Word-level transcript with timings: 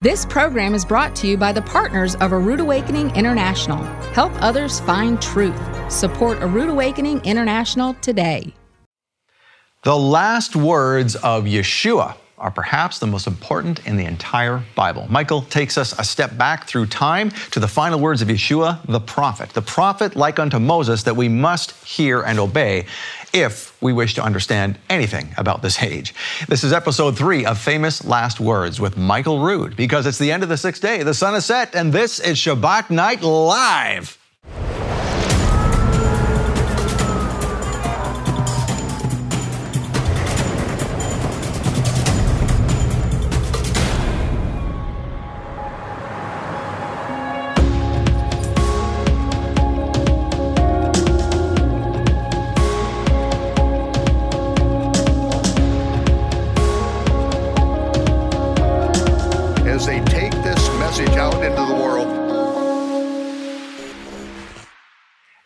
This 0.00 0.24
program 0.24 0.76
is 0.76 0.84
brought 0.84 1.16
to 1.16 1.26
you 1.26 1.36
by 1.36 1.50
the 1.50 1.60
partners 1.60 2.14
of 2.14 2.30
A 2.30 2.38
Rood 2.38 2.60
Awakening 2.60 3.10
International. 3.16 3.82
Help 4.12 4.30
others 4.40 4.78
find 4.78 5.20
truth. 5.20 5.60
Support 5.90 6.40
A 6.40 6.46
Rood 6.46 6.68
Awakening 6.68 7.20
International 7.24 7.94
today. 7.94 8.54
The 9.82 9.98
last 9.98 10.54
words 10.54 11.16
of 11.16 11.46
Yeshua 11.46 12.14
are 12.38 12.52
perhaps 12.52 13.00
the 13.00 13.08
most 13.08 13.26
important 13.26 13.84
in 13.88 13.96
the 13.96 14.04
entire 14.04 14.62
Bible. 14.76 15.08
Michael 15.10 15.42
takes 15.42 15.76
us 15.76 15.98
a 15.98 16.04
step 16.04 16.38
back 16.38 16.68
through 16.68 16.86
time 16.86 17.30
to 17.50 17.58
the 17.58 17.66
final 17.66 17.98
words 17.98 18.22
of 18.22 18.28
Yeshua, 18.28 18.80
the 18.86 19.00
prophet, 19.00 19.50
the 19.50 19.62
prophet 19.62 20.14
like 20.14 20.38
unto 20.38 20.60
Moses 20.60 21.02
that 21.02 21.16
we 21.16 21.28
must 21.28 21.72
hear 21.84 22.22
and 22.22 22.38
obey 22.38 22.86
if 23.32 23.80
we 23.82 23.92
wish 23.92 24.14
to 24.14 24.22
understand 24.22 24.78
anything 24.90 25.34
about 25.36 25.62
this 25.62 25.82
age. 25.82 26.14
This 26.48 26.64
is 26.64 26.72
episode 26.72 27.16
three 27.16 27.46
of 27.46 27.58
Famous 27.58 28.04
Last 28.04 28.40
Words 28.40 28.80
with 28.80 28.96
Michael 28.96 29.40
Rood 29.40 29.76
because 29.76 30.06
it's 30.06 30.18
the 30.18 30.32
end 30.32 30.42
of 30.42 30.48
the 30.48 30.56
sixth 30.56 30.82
day. 30.82 31.02
The 31.02 31.14
sun 31.14 31.34
is 31.34 31.44
set, 31.44 31.74
and 31.74 31.92
this 31.92 32.20
is 32.20 32.36
Shabbat 32.36 32.90
Night 32.90 33.22
Live. 33.22 34.17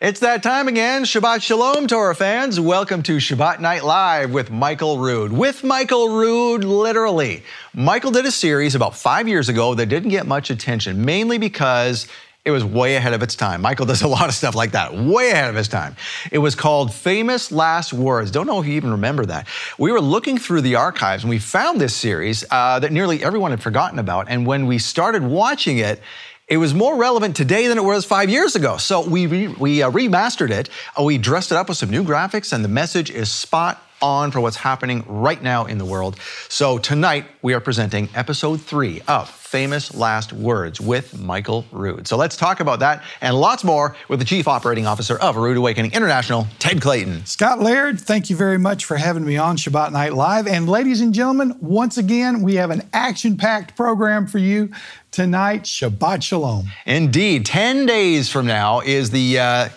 It's 0.03 0.19
that 0.19 0.43
time 0.43 0.67
again. 0.67 1.05
Shabbat 1.05 1.41
Shalom, 1.41 1.87
Torah 1.87 2.13
fans. 2.13 2.59
Welcome 2.59 3.03
to 3.03 3.19
Shabbat 3.19 3.61
Night 3.61 3.85
Live 3.85 4.33
with 4.33 4.51
Michael 4.51 4.99
Rood. 4.99 5.31
With 5.31 5.63
Michael 5.63 6.09
Rood, 6.09 6.65
literally. 6.65 7.41
Michael 7.73 8.11
did 8.11 8.25
a 8.25 8.31
series 8.31 8.75
about 8.75 8.97
five 8.97 9.29
years 9.29 9.47
ago 9.47 9.75
that 9.75 9.85
didn't 9.85 10.09
get 10.09 10.27
much 10.27 10.49
attention, 10.49 11.05
mainly 11.05 11.37
because 11.37 12.09
it 12.43 12.51
was 12.51 12.65
way 12.65 12.97
ahead 12.97 13.13
of 13.13 13.23
its 13.23 13.37
time. 13.37 13.61
Michael 13.61 13.85
does 13.85 14.01
a 14.01 14.07
lot 14.09 14.27
of 14.27 14.35
stuff 14.35 14.55
like 14.55 14.71
that, 14.71 14.93
way 14.93 15.31
ahead 15.31 15.49
of 15.49 15.55
his 15.55 15.69
time. 15.69 15.95
It 16.33 16.39
was 16.39 16.53
called 16.53 16.93
Famous 16.93 17.49
Last 17.49 17.93
Words. 17.93 18.29
Don't 18.29 18.45
know 18.45 18.59
if 18.59 18.67
you 18.67 18.73
even 18.73 18.91
remember 18.91 19.25
that. 19.27 19.47
We 19.77 19.93
were 19.93 20.01
looking 20.01 20.37
through 20.37 20.63
the 20.63 20.75
archives 20.75 21.23
and 21.23 21.29
we 21.29 21.39
found 21.39 21.79
this 21.79 21.95
series 21.95 22.43
uh, 22.51 22.77
that 22.79 22.91
nearly 22.91 23.23
everyone 23.23 23.51
had 23.51 23.63
forgotten 23.63 23.99
about. 23.99 24.27
And 24.27 24.45
when 24.45 24.67
we 24.67 24.79
started 24.79 25.23
watching 25.23 25.77
it, 25.77 26.01
it 26.47 26.57
was 26.57 26.73
more 26.73 26.97
relevant 26.97 27.35
today 27.35 27.67
than 27.67 27.77
it 27.77 27.83
was 27.83 28.05
five 28.05 28.29
years 28.29 28.55
ago. 28.55 28.77
So 28.77 29.07
we, 29.07 29.27
re- 29.27 29.47
we 29.47 29.81
uh, 29.81 29.91
remastered 29.91 30.49
it, 30.49 30.69
uh, 30.99 31.03
we 31.03 31.17
dressed 31.17 31.51
it 31.51 31.57
up 31.57 31.69
with 31.69 31.77
some 31.77 31.89
new 31.89 32.03
graphics, 32.03 32.53
and 32.53 32.63
the 32.63 32.69
message 32.69 33.09
is 33.09 33.31
spot 33.31 33.81
on 34.03 34.31
for 34.31 34.41
what's 34.41 34.57
happening 34.57 35.03
right 35.07 35.41
now 35.41 35.65
in 35.65 35.77
the 35.77 35.85
world. 35.85 36.19
So 36.49 36.77
tonight 36.77 37.25
we 37.41 37.53
are 37.53 37.61
presenting 37.61 38.09
episode 38.13 38.61
three 38.61 39.01
of 39.07 39.29
Famous 39.29 39.95
Last 39.95 40.33
Words 40.33 40.81
with 40.81 41.17
Michael 41.19 41.63
Rood. 41.71 42.07
So 42.07 42.17
let's 42.17 42.35
talk 42.35 42.59
about 42.59 42.79
that 42.79 43.03
and 43.21 43.39
lots 43.39 43.63
more 43.63 43.95
with 44.09 44.19
the 44.19 44.25
Chief 44.25 44.47
Operating 44.47 44.85
Officer 44.85 45.17
of 45.19 45.37
Rood 45.37 45.55
Awakening 45.55 45.93
International, 45.93 46.47
Ted 46.59 46.81
Clayton. 46.81 47.25
Scott 47.25 47.59
Laird, 47.59 47.99
thank 47.99 48.29
you 48.29 48.35
very 48.35 48.57
much 48.57 48.83
for 48.83 48.97
having 48.97 49.23
me 49.23 49.37
on 49.37 49.55
Shabbat 49.55 49.93
Night 49.93 50.13
Live. 50.13 50.47
And 50.47 50.67
ladies 50.67 50.99
and 50.99 51.13
gentlemen, 51.13 51.55
once 51.61 51.97
again, 51.97 52.41
we 52.41 52.55
have 52.55 52.71
an 52.71 52.81
action 52.91 53.37
packed 53.37 53.77
program 53.77 54.27
for 54.27 54.39
you 54.39 54.69
tonight. 55.11 55.63
Shabbat 55.63 56.23
Shalom. 56.23 56.71
Indeed, 56.85 57.45
10 57.45 57.85
days 57.85 58.29
from 58.29 58.47
now 58.47 58.81
is 58.81 59.11
the 59.11 59.39
uh, 59.39 59.69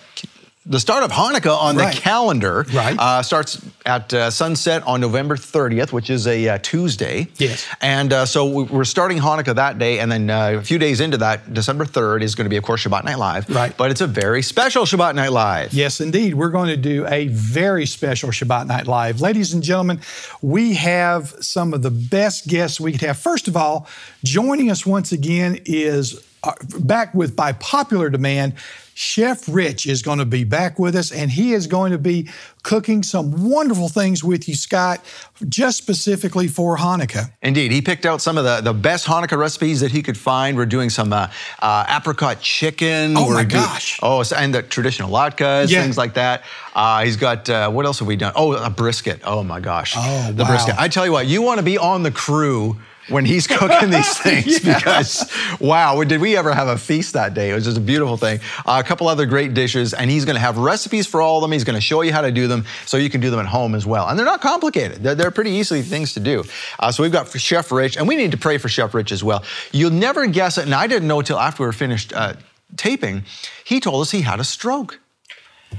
the 0.69 0.81
start 0.81 1.05
of 1.05 1.13
Hanukkah 1.13 1.57
on 1.57 1.77
Right. 1.77 1.95
the 1.95 2.01
calendar. 2.01 2.67
Right. 2.75 2.97
Uh, 2.99 3.23
starts 3.23 3.65
at 3.85 4.13
uh, 4.13 4.31
sunset 4.33 4.83
on 4.85 5.01
November 5.01 5.37
30th, 5.37 5.93
which 5.93 6.11
is 6.11 6.27
a 6.27 6.49
uh, 6.49 6.59
Tuesday. 6.61 7.29
Yes. 7.39 7.65
And 7.81 8.13
uh, 8.13 8.27
so 8.27 8.47
we- 8.47 8.65
we're 8.65 8.85
starting 8.85 9.19
Hanukkah 9.19 9.55
that 9.55 9.79
day, 9.79 10.01
and 10.01 10.11
then 10.11 10.29
uh, 10.29 10.59
a 10.59 10.63
few 10.63 10.79
days 10.79 11.01
into 11.01 11.19
that, 11.19 11.55
December 11.55 11.85
3rd 11.85 12.23
is 12.23 12.35
going 12.35 12.47
to 12.47 12.49
be, 12.51 12.57
of 12.57 12.65
course, 12.65 12.83
Shabbat 12.85 13.05
Night 13.05 13.19
Live. 13.19 13.49
Right. 13.49 13.77
But 13.77 13.93
it's 13.93 14.01
a 14.01 14.09
very 14.09 14.43
special 14.43 14.85
Shabbat 14.85 15.15
Night 15.15 15.31
Live. 15.31 15.73
Yes, 15.73 16.01
indeed. 16.01 16.35
We're 16.35 16.51
going 16.51 16.69
to 16.69 16.77
do 16.77 17.07
a 17.07 17.29
very 17.29 17.87
special 17.87 18.31
Shabbat 18.31 18.67
Night 18.67 18.89
Live. 18.89 19.21
Ladies 19.21 19.55
and 19.55 19.63
gentlemen, 19.63 20.01
we 20.43 20.75
have 20.75 21.29
some 21.41 21.75
of 21.75 21.83
the 21.83 21.93
best 21.93 22.49
guests 22.49 22.81
we 22.81 22.91
could 22.91 23.03
have. 23.03 23.19
First 23.19 23.47
of 23.47 23.57
all, 23.57 23.87
joining 24.25 24.69
us 24.73 24.85
once 24.85 25.13
again 25.13 25.61
is 25.65 26.21
uh, 26.43 26.53
back 26.81 27.15
with 27.15 27.37
by 27.37 27.53
popular 27.53 28.11
demand. 28.11 28.55
Chef 28.99 29.47
Rich 29.47 29.87
is 29.87 30.01
going 30.01 30.21
to 30.21 30.25
be 30.25 30.43
back 30.43 30.79
with 30.79 30.97
us, 30.97 31.13
and 31.13 31.31
he 31.31 31.53
is 31.53 31.67
going 31.67 31.93
to 31.93 31.99
be 31.99 32.31
cooking 32.63 33.03
some 33.03 33.47
wonderful 33.47 33.91
things 33.91 34.25
with 34.25 34.49
you, 34.49 34.55
Scott, 34.55 35.05
just 35.51 35.77
specifically 35.77 36.49
for 36.49 36.79
Hanukkah. 36.79 37.31
Indeed, 37.43 37.73
he 37.73 37.83
picked 37.83 38.07
out 38.07 38.23
some 38.23 38.39
of 38.39 38.45
the, 38.45 38.63
the 38.63 38.73
best 38.73 39.07
Hanukkah 39.07 39.37
recipes 39.37 39.81
that 39.81 39.91
he 39.91 40.03
could 40.03 40.17
find. 40.17 40.57
We're 40.57 40.65
doing 40.65 40.89
some 40.89 41.13
uh, 41.13 41.29
uh, 41.61 41.85
apricot 41.91 42.41
chicken. 42.41 43.19
Oh, 43.19 43.27
We're 43.29 43.35
my 43.35 43.45
do- 43.45 43.57
gosh. 43.57 44.01
Oh, 44.03 44.25
and 44.35 44.55
the 44.55 44.63
traditional 44.63 45.11
latkes, 45.11 45.69
Yeah. 45.69 45.83
things 45.83 45.99
like 45.99 46.15
that. 46.15 46.45
Uh, 46.75 47.05
he's 47.05 47.19
got 47.19 47.51
uh, 47.51 47.69
what 47.71 47.85
else 47.85 47.99
have 47.99 48.09
we 48.09 48.17
done? 48.17 48.33
Oh, 48.35 48.53
a 48.55 48.71
brisket. 48.71 49.21
Oh 49.25 49.43
my 49.45 49.61
gosh. 49.61 49.93
Oh, 49.95 50.33
the 50.33 50.43
wow. 50.45 50.49
brisket. 50.49 50.75
I 50.79 50.89
tell 50.89 51.05
you 51.05 51.13
what, 51.13 51.27
you 51.27 51.43
want 51.43 51.59
to 51.59 51.65
be 51.65 51.77
on 51.77 52.03
the 52.03 52.11
crew 52.11 52.79
when 53.09 53.25
he's 53.25 53.47
cooking 53.59 53.91
these 53.91 54.19
things 54.19 54.61
because 54.61 55.31
wow, 55.61 56.03
did 56.05 56.21
we 56.21 56.37
ever 56.37 56.53
have 56.53 56.69
a 56.69 56.79
feast 56.79 57.13
that 57.15 57.35
day? 57.35 57.51
It 57.51 57.55
was 57.55 57.65
just 57.65 57.77
a 57.77 57.81
beautiful 57.81 58.17
thing. 58.17 58.41
Uh, 58.65 58.83
a 58.85 58.87
couple 58.87 59.09
other 59.09 59.27
great 59.27 59.55
dishes, 59.55 59.95
and 59.95 60.11
he's 60.11 60.25
going 60.25 60.35
to 60.35 60.41
have 60.41 60.59
recipes 60.59 61.07
for 61.07 61.23
all 61.23 61.39
of 61.39 61.43
them. 61.43 61.53
He's 61.53 61.65
going 61.65 61.77
to 61.77 61.81
show 61.81 62.03
you 62.03 62.13
how 62.13 62.23
to 62.23 62.33
do 62.33 62.47
them 62.47 62.65
so 62.85 62.97
you 62.97 63.11
can 63.11 63.21
do 63.21 63.31
them 63.31 63.41
at 63.41 63.47
home 63.47 63.75
as 63.75 63.87
well. 63.87 64.09
And 64.09 64.19
they're 64.19 64.27
not 64.27 64.41
complicated. 64.41 65.03
They're, 65.03 65.15
they're 65.15 65.31
pretty 65.31 65.51
easy 65.53 65.83
things 65.83 66.15
to 66.15 66.21
do. 66.21 66.45
Uh, 66.79 66.91
so 66.93 67.03
we've 67.03 67.13
got 67.13 67.29
Chef 67.31 67.71
Rich, 67.71 67.97
and 67.97 68.09
we 68.09 68.17
need 68.17 68.33
to 68.33 68.39
pray 68.39 68.59
for 68.59 68.69
Chef 68.69 68.95
Rich 68.95 69.13
as 69.13 69.23
well. 69.23 69.45
You'll 69.73 69.91
never 69.91 70.27
guess 70.27 70.59
it, 70.59 70.65
and 70.65 70.75
I 70.75 70.87
didn't 70.87 71.09
know 71.09 71.21
until 71.21 71.39
after 71.39 71.63
we 71.63 71.67
were 71.67 71.73
finished 71.73 72.13
uh, 72.13 72.35
taping. 72.77 73.25
He 73.65 73.81
told 73.81 74.03
us 74.03 74.11
he 74.11 74.23
had 74.23 74.41
a 74.41 74.45
stroke 74.45 75.01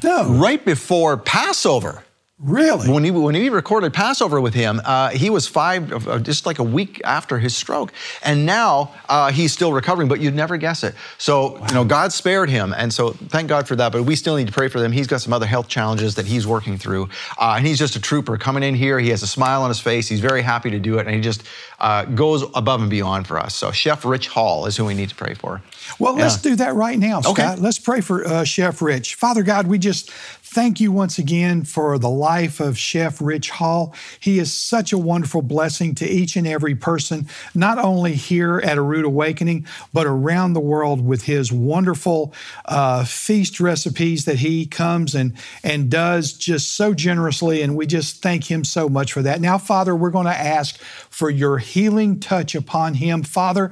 No, 0.03 0.29
right 0.29 0.63
before 0.63 1.17
Passover. 1.17 2.03
Really? 2.39 2.89
When 2.91 3.03
he 3.03 3.11
when 3.11 3.35
he 3.35 3.49
recorded 3.49 3.93
Passover 3.93 4.39
with 4.39 4.53
him, 4.53 4.81
uh, 4.85 5.09
he 5.09 5.29
was 5.29 5.47
five, 5.47 6.07
uh, 6.07 6.19
just 6.19 6.45
like 6.45 6.59
a 6.59 6.63
week 6.63 7.01
after 7.03 7.39
his 7.39 7.55
stroke, 7.55 7.91
and 8.23 8.45
now 8.45 8.93
uh, 9.09 9.31
he's 9.31 9.51
still 9.51 9.73
recovering. 9.73 10.07
But 10.07 10.19
you'd 10.19 10.35
never 10.35 10.57
guess 10.57 10.83
it. 10.83 10.95
So 11.17 11.57
you 11.67 11.73
know, 11.73 11.83
God 11.83 12.13
spared 12.13 12.49
him, 12.49 12.73
and 12.77 12.93
so 12.93 13.11
thank 13.11 13.47
God 13.49 13.67
for 13.67 13.75
that. 13.75 13.91
But 13.91 14.03
we 14.03 14.15
still 14.15 14.35
need 14.35 14.47
to 14.47 14.53
pray 14.53 14.67
for 14.67 14.79
them. 14.79 14.91
He's 14.91 15.07
got 15.07 15.21
some 15.21 15.33
other 15.33 15.45
health 15.45 15.67
challenges 15.67 16.15
that 16.15 16.25
he's 16.25 16.45
working 16.45 16.77
through, 16.77 17.09
uh, 17.39 17.55
and 17.57 17.65
he's 17.65 17.79
just 17.79 17.95
a 17.95 18.01
trooper 18.01 18.37
coming 18.37 18.63
in 18.63 18.75
here. 18.75 18.99
He 18.99 19.09
has 19.09 19.23
a 19.23 19.27
smile 19.27 19.63
on 19.63 19.69
his 19.69 19.79
face. 19.79 20.07
He's 20.07 20.19
very 20.21 20.41
happy 20.41 20.69
to 20.71 20.79
do 20.79 20.97
it, 20.99 21.07
and 21.07 21.15
he 21.15 21.21
just 21.21 21.43
uh, 21.79 22.05
goes 22.05 22.43
above 22.55 22.81
and 22.81 22.89
beyond 22.89 23.27
for 23.27 23.39
us. 23.39 23.55
So 23.55 23.71
Chef 23.71 24.05
Rich 24.05 24.27
Hall 24.27 24.65
is 24.65 24.77
who 24.77 24.85
we 24.85 24.93
need 24.93 25.09
to 25.09 25.15
pray 25.15 25.33
for. 25.33 25.61
Well, 25.99 26.15
let's 26.15 26.37
do 26.37 26.55
that 26.57 26.75
right 26.75 26.99
now, 26.99 27.19
Okay. 27.19 27.43
Scott. 27.43 27.59
Let's 27.59 27.79
pray 27.79 28.01
for 28.01 28.25
uh, 28.27 28.43
Chef 28.43 28.81
Rich. 28.81 29.15
Father 29.15 29.43
God, 29.43 29.67
we 29.67 29.77
just 29.77 30.11
thank 30.57 30.79
you 30.79 30.91
once 30.91 31.19
again 31.19 31.63
for 31.63 31.99
the 31.99 32.09
life 32.09 32.59
of 32.59 32.79
Chef 32.79 33.21
Rich 33.21 33.51
Hall. 33.51 33.93
He 34.19 34.39
is 34.39 34.51
such 34.51 34.91
a 34.91 34.97
wonderful 34.97 35.43
blessing 35.43 35.93
to 35.93 36.09
each 36.09 36.35
and 36.35 36.47
every 36.47 36.73
person, 36.73 37.27
not 37.53 37.77
only 37.77 38.15
here 38.15 38.57
at 38.63 38.79
A 38.79 38.81
Rood 38.81 39.05
Awakening, 39.05 39.67
but 39.93 40.07
around 40.07 40.53
the 40.53 40.59
world 40.59 41.05
with 41.05 41.25
his 41.25 41.51
wonderful 41.51 42.33
uh, 42.65 43.05
feast 43.05 43.59
recipes 43.59 44.25
that 44.25 44.39
he 44.39 44.65
comes 44.65 45.13
and, 45.13 45.37
and 45.63 45.91
does 45.91 46.33
just 46.33 46.73
so 46.73 46.91
generously. 46.91 47.61
And 47.61 47.75
we 47.75 47.85
just 47.85 48.23
thank 48.23 48.49
him 48.49 48.63
so 48.63 48.89
much 48.89 49.13
for 49.13 49.21
that. 49.21 49.39
Now, 49.39 49.59
Father, 49.59 49.95
we're 49.95 50.09
going 50.09 50.25
to 50.25 50.31
ask 50.31 50.79
for 50.79 51.29
your 51.29 51.59
healing 51.59 52.19
touch 52.19 52.55
upon 52.55 52.95
him. 52.95 53.21
Father, 53.21 53.71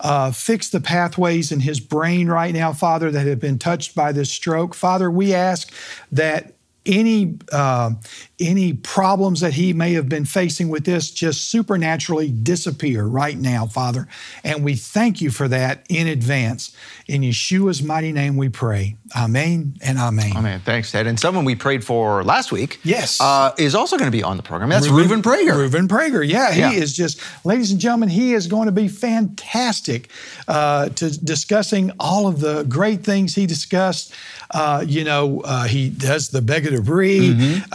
uh, 0.00 0.30
fix 0.30 0.70
the 0.70 0.80
pathways 0.80 1.52
in 1.52 1.60
his 1.60 1.80
brain 1.80 2.28
right 2.28 2.54
now, 2.54 2.72
Father, 2.72 3.10
that 3.10 3.26
have 3.26 3.40
been 3.40 3.58
touched 3.58 3.94
by 3.94 4.12
this 4.12 4.30
stroke. 4.30 4.74
Father, 4.74 5.10
we 5.10 5.34
ask 5.34 5.72
that 6.12 6.54
any 6.86 7.36
uh, 7.52 7.90
any 8.38 8.74
problems 8.74 9.40
that 9.40 9.54
he 9.54 9.72
may 9.72 9.94
have 9.94 10.08
been 10.08 10.24
facing 10.26 10.68
with 10.68 10.84
this 10.84 11.10
just 11.10 11.50
supernaturally 11.50 12.30
disappear 12.30 13.04
right 13.04 13.38
now, 13.38 13.66
Father. 13.66 14.06
And 14.44 14.62
we 14.62 14.74
thank 14.74 15.20
you 15.22 15.30
for 15.30 15.48
that 15.48 15.86
in 15.88 16.06
advance. 16.06 16.74
In 17.06 17.22
Yeshua's 17.22 17.82
mighty 17.82 18.12
name 18.12 18.36
we 18.36 18.48
pray. 18.48 18.96
Amen 19.16 19.74
and 19.82 19.96
amen. 19.98 20.42
Man, 20.42 20.60
thanks, 20.60 20.90
Ted. 20.92 21.06
And 21.06 21.18
someone 21.18 21.44
we 21.44 21.54
prayed 21.54 21.82
for 21.84 22.22
last 22.24 22.52
week, 22.52 22.78
Yes. 22.82 23.20
uh, 23.20 23.52
is 23.56 23.74
also 23.74 23.96
going 23.96 24.10
to 24.10 24.16
be 24.16 24.22
on 24.22 24.36
the 24.36 24.42
program. 24.42 24.68
That's 24.68 24.88
Reuben 24.88 25.22
Prager. 25.22 25.56
Reuben 25.56 25.88
Prager, 25.88 26.26
yeah, 26.26 26.52
he 26.52 26.60
Yeah. 26.60 26.72
is 26.72 26.94
just, 26.94 27.20
ladies 27.44 27.70
and 27.70 27.80
gentlemen, 27.80 28.08
he 28.10 28.34
is 28.34 28.48
going 28.48 28.66
to 28.66 28.72
be 28.72 28.88
fantastic 28.88 30.10
uh, 30.48 30.88
to 30.90 31.10
discussing 31.24 31.92
all 31.98 32.26
of 32.26 32.40
the 32.40 32.64
great 32.64 33.02
things 33.04 33.34
he 33.34 33.46
discussed. 33.46 34.12
Uh, 34.52 34.84
you 34.86 35.04
know, 35.04 35.40
uh, 35.44 35.64
he 35.64 35.88
does 35.88 36.28
the 36.28 36.40
Beged 36.40 36.76
Ivri. 36.76 37.34
Mm-hmm. 37.34 37.72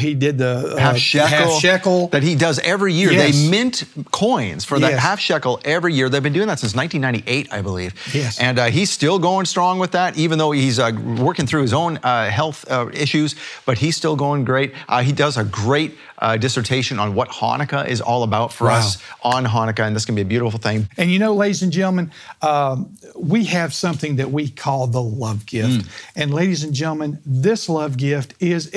Uh, 0.00 0.02
he 0.02 0.14
did 0.14 0.38
the 0.38 0.74
uh, 0.74 0.76
half 0.76 0.96
shekel, 0.96 1.28
half 1.28 1.52
shekel 1.60 2.08
that 2.08 2.22
he 2.22 2.34
does 2.34 2.58
every 2.60 2.92
year. 2.92 3.12
Yes. 3.12 3.36
They 3.44 3.50
mint 3.50 3.84
coins 4.10 4.64
for 4.64 4.78
that 4.78 4.90
Yes. 4.92 5.00
half 5.02 5.20
shekel 5.20 5.60
every 5.64 5.94
year. 5.94 6.08
They've 6.08 6.22
been 6.22 6.32
doing 6.32 6.48
that 6.48 6.58
since 6.58 6.74
1998, 6.74 7.52
I 7.52 7.62
believe. 7.62 7.94
Yes. 8.14 8.38
And 8.40 8.58
uh, 8.58 8.66
he's 8.66 8.90
still 8.90 9.18
going 9.18 9.46
strong 9.46 9.78
with 9.78 9.92
that, 9.92 10.16
even 10.16 10.38
though 10.38 10.52
he's 10.52 10.78
uh, 10.78 10.90
working 11.18 11.46
through 11.46 11.62
his 11.62 11.72
own 11.72 11.98
uh, 12.02 12.30
health 12.30 12.64
uh, 12.70 12.88
issues. 12.92 13.34
But 13.66 13.78
he's 13.78 13.96
still 13.96 14.16
going 14.16 14.44
great. 14.44 14.72
Uh, 14.88 15.02
he 15.02 15.12
does 15.12 15.36
a 15.36 15.44
great 15.44 15.96
uh, 16.18 16.36
dissertation 16.36 16.98
on 16.98 17.14
what 17.14 17.28
Hanukkah 17.30 17.86
is 17.88 18.00
all 18.00 18.22
about 18.24 18.52
for 18.52 18.66
Wow. 18.66 18.78
us 18.78 18.98
on 19.22 19.46
Hanukkah, 19.46 19.86
and 19.86 19.96
this 19.96 20.04
can 20.04 20.14
be 20.14 20.20
a 20.20 20.24
beautiful 20.26 20.60
thing. 20.60 20.86
And 20.98 21.10
you 21.10 21.18
know, 21.18 21.34
ladies 21.34 21.62
and 21.62 21.72
gentlemen, 21.72 22.10
um, 22.42 22.94
we 23.16 23.44
have 23.44 23.72
something 23.72 24.16
that 24.16 24.30
we 24.30 24.48
call 24.50 24.86
the 24.86 25.00
love 25.02 25.46
gift. 25.46 25.88
And 26.16 26.32
ladies 26.34 26.62
and 26.62 26.74
gentlemen, 26.74 27.18
this 27.24 27.68
love 27.70 27.96
gift 27.96 28.34
is 28.40 28.68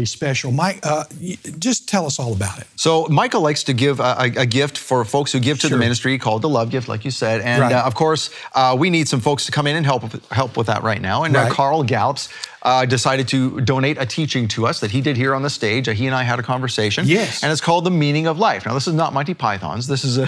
extraordinarily 0.00 0.04
special. 0.06 0.52
Mike, 0.52 0.80
uh, 0.84 1.04
just 1.58 1.88
tell 1.88 2.06
us 2.06 2.18
all 2.18 2.32
about 2.32 2.58
it. 2.58 2.66
So 2.76 3.06
Michael 3.08 3.40
likes 3.40 3.62
to 3.64 3.72
give 3.72 4.00
a, 4.00 4.32
a- 4.36 4.46
gift 4.46 4.76
for 4.78 5.04
folks 5.04 5.32
who 5.32 5.40
give 5.40 5.58
to 5.60 5.68
Sure. 5.68 5.78
the 5.78 5.80
ministry 5.80 6.18
called 6.18 6.42
the 6.42 6.48
Love 6.48 6.70
Gift, 6.70 6.88
like 6.88 7.04
you 7.04 7.10
said. 7.10 7.40
And 7.40 7.62
Right. 7.62 7.72
uh, 7.72 7.82
of 7.84 7.94
course, 7.94 8.30
uh, 8.54 8.76
we 8.78 8.90
need 8.90 9.08
some 9.08 9.20
folks 9.20 9.46
to 9.46 9.52
come 9.52 9.66
in 9.66 9.76
and 9.76 9.86
help 9.86 10.02
with, 10.02 10.30
help 10.30 10.56
with 10.56 10.66
that 10.66 10.82
right 10.82 11.00
now. 11.00 11.24
And 11.24 11.36
uh, 11.36 11.40
Right. 11.42 11.52
Carl 11.52 11.82
Gallups 11.84 12.28
uh, 12.62 12.86
decided 12.86 13.28
to 13.28 13.60
donate 13.60 13.98
a 13.98 14.06
teaching 14.06 14.48
to 14.48 14.66
us 14.66 14.80
that 14.80 14.90
he 14.90 15.00
did 15.00 15.16
here 15.16 15.34
on 15.34 15.42
the 15.42 15.50
stage. 15.50 15.88
Uh, 15.88 15.92
he 15.92 16.06
and 16.06 16.14
I 16.14 16.22
had 16.22 16.38
a 16.38 16.42
conversation. 16.42 17.06
Yes. 17.06 17.42
And 17.42 17.50
it's 17.50 17.60
called 17.60 17.84
the 17.84 17.90
Meaning 17.90 18.26
of 18.26 18.38
Life. 18.38 18.66
Now, 18.66 18.74
this 18.74 18.86
is 18.86 18.94
not 18.94 19.12
Monty 19.12 19.34
Python's. 19.34 19.86
This 19.86 20.04
is 20.04 20.18
a, 20.18 20.26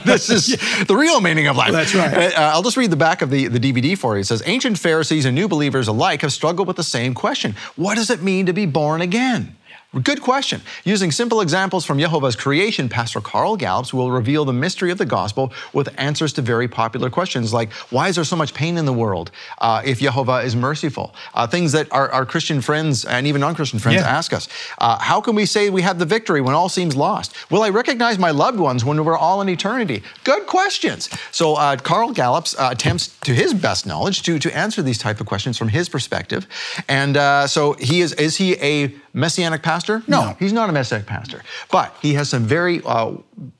this 0.04 0.30
is 0.30 0.46
the 0.86 0.96
real 0.96 1.20
meaning 1.20 1.46
of 1.46 1.56
life. 1.56 1.72
That's 1.72 1.94
right. 1.94 2.34
Uh, 2.34 2.50
I'll 2.54 2.62
just 2.62 2.76
read 2.76 2.90
the 2.90 2.96
back 2.96 3.22
of 3.22 3.30
the, 3.30 3.48
the 3.48 3.60
DVD 3.60 3.96
for 3.96 4.16
you. 4.16 4.20
It 4.20 4.24
says, 4.24 4.42
Ancient 4.46 4.78
Pharisees 4.78 5.24
and 5.24 5.34
new 5.34 5.48
believers 5.48 5.88
alike 5.88 6.22
have 6.22 6.32
struggled 6.32 6.66
with 6.66 6.76
the 6.76 6.82
same 6.84 7.14
question. 7.14 7.54
What 7.76 7.96
does 7.96 8.10
it 8.10 8.22
mean 8.22 8.46
to 8.46 8.52
be 8.52 8.66
born 8.66 9.00
again? 9.00 9.55
Good 10.02 10.20
question. 10.20 10.60
Using 10.84 11.10
simple 11.10 11.40
examples 11.40 11.86
from 11.86 11.98
Jehovah's 11.98 12.36
creation, 12.36 12.86
Pastor 12.88 13.20
Carl 13.22 13.56
Gallups 13.56 13.94
will 13.94 14.10
reveal 14.10 14.44
the 14.44 14.52
mystery 14.52 14.90
of 14.90 14.98
the 14.98 15.06
gospel 15.06 15.52
with 15.72 15.88
answers 15.96 16.34
to 16.34 16.42
very 16.42 16.68
popular 16.68 17.08
questions 17.08 17.54
like 17.54 17.72
why 17.90 18.08
is 18.08 18.16
there 18.16 18.24
so 18.24 18.36
much 18.36 18.52
pain 18.52 18.76
in 18.76 18.84
the 18.84 18.92
world 18.92 19.30
uh, 19.58 19.80
if 19.86 20.00
Jehovah 20.00 20.38
is 20.40 20.54
merciful? 20.54 21.14
Uh, 21.32 21.46
things 21.46 21.72
that 21.72 21.90
our, 21.92 22.10
our 22.10 22.26
Christian 22.26 22.60
friends 22.60 23.06
and 23.06 23.26
even 23.26 23.40
non 23.40 23.54
Christian 23.54 23.78
friends 23.78 24.02
Yeah. 24.02 24.08
ask 24.18 24.34
us. 24.34 24.48
Uh, 24.78 24.98
how 24.98 25.20
can 25.22 25.34
we 25.34 25.46
say 25.46 25.70
we 25.70 25.80
have 25.82 25.98
the 25.98 26.04
victory 26.04 26.42
when 26.42 26.54
all 26.54 26.68
seems 26.68 26.94
lost? 26.94 27.34
Will 27.50 27.62
I 27.62 27.70
recognize 27.70 28.18
my 28.18 28.32
loved 28.32 28.58
ones 28.58 28.84
when 28.84 29.02
we're 29.02 29.16
all 29.16 29.40
in 29.40 29.48
eternity? 29.48 30.02
Good 30.24 30.46
questions. 30.46 31.08
So 31.30 31.54
uh, 31.54 31.76
Carl 31.76 32.12
Gallups 32.12 32.54
uh, 32.58 32.68
attempts 32.72 33.16
to 33.20 33.32
his 33.32 33.54
best 33.54 33.86
knowledge 33.86 34.24
to, 34.24 34.38
to 34.40 34.54
answer 34.54 34.82
these 34.82 34.98
type 34.98 35.20
of 35.20 35.26
questions 35.26 35.56
from 35.56 35.68
his 35.68 35.88
perspective. 35.88 36.46
And 36.86 37.16
uh, 37.16 37.46
so 37.46 37.74
he 37.74 38.02
is, 38.02 38.12
is 38.14 38.36
he 38.36 38.56
a 38.56 38.92
messianic 39.14 39.62
pastor? 39.62 39.75
No, 40.06 40.26
No. 40.28 40.36
he's 40.38 40.52
not 40.52 40.68
a 40.68 40.72
messianic 40.72 41.06
pastor. 41.06 41.42
But 41.70 41.94
he 42.02 42.14
has 42.14 42.28
some 42.28 42.44
very 42.44 42.80
uh, 42.84 43.12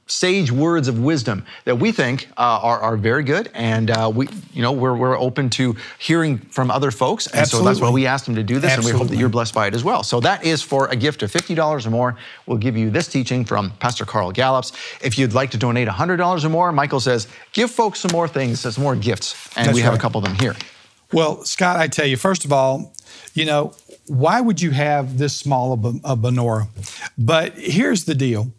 sage 0.09 0.53
words 0.53 0.87
of 0.89 1.01
wisdom 1.01 1.45
that 1.65 1.77
we 1.77 1.91
think 1.91 2.29
uh, 2.37 2.61
are, 2.63 2.79
are 2.81 2.97
very 2.97 3.25
good. 3.25 3.51
And 3.55 3.91
uh, 3.91 4.11
we, 4.15 4.29
you 4.53 4.63
know, 4.63 4.71
we're, 4.73 4.95
we're 4.97 5.19
open 5.19 5.51
to 5.51 5.75
hearing 5.99 6.39
from 6.39 6.71
other 6.71 6.91
folks. 6.91 7.27
And 7.27 7.47
so 7.47 7.63
that's 7.63 7.81
why 7.81 7.91
we 7.91 8.07
asked 8.07 8.29
him 8.29 8.37
to 8.37 8.43
do 8.45 8.59
this. 8.61 8.73
And 8.75 8.85
we 8.85 8.93
hope 8.93 9.09
that 9.09 9.17
you're 9.17 9.29
blessed 9.29 9.53
by 9.55 9.67
it 9.67 9.75
as 9.75 9.83
well. 9.83 10.03
So 10.05 10.21
that 10.21 10.45
is 10.45 10.63
for 10.63 10.87
a 10.89 10.97
gift 10.97 11.23
of 11.23 11.33
$50 11.33 11.87
or 11.87 11.91
more. 11.91 12.17
We'll 12.47 12.59
give 12.59 12.77
you 12.77 12.91
this 12.91 13.09
teaching 13.09 13.45
from 13.45 13.73
Pastor 13.81 14.05
Carl 14.05 14.31
Gallups. 14.31 14.73
If 15.03 15.19
you'd 15.19 15.35
like 15.35 15.51
to 15.51 15.59
donate 15.59 15.89
$100 15.89 16.45
or 16.45 16.49
more, 16.49 16.71
Michael 16.73 17.01
says, 17.01 17.27
give 17.53 17.71
folks 17.71 18.01
some 18.01 18.13
more 18.13 18.29
things, 18.29 18.61
some 18.61 18.83
more 18.83 18.95
gifts. 18.97 19.35
And 19.57 19.67
That's 19.67 19.75
we 19.75 19.83
have 19.83 19.95
a 19.95 19.99
couple 19.99 20.19
of 20.21 20.25
them 20.25 20.37
here. 20.37 20.55
Well, 21.13 21.45
Scott, 21.45 21.77
I 21.79 21.87
tell 21.89 22.07
you, 22.07 22.17
first 22.17 22.45
of 22.45 22.53
all, 22.53 22.93
you 23.35 23.45
know, 23.45 23.73
why 24.07 24.41
would 24.41 24.61
you 24.61 24.71
have 24.71 25.19
this 25.19 25.37
small 25.37 25.73
of 25.73 25.85
a, 25.85 26.17
menorah? 26.17 26.69
But 27.19 27.55
here's 27.55 28.05
the 28.05 28.15
deal. 28.15 28.53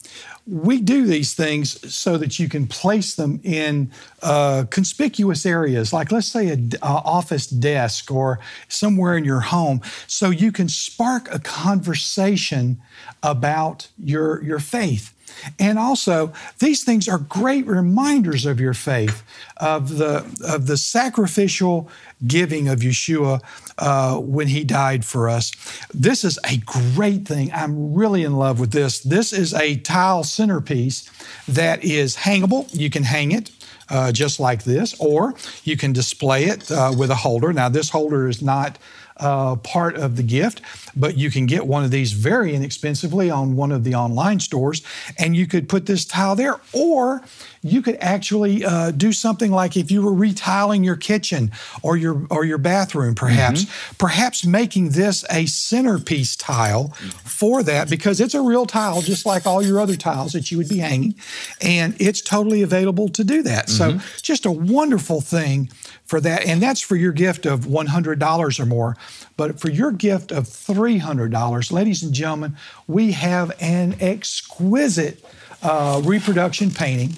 We 0.46 0.80
do 0.80 1.06
these 1.06 1.34
things 1.34 1.94
so 1.94 2.18
that 2.18 2.40
you 2.40 2.48
can 2.48 2.68
place 2.68 3.16
them 3.16 3.42
in 3.44 3.92
uh, 4.24 4.66
conspicuous 4.70 5.46
areas, 5.46 5.92
like 5.92 6.12
let's 6.12 6.28
say 6.28 6.48
an 6.48 6.72
office 6.82 7.48
desk 7.48 8.12
or 8.12 8.40
somewhere 8.70 9.18
in 9.18 9.26
your 9.26 9.42
home, 9.42 9.82
so 10.08 10.30
you 10.30 10.54
can 10.54 10.70
spark 10.70 11.34
a 11.34 11.40
conversation 11.40 12.80
about 13.22 13.90
your, 13.98 14.42
your 14.42 14.60
faith. 14.60 15.14
And 15.60 15.78
also, 15.78 16.34
these 16.60 16.84
things 16.84 17.08
are 17.08 17.18
great 17.18 17.66
reminders 17.66 18.46
of 18.46 18.60
your 18.60 18.74
faith, 18.74 19.24
of 19.58 19.98
the 19.98 20.26
of 20.48 20.68
the 20.68 20.78
sacrificial 20.78 21.90
giving 22.26 22.68
of 22.68 22.80
Yeshua 22.80 23.42
uh, 23.78 24.18
when 24.20 24.48
He 24.48 24.64
died 24.64 25.06
for 25.06 25.30
us. 25.30 25.52
This 25.94 26.24
is 26.24 26.40
a 26.44 26.58
great 26.58 27.28
thing. 27.28 27.52
I'm 27.54 27.94
really 27.94 28.24
in 28.24 28.36
love 28.36 28.60
with 28.60 28.72
this. 28.72 29.00
This 29.00 29.34
is 29.34 29.54
a 29.54 29.78
tile 29.78 30.24
centerpiece 30.24 31.10
that 31.48 31.84
is 31.84 32.16
hangable. 32.16 32.68
You 32.74 32.90
can 32.90 33.04
hang 33.04 33.32
it. 33.32 33.52
Uh, 33.90 34.12
just 34.12 34.38
like 34.38 34.66
this, 34.66 34.94
or 35.00 35.34
you 35.64 35.78
can 35.78 35.94
display 35.94 36.44
it 36.44 36.70
uh, 36.70 36.94
with 36.98 37.10
a 37.10 37.16
holder. 37.16 37.54
Now, 37.54 37.70
this 37.70 37.90
holder 37.90 38.28
is 38.28 38.42
not 38.42 38.78
uh, 39.20 39.56
part 39.58 39.96
of 39.96 40.16
the 40.16 40.24
gift, 40.24 40.62
but 40.96 41.18
you 41.18 41.32
can 41.32 41.46
get 41.46 41.68
one 41.68 41.84
of 41.84 41.92
these 41.92 42.12
very 42.12 42.54
inexpensively 42.54 43.30
on 43.30 43.56
one 43.56 43.72
of 43.72 43.84
the 43.84 43.96
online 43.96 44.40
stores, 44.40 44.82
and 45.18 45.36
you 45.36 45.48
could 45.48 45.68
put 45.70 45.86
this 45.86 46.06
tile 46.06 46.36
there, 46.36 46.60
or 46.74 47.22
you 47.70 47.82
could 47.82 47.98
actually 48.02 48.64
uh, 48.66 48.92
do 48.92 49.12
something 49.12 49.52
like 49.52 49.78
if 49.78 49.92
you 49.92 50.02
were 50.02 50.14
retiling 50.14 50.84
your 50.84 50.96
kitchen 50.96 51.52
or 51.82 51.98
your 51.98 52.26
or 52.30 52.46
your 52.46 52.58
bathroom, 52.58 53.16
perhaps, 53.16 53.66
perhaps 53.98 54.46
making 54.46 54.90
this 54.90 55.26
a 55.30 55.46
centerpiece 55.46 56.36
tile 56.36 56.90
for 57.24 57.64
that 57.64 57.90
because 57.90 58.20
it's 58.20 58.34
a 58.34 58.42
real 58.42 58.66
tile, 58.66 59.02
just 59.02 59.26
like 59.26 59.46
all 59.46 59.62
your 59.62 59.80
other 59.80 59.96
tiles 59.96 60.34
that 60.34 60.52
you 60.52 60.58
would 60.58 60.70
be 60.70 60.80
hanging, 60.80 61.16
and 61.62 61.96
it's 62.00 62.22
totally 62.22 62.62
available 62.62 63.10
to 63.10 63.24
do 63.24 63.42
that. 63.44 63.70
So, 63.70 64.00
just 64.22 64.46
a 64.46 64.52
wonderful 64.52 65.22
thing 65.22 65.70
for 66.08 66.22
that. 66.22 66.46
And 66.46 66.62
that's 66.62 66.82
for 66.82 66.96
your 66.96 67.12
gift 67.12 67.46
of 67.46 67.62
$100 67.62 68.60
or 68.60 68.66
more. 68.66 68.96
But 69.36 69.60
for 69.60 69.70
your 69.70 69.92
gift 69.92 70.32
of 70.32 70.46
$300, 70.46 71.72
ladies 71.72 72.02
and 72.02 72.14
gentlemen, 72.14 72.56
we 72.88 73.12
have 73.12 73.52
an 73.60 73.96
exquisite 74.00 75.24
uh, 75.62 76.02
reproduction 76.04 76.72
painting 76.72 77.18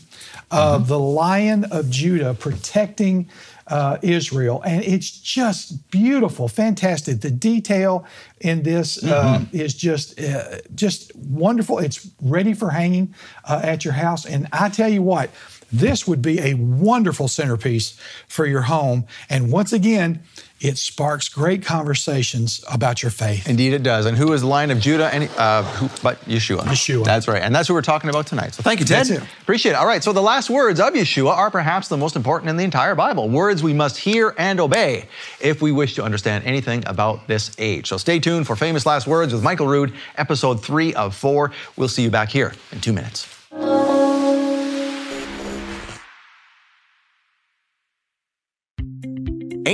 of 0.51 0.87
the 0.87 0.99
Lion 0.99 1.65
of 1.65 1.89
Judah 1.89 2.33
protecting 2.33 3.29
uh, 3.67 3.97
Israel. 4.01 4.61
And 4.65 4.83
it's 4.83 5.11
just 5.11 5.91
beautiful, 5.91 6.47
fantastic. 6.47 7.21
The 7.21 7.31
detail 7.31 8.05
in 8.41 8.63
this 8.63 9.03
uh, 9.03 9.45
is 9.51 9.73
just, 9.75 10.19
uh, 10.19 10.57
just 10.73 11.15
wonderful. 11.15 11.77
It's 11.77 12.09
ready 12.21 12.53
for 12.53 12.71
hanging 12.71 13.13
uh, 13.45 13.61
at 13.63 13.85
your 13.85 13.93
house. 13.93 14.25
And 14.25 14.47
I 14.51 14.69
tell 14.69 14.89
you 14.89 15.03
what, 15.03 15.29
this 15.71 16.07
would 16.07 16.21
be 16.21 16.39
a 16.39 16.55
wonderful 16.55 17.27
centerpiece 17.27 17.99
for 18.27 18.47
your 18.47 18.63
home. 18.63 19.05
And 19.29 19.51
once 19.51 19.71
again, 19.71 20.23
it 20.59 20.77
sparks 20.77 21.29
great 21.29 21.63
conversations 21.63 22.63
about 22.69 23.01
your 23.01 23.11
faith. 23.11 23.47
Indeed, 23.47 23.73
it 23.73 23.83
does. 23.83 24.05
And 24.05 24.17
who 24.17 24.33
is 24.33 24.41
the 24.41 24.47
Lion 24.47 24.71
of 24.71 24.79
Judah? 24.79 25.13
And 25.13 25.29
uh, 25.37 25.63
who, 25.63 25.87
but 26.03 26.19
Yeshua. 26.25 26.61
Yeshua. 26.61 27.05
That's 27.05 27.27
right. 27.27 27.41
And 27.41 27.55
that's 27.55 27.67
who 27.67 27.73
we're 27.73 27.81
talking 27.81 28.09
about 28.09 28.27
tonight. 28.27 28.53
So 28.55 28.63
thank 28.63 28.79
you, 28.79 28.85
Ted. 28.85 29.09
Appreciate 29.41 29.71
it. 29.71 29.75
All 29.75 29.87
right. 29.87 30.03
So 30.03 30.11
the 30.11 30.21
last 30.21 30.49
words 30.49 30.79
of 30.79 30.93
Yeshua 30.93 31.31
are 31.31 31.49
perhaps 31.49 31.87
the 31.87 31.97
most 31.97 32.15
important 32.15 32.49
in 32.49 32.57
the 32.57 32.63
entire 32.63 32.95
Bible. 32.95 33.29
Words 33.29 33.63
we 33.63 33.73
must 33.73 33.97
hear 33.97 34.35
and 34.37 34.59
obey 34.59 35.07
if 35.39 35.61
we 35.61 35.71
wish 35.71 35.95
to 35.95 36.03
understand 36.03 36.43
anything 36.43 36.83
about 36.87 37.27
this 37.27 37.55
age. 37.57 37.87
So 37.87 37.97
stay 37.97 38.19
tuned 38.19 38.45
for 38.45 38.55
famous 38.55 38.85
last 38.85 39.07
words 39.07 39.33
with 39.33 39.43
Michael 39.43 39.67
Rood, 39.67 39.93
episode 40.17 40.63
three 40.63 40.93
of 40.93 41.15
four. 41.15 41.51
We'll 41.77 41.87
see 41.87 42.03
you 42.03 42.11
back 42.11 42.29
here 42.29 42.53
in 42.71 42.81
two 42.81 42.93
minutes. 42.93 43.38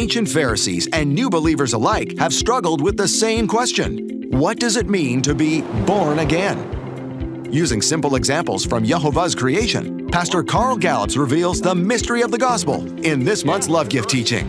Ancient 0.06 0.30
Pharisees 0.30 0.88
and 0.94 1.12
new 1.12 1.32
believers 1.32 1.74
alike 1.74 2.16
have 2.20 2.32
struggled 2.32 2.80
with 2.80 2.96
the 2.96 3.08
same 3.08 3.48
question 3.48 4.30
What 4.30 4.60
does 4.60 4.76
it 4.76 4.88
mean 4.88 5.24
to 5.24 5.34
be 5.34 5.62
born 5.88 6.20
again? 6.20 7.50
Using 7.52 7.82
simple 7.82 8.14
examples 8.14 8.68
from 8.68 8.86
Jehovah's 8.86 9.34
creation, 9.34 10.08
Pastor 10.10 10.44
Carl 10.44 10.78
Gallups 10.78 11.18
reveals 11.18 11.60
the 11.60 11.74
mystery 11.74 12.22
of 12.22 12.30
the 12.30 12.38
gospel 12.38 12.86
in 13.04 13.26
this 13.26 13.44
month's 13.44 13.68
Love 13.68 13.90
Gift 13.90 14.08
teaching. 14.08 14.46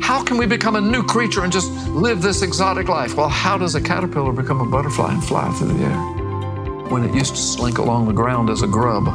How 0.00 0.22
can 0.22 0.38
we 0.38 0.46
become 0.46 0.76
a 0.76 0.80
new 0.80 1.02
creature 1.02 1.42
and 1.42 1.52
just 1.52 1.72
live 1.88 2.22
this 2.22 2.42
exotic 2.42 2.86
life? 2.86 3.16
Well, 3.16 3.28
how 3.28 3.58
does 3.58 3.74
a 3.74 3.80
caterpillar 3.80 4.32
become 4.32 4.60
a 4.60 4.70
butterfly 4.70 5.12
and 5.12 5.24
fly 5.24 5.50
through 5.54 5.72
the 5.72 5.84
air 5.86 5.98
when 6.88 7.02
it 7.02 7.12
used 7.12 7.34
to 7.34 7.40
slink 7.40 7.78
along 7.78 8.06
the 8.06 8.12
ground 8.12 8.48
as 8.48 8.62
a 8.62 8.68
grub? 8.68 9.06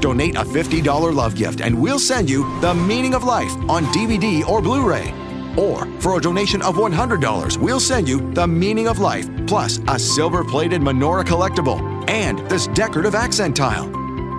Donate 0.00 0.36
a 0.36 0.44
$50 0.44 1.12
love 1.12 1.34
gift 1.34 1.60
and 1.60 1.76
we'll 1.76 1.98
send 1.98 2.30
you 2.30 2.44
The 2.60 2.72
Meaning 2.72 3.14
of 3.14 3.24
Life 3.24 3.56
on 3.68 3.84
DVD 3.86 4.46
or 4.46 4.62
Blu 4.62 4.88
ray. 4.88 5.12
Or 5.56 5.86
for 6.00 6.18
a 6.18 6.20
donation 6.20 6.62
of 6.62 6.76
$100, 6.76 7.56
we'll 7.58 7.80
send 7.80 8.08
you 8.08 8.32
The 8.32 8.46
Meaning 8.46 8.88
of 8.88 8.98
Life 8.98 9.28
plus 9.46 9.80
a 9.88 9.98
silver 9.98 10.44
plated 10.44 10.80
menorah 10.80 11.24
collectible 11.24 12.08
and 12.08 12.38
this 12.50 12.66
decorative 12.68 13.14
accent 13.14 13.56
tile. 13.56 13.90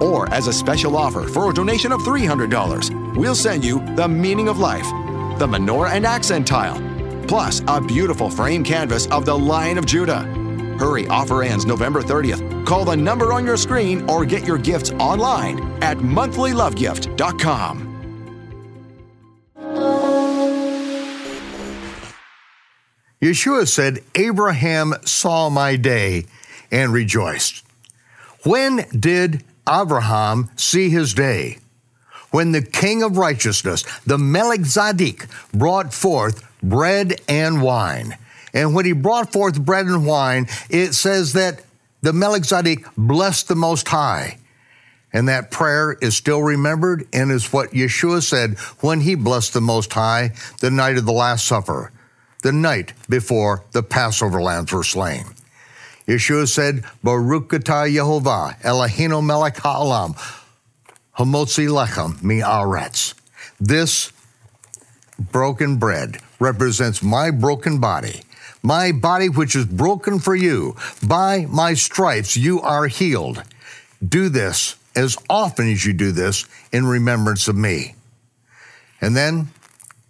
Or 0.03 0.27
as 0.33 0.47
a 0.47 0.53
special 0.53 0.97
offer 0.97 1.27
for 1.27 1.49
a 1.49 1.53
donation 1.53 1.91
of 1.91 2.01
$300, 2.01 3.15
we'll 3.15 3.35
send 3.35 3.63
you 3.63 3.79
The 3.95 4.07
Meaning 4.07 4.49
of 4.49 4.59
Life, 4.59 4.87
the 5.39 5.47
menorah 5.47 5.91
and 5.91 6.05
accent 6.05 6.45
tile, 6.45 6.81
plus 7.27 7.61
a 7.67 7.79
beautiful 7.79 8.29
frame 8.29 8.63
canvas 8.63 9.07
of 9.07 9.25
the 9.25 9.37
Lion 9.37 9.77
of 9.77 9.85
Judah. 9.85 10.23
Hurry, 10.77 11.07
offer 11.07 11.43
ends 11.43 11.65
November 11.65 12.01
30th. 12.01 12.65
Call 12.65 12.83
the 12.83 12.97
number 12.97 13.31
on 13.31 13.45
your 13.45 13.57
screen 13.57 14.09
or 14.09 14.25
get 14.25 14.45
your 14.45 14.57
gifts 14.57 14.91
online 14.91 15.61
at 15.81 15.97
monthlylovegift.com. 15.97 17.84
Yeshua 23.25 23.67
said, 23.67 24.01
Abraham 24.13 24.93
saw 25.03 25.49
my 25.49 25.75
day 25.77 26.25
and 26.71 26.93
rejoiced. 26.93 27.63
When 28.43 28.85
did 28.97 29.43
Abraham 29.67 30.51
see 30.55 30.89
his 30.89 31.15
day? 31.15 31.57
When 32.29 32.51
the 32.51 32.61
king 32.61 33.01
of 33.01 33.17
righteousness, 33.17 33.83
the 34.05 34.19
Melchizedek, 34.19 35.25
brought 35.51 35.91
forth 35.91 36.47
bread 36.61 37.19
and 37.27 37.63
wine. 37.63 38.15
And 38.53 38.75
when 38.75 38.85
he 38.85 38.91
brought 38.91 39.33
forth 39.33 39.59
bread 39.59 39.87
and 39.87 40.05
wine, 40.05 40.47
it 40.69 40.93
says 40.93 41.33
that 41.33 41.63
the 42.01 42.13
Melchizedek 42.13 42.85
blessed 42.95 43.47
the 43.47 43.55
Most 43.55 43.87
High. 43.87 44.37
And 45.11 45.29
that 45.29 45.49
prayer 45.49 45.93
is 45.93 46.15
still 46.15 46.43
remembered 46.43 47.07
and 47.11 47.31
is 47.31 47.51
what 47.51 47.71
Yeshua 47.71 48.21
said 48.21 48.59
when 48.81 49.01
he 49.01 49.15
blessed 49.15 49.53
the 49.53 49.61
Most 49.61 49.93
High 49.93 50.33
the 50.59 50.69
night 50.69 50.97
of 50.97 51.05
the 51.05 51.13
Last 51.13 51.47
Supper, 51.47 51.91
the 52.45 52.51
night 52.51 52.93
before 53.09 53.63
the 53.71 53.81
Passover 53.81 54.39
lambs 54.39 54.71
were 54.71 54.83
slain. 54.83 55.25
Yeshua 56.07 56.47
said, 56.47 56.83
Baruch 57.03 57.49
atah 57.49 57.91
Yehovah, 57.91 58.61
Eloheinu 58.61 59.25
melech 59.25 59.57
ha'olam, 59.57 60.13
hamotzi 61.17 61.67
lechem 61.67 62.21
mi'aretz. 62.21 63.15
This 63.59 64.11
broken 65.17 65.77
bread 65.77 66.19
represents 66.39 67.01
my 67.01 67.31
broken 67.31 67.79
body, 67.79 68.21
my 68.61 68.91
body 68.91 69.27
which 69.27 69.55
is 69.55 69.65
broken 69.65 70.19
for 70.19 70.35
you. 70.35 70.75
By 71.01 71.47
my 71.49 71.73
stripes 71.73 72.37
you 72.37 72.61
are 72.61 72.85
healed. 72.85 73.41
Do 74.07 74.29
this 74.29 74.75
as 74.95 75.17
often 75.27 75.71
as 75.71 75.83
you 75.83 75.93
do 75.93 76.11
this 76.11 76.45
in 76.71 76.85
remembrance 76.85 77.47
of 77.47 77.55
me. 77.55 77.95
And 79.01 79.17
then 79.17 79.49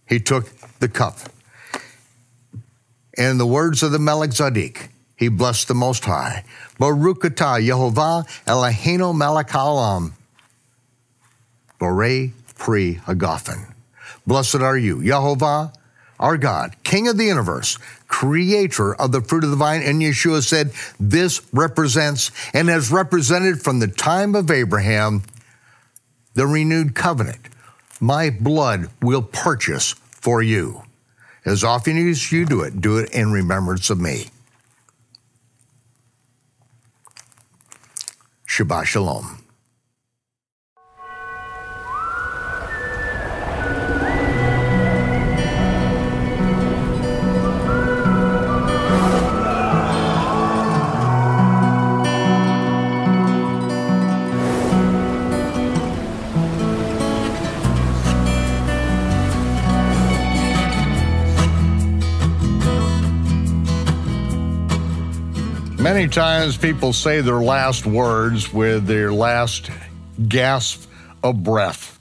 he 0.06 0.20
took 0.20 0.50
the 0.80 0.90
cup. 0.90 1.18
And 3.18 3.40
the 3.40 3.46
words 3.46 3.84
of 3.84 3.92
the 3.92 4.00
Melchizedek, 4.00 4.90
he 5.16 5.30
blessed 5.30 5.68
the 5.68 5.74
Most 5.74 6.06
High. 6.06 6.44
Baruch 6.78 7.22
atah 7.22 7.66
Yehovah 7.66 8.28
Eloheinu 8.46 9.16
melech 9.16 9.48
haolam. 9.48 10.12
Borei 11.80 12.32
pri 12.58 12.96
hagafen. 13.06 13.74
Blessed 14.28 14.56
are 14.56 14.78
you, 14.78 14.98
Yehovah, 14.98 15.74
our 16.20 16.38
God, 16.38 16.76
King 16.84 17.08
of 17.08 17.18
the 17.18 17.26
universe, 17.26 17.78
creator 18.08 18.96
of 18.96 19.12
the 19.12 19.22
fruit 19.22 19.44
of 19.44 19.52
the 19.52 19.56
vine. 19.56 19.82
And 19.82 20.02
Yeshua 20.02 20.42
said, 20.42 20.72
This 21.00 21.42
represents 21.54 22.32
and 22.54 22.70
has 22.70 22.92
represented 22.92 23.62
from 23.62 23.80
the 23.80 23.88
time 23.88 24.36
of 24.36 24.50
Abraham 24.50 25.24
the 26.34 26.48
renewed 26.48 26.96
covenant. 26.96 27.50
My 28.00 28.30
blood 28.30 28.90
will 29.02 29.22
purchase 29.22 29.94
for 30.12 30.42
you. 30.42 30.85
As 31.46 31.64
often 31.64 32.10
as 32.10 32.32
you 32.32 32.46
do 32.46 32.62
it, 32.62 32.82
do 32.82 32.98
it 32.98 33.12
in 33.12 33.32
remembrance 33.32 33.92
of 33.92 34.00
me. 34.00 34.32
Shabbat 38.48 38.86
Shalom. 38.86 39.45
Many 65.86 66.08
times 66.08 66.58
people 66.58 66.94
say 66.94 67.22
their 67.22 67.44
last 67.44 67.86
words 67.86 68.52
with 68.52 68.88
their 68.88 69.14
last 69.14 69.70
gasp 70.28 70.90
of 71.22 71.44
breath. 71.44 72.00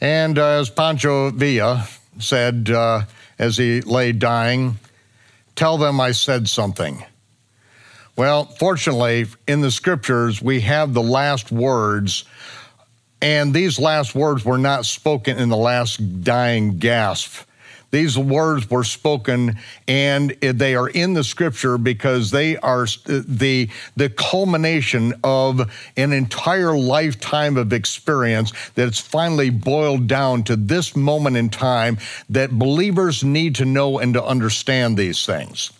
And 0.00 0.38
uh, 0.38 0.60
as 0.60 0.70
Pancho 0.70 1.30
Villa 1.30 1.86
said 2.18 2.70
uh, 2.70 3.02
as 3.38 3.58
he 3.58 3.82
lay 3.82 4.12
dying, 4.12 4.78
tell 5.54 5.76
them 5.76 6.00
I 6.00 6.12
said 6.12 6.48
something. 6.48 7.04
Well, 8.16 8.46
fortunately, 8.46 9.26
in 9.46 9.60
the 9.60 9.70
scriptures, 9.70 10.40
we 10.40 10.62
have 10.62 10.94
the 10.94 11.02
last 11.02 11.52
words, 11.52 12.24
and 13.20 13.52
these 13.52 13.78
last 13.78 14.14
words 14.14 14.42
were 14.42 14.56
not 14.56 14.86
spoken 14.86 15.36
in 15.36 15.50
the 15.50 15.56
last 15.58 16.24
dying 16.24 16.78
gasp. 16.78 17.46
These 17.92 18.16
words 18.16 18.70
were 18.70 18.84
spoken 18.84 19.58
and 19.86 20.30
they 20.30 20.74
are 20.74 20.88
in 20.88 21.12
the 21.12 21.22
scripture 21.22 21.76
because 21.76 22.30
they 22.30 22.56
are 22.56 22.86
the, 23.04 23.68
the 23.96 24.08
culmination 24.08 25.12
of 25.22 25.70
an 25.98 26.12
entire 26.14 26.74
lifetime 26.74 27.58
of 27.58 27.72
experience 27.74 28.54
that's 28.74 28.98
finally 28.98 29.50
boiled 29.50 30.06
down 30.06 30.42
to 30.44 30.56
this 30.56 30.96
moment 30.96 31.36
in 31.36 31.50
time 31.50 31.98
that 32.30 32.58
believers 32.58 33.22
need 33.22 33.56
to 33.56 33.66
know 33.66 33.98
and 33.98 34.14
to 34.14 34.24
understand 34.24 34.96
these 34.96 35.26
things. 35.26 35.70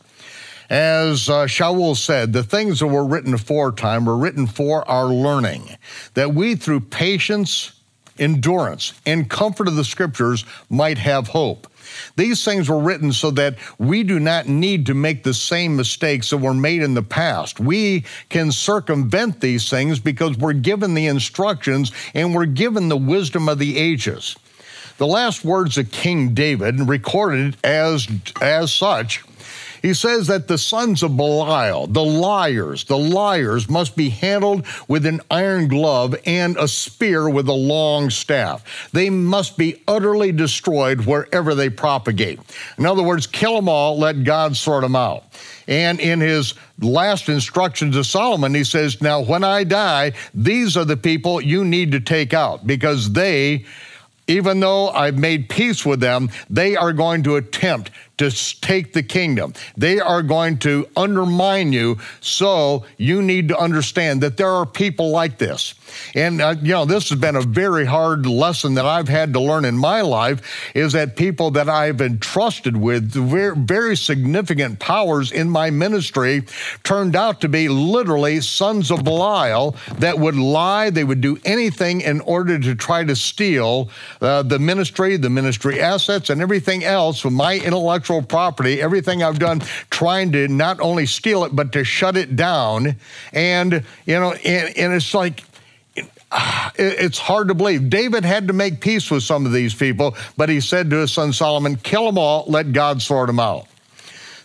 As 0.68 1.30
uh, 1.30 1.46
Shaul 1.46 1.96
said, 1.96 2.34
the 2.34 2.42
things 2.42 2.80
that 2.80 2.88
were 2.88 3.06
written 3.06 3.32
aforetime 3.32 4.04
were 4.04 4.18
written 4.18 4.46
for 4.46 4.86
our 4.86 5.06
learning, 5.06 5.76
that 6.12 6.34
we 6.34 6.56
through 6.56 6.80
patience, 6.80 7.72
endurance, 8.18 8.92
and 9.06 9.28
comfort 9.28 9.66
of 9.66 9.76
the 9.76 9.84
scriptures 9.84 10.44
might 10.68 10.98
have 10.98 11.28
hope. 11.28 11.68
These 12.16 12.44
things 12.44 12.68
were 12.68 12.78
written 12.78 13.12
so 13.12 13.30
that 13.32 13.56
we 13.78 14.02
do 14.02 14.18
not 14.18 14.48
need 14.48 14.86
to 14.86 14.94
make 14.94 15.22
the 15.22 15.34
same 15.34 15.76
mistakes 15.76 16.30
that 16.30 16.38
were 16.38 16.54
made 16.54 16.82
in 16.82 16.94
the 16.94 17.02
past. 17.02 17.60
We 17.60 18.04
can 18.28 18.52
circumvent 18.52 19.40
these 19.40 19.68
things 19.68 19.98
because 19.98 20.36
we're 20.36 20.52
given 20.52 20.94
the 20.94 21.06
instructions 21.06 21.92
and 22.14 22.34
we're 22.34 22.46
given 22.46 22.88
the 22.88 22.96
wisdom 22.96 23.48
of 23.48 23.58
the 23.58 23.78
ages. 23.78 24.36
The 24.98 25.06
last 25.06 25.44
words 25.44 25.78
of 25.78 25.90
King 25.90 26.34
David, 26.34 26.88
recorded 26.88 27.56
as, 27.64 28.06
as 28.40 28.72
such, 28.72 29.24
he 29.82 29.92
says 29.94 30.28
that 30.28 30.46
the 30.46 30.56
sons 30.56 31.02
of 31.02 31.16
Belial, 31.16 31.88
the 31.88 32.04
liars, 32.04 32.84
the 32.84 32.96
liars 32.96 33.68
must 33.68 33.96
be 33.96 34.08
handled 34.08 34.64
with 34.86 35.04
an 35.04 35.20
iron 35.30 35.66
glove 35.66 36.14
and 36.24 36.56
a 36.56 36.68
spear 36.68 37.28
with 37.28 37.48
a 37.48 37.52
long 37.52 38.08
staff. 38.08 38.88
They 38.92 39.10
must 39.10 39.58
be 39.58 39.82
utterly 39.88 40.30
destroyed 40.30 41.04
wherever 41.04 41.54
they 41.56 41.68
propagate. 41.68 42.38
In 42.78 42.86
other 42.86 43.02
words, 43.02 43.26
kill 43.26 43.56
them 43.56 43.68
all, 43.68 43.98
let 43.98 44.22
God 44.22 44.56
sort 44.56 44.82
them 44.82 44.94
out. 44.96 45.24
And 45.66 46.00
in 46.00 46.20
his 46.20 46.54
last 46.80 47.28
instructions 47.28 47.96
to 47.96 48.04
Solomon, 48.04 48.54
he 48.54 48.64
says, 48.64 49.00
Now, 49.02 49.20
when 49.20 49.44
I 49.44 49.64
die, 49.64 50.12
these 50.34 50.76
are 50.76 50.84
the 50.84 50.96
people 50.96 51.40
you 51.40 51.64
need 51.64 51.92
to 51.92 52.00
take 52.00 52.34
out 52.34 52.66
because 52.66 53.12
they, 53.12 53.64
even 54.26 54.60
though 54.60 54.88
I've 54.90 55.18
made 55.18 55.48
peace 55.48 55.84
with 55.84 56.00
them, 56.00 56.30
they 56.48 56.76
are 56.76 56.92
going 56.92 57.22
to 57.24 57.36
attempt 57.36 57.90
to 58.18 58.30
take 58.60 58.92
the 58.92 59.02
kingdom. 59.02 59.54
They 59.76 59.98
are 59.98 60.22
going 60.22 60.58
to 60.58 60.88
undermine 60.96 61.72
you. 61.72 61.98
So 62.20 62.84
you 62.96 63.22
need 63.22 63.48
to 63.48 63.58
understand 63.58 64.22
that 64.22 64.36
there 64.36 64.50
are 64.50 64.66
people 64.66 65.10
like 65.10 65.38
this. 65.38 65.74
And, 66.14 66.40
uh, 66.40 66.54
you 66.62 66.72
know, 66.72 66.84
this 66.84 67.08
has 67.10 67.18
been 67.18 67.36
a 67.36 67.42
very 67.42 67.84
hard 67.84 68.26
lesson 68.26 68.74
that 68.74 68.86
I've 68.86 69.08
had 69.08 69.32
to 69.34 69.40
learn 69.40 69.64
in 69.64 69.76
my 69.76 70.00
life 70.00 70.72
is 70.74 70.92
that 70.92 71.16
people 71.16 71.50
that 71.52 71.68
I've 71.68 72.00
entrusted 72.00 72.76
with 72.76 73.10
very, 73.12 73.56
very 73.56 73.96
significant 73.96 74.78
powers 74.78 75.32
in 75.32 75.50
my 75.50 75.70
ministry 75.70 76.44
turned 76.82 77.16
out 77.16 77.40
to 77.42 77.48
be 77.48 77.68
literally 77.68 78.40
sons 78.40 78.90
of 78.90 79.04
Belial 79.04 79.76
that 79.98 80.18
would 80.18 80.36
lie. 80.36 80.90
They 80.90 81.04
would 81.04 81.20
do 81.20 81.38
anything 81.44 82.00
in 82.02 82.20
order 82.20 82.58
to 82.58 82.74
try 82.74 83.04
to 83.04 83.16
steal 83.16 83.90
uh, 84.20 84.42
the 84.42 84.58
ministry, 84.58 85.16
the 85.16 85.30
ministry 85.30 85.80
assets, 85.80 86.30
and 86.30 86.40
everything 86.40 86.84
else 86.84 87.20
from 87.20 87.34
my 87.34 87.56
intellectual 87.56 88.01
property, 88.02 88.80
everything 88.80 89.22
I've 89.22 89.38
done 89.38 89.60
trying 89.90 90.32
to 90.32 90.48
not 90.48 90.80
only 90.80 91.06
steal 91.06 91.44
it, 91.44 91.54
but 91.54 91.72
to 91.72 91.84
shut 91.84 92.16
it 92.16 92.36
down. 92.36 92.96
And, 93.32 93.84
you 94.06 94.18
know, 94.18 94.32
and, 94.32 94.76
and 94.76 94.92
it's 94.92 95.14
like, 95.14 95.44
it's 96.76 97.18
hard 97.18 97.48
to 97.48 97.54
believe. 97.54 97.90
David 97.90 98.24
had 98.24 98.48
to 98.48 98.52
make 98.52 98.80
peace 98.80 99.10
with 99.10 99.22
some 99.22 99.46
of 99.46 99.52
these 99.52 99.74
people, 99.74 100.16
but 100.36 100.48
he 100.48 100.60
said 100.60 100.90
to 100.90 100.96
his 100.96 101.12
son 101.12 101.32
Solomon, 101.32 101.76
kill 101.76 102.06
them 102.06 102.18
all, 102.18 102.44
let 102.48 102.72
God 102.72 103.02
sort 103.02 103.26
them 103.26 103.38
out. 103.38 103.66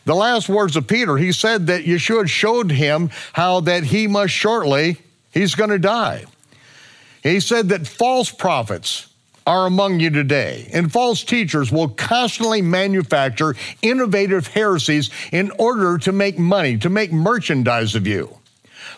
The 0.05 0.15
last 0.15 0.47
words 0.47 0.75
of 0.75 0.87
Peter, 0.87 1.17
he 1.17 1.31
said 1.31 1.67
that 1.67 1.83
Yeshua 1.83 2.29
showed 2.29 2.71
him 2.71 3.09
how 3.33 3.59
that 3.61 3.83
he 3.83 4.07
must 4.07 4.33
shortly, 4.33 4.97
he's 5.33 5.55
going 5.55 5.69
to 5.69 5.79
die. 5.79 6.25
He 7.23 7.41
said 7.41 7.69
that 7.69 7.87
false 7.87 8.31
prophets 8.31 9.07
are 9.47 9.65
among 9.65 9.99
you 9.99 10.11
today, 10.11 10.69
and 10.73 10.91
false 10.91 11.23
teachers 11.23 11.71
will 11.71 11.89
constantly 11.89 12.61
manufacture 12.61 13.55
innovative 13.81 14.47
heresies 14.47 15.09
in 15.31 15.51
order 15.57 15.97
to 15.97 16.11
make 16.11 16.37
money, 16.37 16.77
to 16.77 16.89
make 16.89 17.11
merchandise 17.11 17.95
of 17.95 18.05
you. 18.05 18.36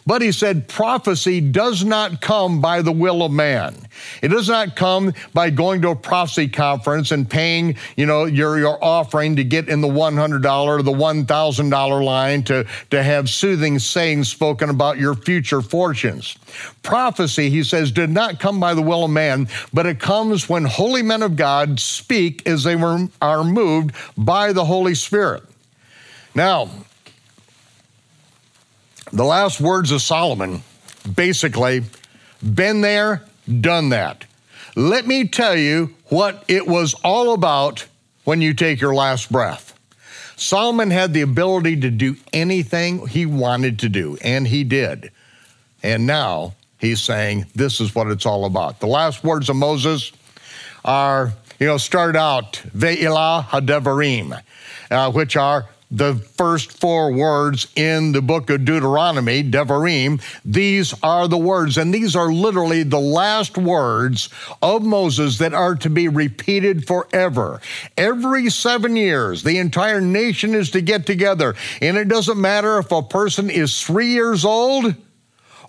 But 0.09 0.23
he 0.23 0.31
said, 0.31 0.67
prophecy 0.67 1.39
does 1.39 1.85
not 1.85 2.19
come 2.19 2.61
by 2.61 2.81
the 2.81 2.91
will 2.91 3.21
of 3.21 3.31
man. 3.31 3.75
It 4.23 4.29
does 4.29 4.49
not 4.49 4.75
come 4.75 5.13
by 5.35 5.51
going 5.51 5.83
to 5.83 5.89
a 5.89 5.95
prophecy 5.95 6.47
conference 6.47 7.11
and 7.11 7.29
paying, 7.29 7.75
you 7.95 8.07
know, 8.07 8.25
your, 8.25 8.57
your 8.57 8.83
offering 8.83 9.35
to 9.35 9.43
get 9.43 9.69
in 9.69 9.81
the 9.81 9.87
$100 9.87 10.65
or 10.65 10.81
the 10.81 10.91
$1,000 10.91 12.03
line 12.03 12.41
to, 12.45 12.65
to 12.89 13.03
have 13.03 13.29
soothing 13.29 13.77
sayings 13.77 14.29
spoken 14.29 14.71
about 14.71 14.97
your 14.97 15.13
future 15.13 15.61
fortunes. 15.61 16.35
Prophecy, 16.81 17.51
he 17.51 17.63
says, 17.63 17.91
did 17.91 18.09
not 18.09 18.39
come 18.39 18.59
by 18.59 18.73
the 18.73 18.81
will 18.81 19.03
of 19.03 19.11
man, 19.11 19.47
but 19.71 19.85
it 19.85 19.99
comes 19.99 20.49
when 20.49 20.65
holy 20.65 21.03
men 21.03 21.21
of 21.21 21.35
God 21.35 21.79
speak 21.79 22.47
as 22.47 22.63
they 22.63 22.75
were, 22.75 23.07
are 23.21 23.43
moved 23.43 23.93
by 24.17 24.53
the 24.53 24.65
Holy 24.65 24.95
Spirit. 24.95 25.43
Now, 26.33 26.67
the 29.11 29.23
last 29.23 29.59
words 29.59 29.91
of 29.91 30.01
Solomon 30.01 30.63
basically 31.15 31.83
been 32.53 32.81
there, 32.81 33.23
done 33.61 33.89
that. 33.89 34.25
Let 34.75 35.07
me 35.07 35.27
tell 35.27 35.55
you 35.55 35.95
what 36.05 36.43
it 36.47 36.67
was 36.67 36.93
all 37.03 37.33
about 37.33 37.87
when 38.23 38.41
you 38.41 38.53
take 38.53 38.79
your 38.79 38.93
last 38.93 39.31
breath. 39.31 39.73
Solomon 40.35 40.89
had 40.89 41.13
the 41.13 41.21
ability 41.21 41.81
to 41.81 41.89
do 41.89 42.15
anything 42.31 43.07
he 43.07 43.25
wanted 43.25 43.79
to 43.79 43.89
do, 43.89 44.17
and 44.23 44.47
he 44.47 44.63
did. 44.63 45.11
And 45.83 46.05
now 46.05 46.53
he's 46.77 47.01
saying 47.01 47.47
this 47.55 47.81
is 47.81 47.93
what 47.93 48.07
it's 48.07 48.25
all 48.25 48.45
about. 48.45 48.79
The 48.79 48.87
last 48.87 49.23
words 49.23 49.49
of 49.49 49.57
Moses 49.57 50.11
are, 50.85 51.33
you 51.59 51.67
know, 51.67 51.77
start 51.77 52.15
out, 52.15 52.53
Ve'ilah 52.75 53.43
Hadevarim, 53.45 54.41
uh, 54.89 55.11
which 55.11 55.35
are 55.35 55.65
the 55.91 56.15
first 56.15 56.79
four 56.79 57.11
words 57.11 57.67
in 57.75 58.11
the 58.11 58.21
book 58.21 58.49
of 58.49 58.63
Deuteronomy, 58.63 59.43
Devarim, 59.43 60.21
these 60.45 60.93
are 61.01 61.27
the 61.27 61.37
words, 61.37 61.77
and 61.77 61.93
these 61.93 62.15
are 62.15 62.31
literally 62.31 62.83
the 62.83 62.99
last 62.99 63.57
words 63.57 64.29
of 64.61 64.83
Moses 64.83 65.39
that 65.39 65.53
are 65.53 65.75
to 65.75 65.89
be 65.89 66.07
repeated 66.07 66.85
forever. 66.85 67.59
Every 67.97 68.49
seven 68.51 68.95
years, 68.95 69.41
the 69.41 69.57
entire 69.57 70.01
nation 70.01 70.53
is 70.53 70.69
to 70.71 70.81
get 70.81 71.07
together, 71.07 71.55
and 71.81 71.97
it 71.97 72.07
doesn't 72.07 72.39
matter 72.39 72.77
if 72.77 72.91
a 72.91 73.01
person 73.01 73.49
is 73.49 73.81
three 73.81 74.09
years 74.09 74.45
old 74.45 74.93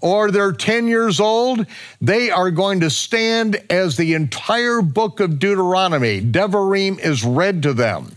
or 0.03 0.31
they're 0.31 0.53
10 0.53 0.89
years 0.89 1.21
old, 1.21 1.67
they 2.01 2.31
are 2.31 2.51
going 2.51 2.81
to 2.81 2.89
stand 2.89 3.63
as 3.69 3.97
the 3.97 4.15
entire 4.15 4.81
book 4.81 5.21
of 5.21 5.39
Deuteronomy, 5.39 6.23
Devarim, 6.23 6.99
is 6.99 7.23
read 7.23 7.63
to 7.63 7.75
them. 7.75 8.17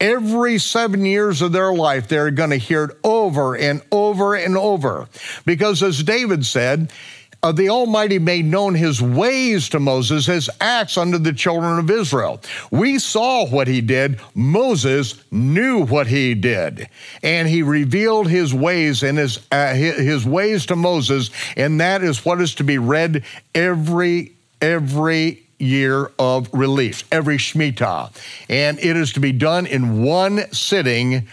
Every 0.00 0.58
seven 0.58 1.04
years 1.04 1.42
of 1.42 1.52
their 1.52 1.72
life, 1.72 2.08
they're 2.08 2.30
going 2.30 2.50
to 2.50 2.56
hear 2.56 2.84
it 2.84 2.98
over 3.04 3.56
and 3.56 3.82
over 3.90 4.34
and 4.34 4.56
over. 4.56 5.08
Because 5.44 5.82
as 5.82 6.02
David 6.02 6.44
said, 6.46 6.92
uh, 7.40 7.52
the 7.52 7.68
Almighty 7.68 8.18
made 8.18 8.44
known 8.44 8.74
his 8.74 9.00
ways 9.00 9.68
to 9.68 9.78
Moses, 9.78 10.26
his 10.26 10.50
acts 10.60 10.96
unto 10.96 11.18
the 11.18 11.32
children 11.32 11.78
of 11.78 11.88
Israel. 11.88 12.40
We 12.72 12.98
saw 12.98 13.46
what 13.46 13.68
he 13.68 13.80
did. 13.80 14.20
Moses 14.34 15.22
knew 15.30 15.86
what 15.86 16.08
he 16.08 16.34
did. 16.34 16.88
And 17.22 17.46
he 17.46 17.62
revealed 17.62 18.28
his 18.28 18.52
ways 18.52 19.04
and 19.04 19.18
his, 19.18 19.38
uh, 19.52 19.72
his 19.74 20.26
ways 20.26 20.66
to 20.66 20.76
Moses. 20.76 21.30
And 21.56 21.80
that 21.80 22.02
is 22.02 22.24
what 22.24 22.40
is 22.40 22.56
to 22.56 22.64
be 22.64 22.78
read 22.78 23.24
every, 23.54 24.32
every 24.60 25.47
year 25.58 26.10
of 26.18 26.48
relief, 26.52 27.04
every 27.10 27.36
Shemitah. 27.36 28.12
And 28.48 28.78
it 28.78 28.96
is 28.96 29.12
to 29.14 29.20
be 29.20 29.32
done 29.32 29.66
in 29.66 30.02
one 30.02 30.50
sitting 30.52 31.28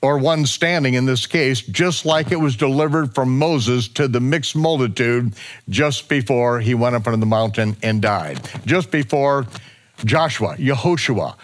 or 0.00 0.18
one 0.18 0.46
standing 0.46 0.94
in 0.94 1.06
this 1.06 1.26
case, 1.26 1.60
just 1.60 2.06
like 2.06 2.30
it 2.30 2.36
was 2.36 2.56
delivered 2.56 3.14
from 3.14 3.36
Moses 3.36 3.88
to 3.88 4.06
the 4.06 4.20
mixed 4.20 4.54
multitude 4.54 5.34
just 5.68 6.08
before 6.08 6.60
he 6.60 6.74
went 6.74 6.94
up 6.94 7.06
on 7.06 7.18
the 7.18 7.26
mountain 7.26 7.76
and 7.82 8.00
died. 8.00 8.40
Just 8.64 8.90
before 8.90 9.46
Joshua, 10.04 10.54
Yehoshua, 10.56 11.34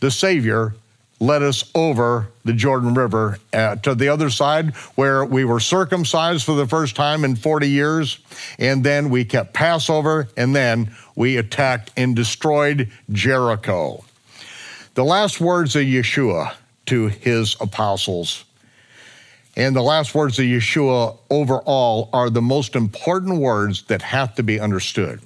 the 0.00 0.10
Savior, 0.10 0.74
led 1.20 1.42
us 1.42 1.70
over 1.74 2.28
the 2.44 2.52
Jordan 2.52 2.94
River 2.94 3.38
uh, 3.52 3.76
to 3.76 3.94
the 3.94 4.08
other 4.08 4.30
side 4.30 4.74
where 4.94 5.24
we 5.24 5.44
were 5.44 5.60
circumcised 5.60 6.44
for 6.44 6.54
the 6.54 6.66
first 6.66 6.96
time 6.96 7.24
in 7.24 7.36
40 7.36 7.68
years. 7.68 8.18
And 8.58 8.82
then 8.82 9.10
we 9.10 9.24
kept 9.24 9.52
Passover 9.52 10.28
and 10.36 10.56
then 10.56 10.96
we 11.14 11.36
attacked 11.36 11.92
and 11.96 12.16
destroyed 12.16 12.90
Jericho. 13.12 14.02
The 14.94 15.04
last 15.04 15.40
words 15.40 15.76
of 15.76 15.82
Yeshua 15.82 16.54
to 16.86 17.08
his 17.08 17.56
apostles 17.60 18.44
and 19.56 19.74
the 19.74 19.82
last 19.82 20.14
words 20.14 20.38
of 20.38 20.44
Yeshua 20.44 21.18
overall 21.28 22.08
are 22.12 22.30
the 22.30 22.42
most 22.42 22.76
important 22.76 23.40
words 23.40 23.82
that 23.84 24.00
have 24.02 24.34
to 24.36 24.42
be 24.42 24.60
understood. 24.60 25.20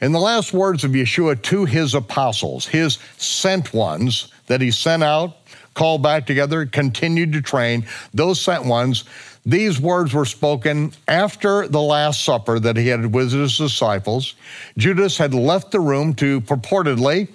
And 0.00 0.14
the 0.14 0.20
last 0.20 0.52
words 0.52 0.84
of 0.84 0.92
Yeshua 0.92 1.42
to 1.42 1.64
his 1.64 1.94
apostles, 1.94 2.66
his 2.66 2.98
sent 3.16 3.72
ones 3.72 4.32
that 4.48 4.60
he 4.60 4.70
sent 4.70 5.02
out, 5.02 5.36
called 5.74 6.02
back 6.02 6.26
together, 6.26 6.66
continued 6.66 7.32
to 7.32 7.40
train, 7.40 7.86
those 8.12 8.40
sent 8.40 8.64
ones, 8.64 9.04
these 9.46 9.80
words 9.80 10.12
were 10.12 10.26
spoken 10.26 10.92
after 11.06 11.66
the 11.66 11.80
Last 11.80 12.22
Supper 12.22 12.58
that 12.58 12.76
he 12.76 12.88
had 12.88 13.14
with 13.14 13.32
his 13.32 13.56
disciples. 13.56 14.34
Judas 14.76 15.16
had 15.16 15.32
left 15.32 15.70
the 15.70 15.80
room 15.80 16.12
to 16.16 16.42
purportedly, 16.42 17.28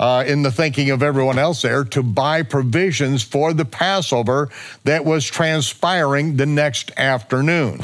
uh, 0.00 0.24
in 0.26 0.42
the 0.42 0.50
thinking 0.50 0.90
of 0.90 1.02
everyone 1.02 1.38
else 1.38 1.60
there, 1.62 1.84
to 1.84 2.02
buy 2.02 2.42
provisions 2.42 3.22
for 3.22 3.52
the 3.52 3.64
Passover 3.64 4.48
that 4.84 5.04
was 5.04 5.26
transpiring 5.26 6.36
the 6.36 6.46
next 6.46 6.90
afternoon. 6.96 7.80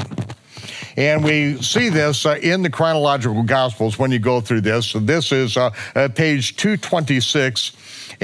And 0.96 1.24
we 1.24 1.60
see 1.60 1.88
this 1.88 2.24
uh, 2.24 2.38
in 2.40 2.62
the 2.62 2.70
chronological 2.70 3.42
gospels 3.42 3.98
when 3.98 4.12
you 4.12 4.18
go 4.18 4.40
through 4.40 4.60
this. 4.62 4.86
So 4.86 5.00
this 5.00 5.32
is 5.32 5.56
uh, 5.56 5.70
page 6.14 6.56
226. 6.56 7.72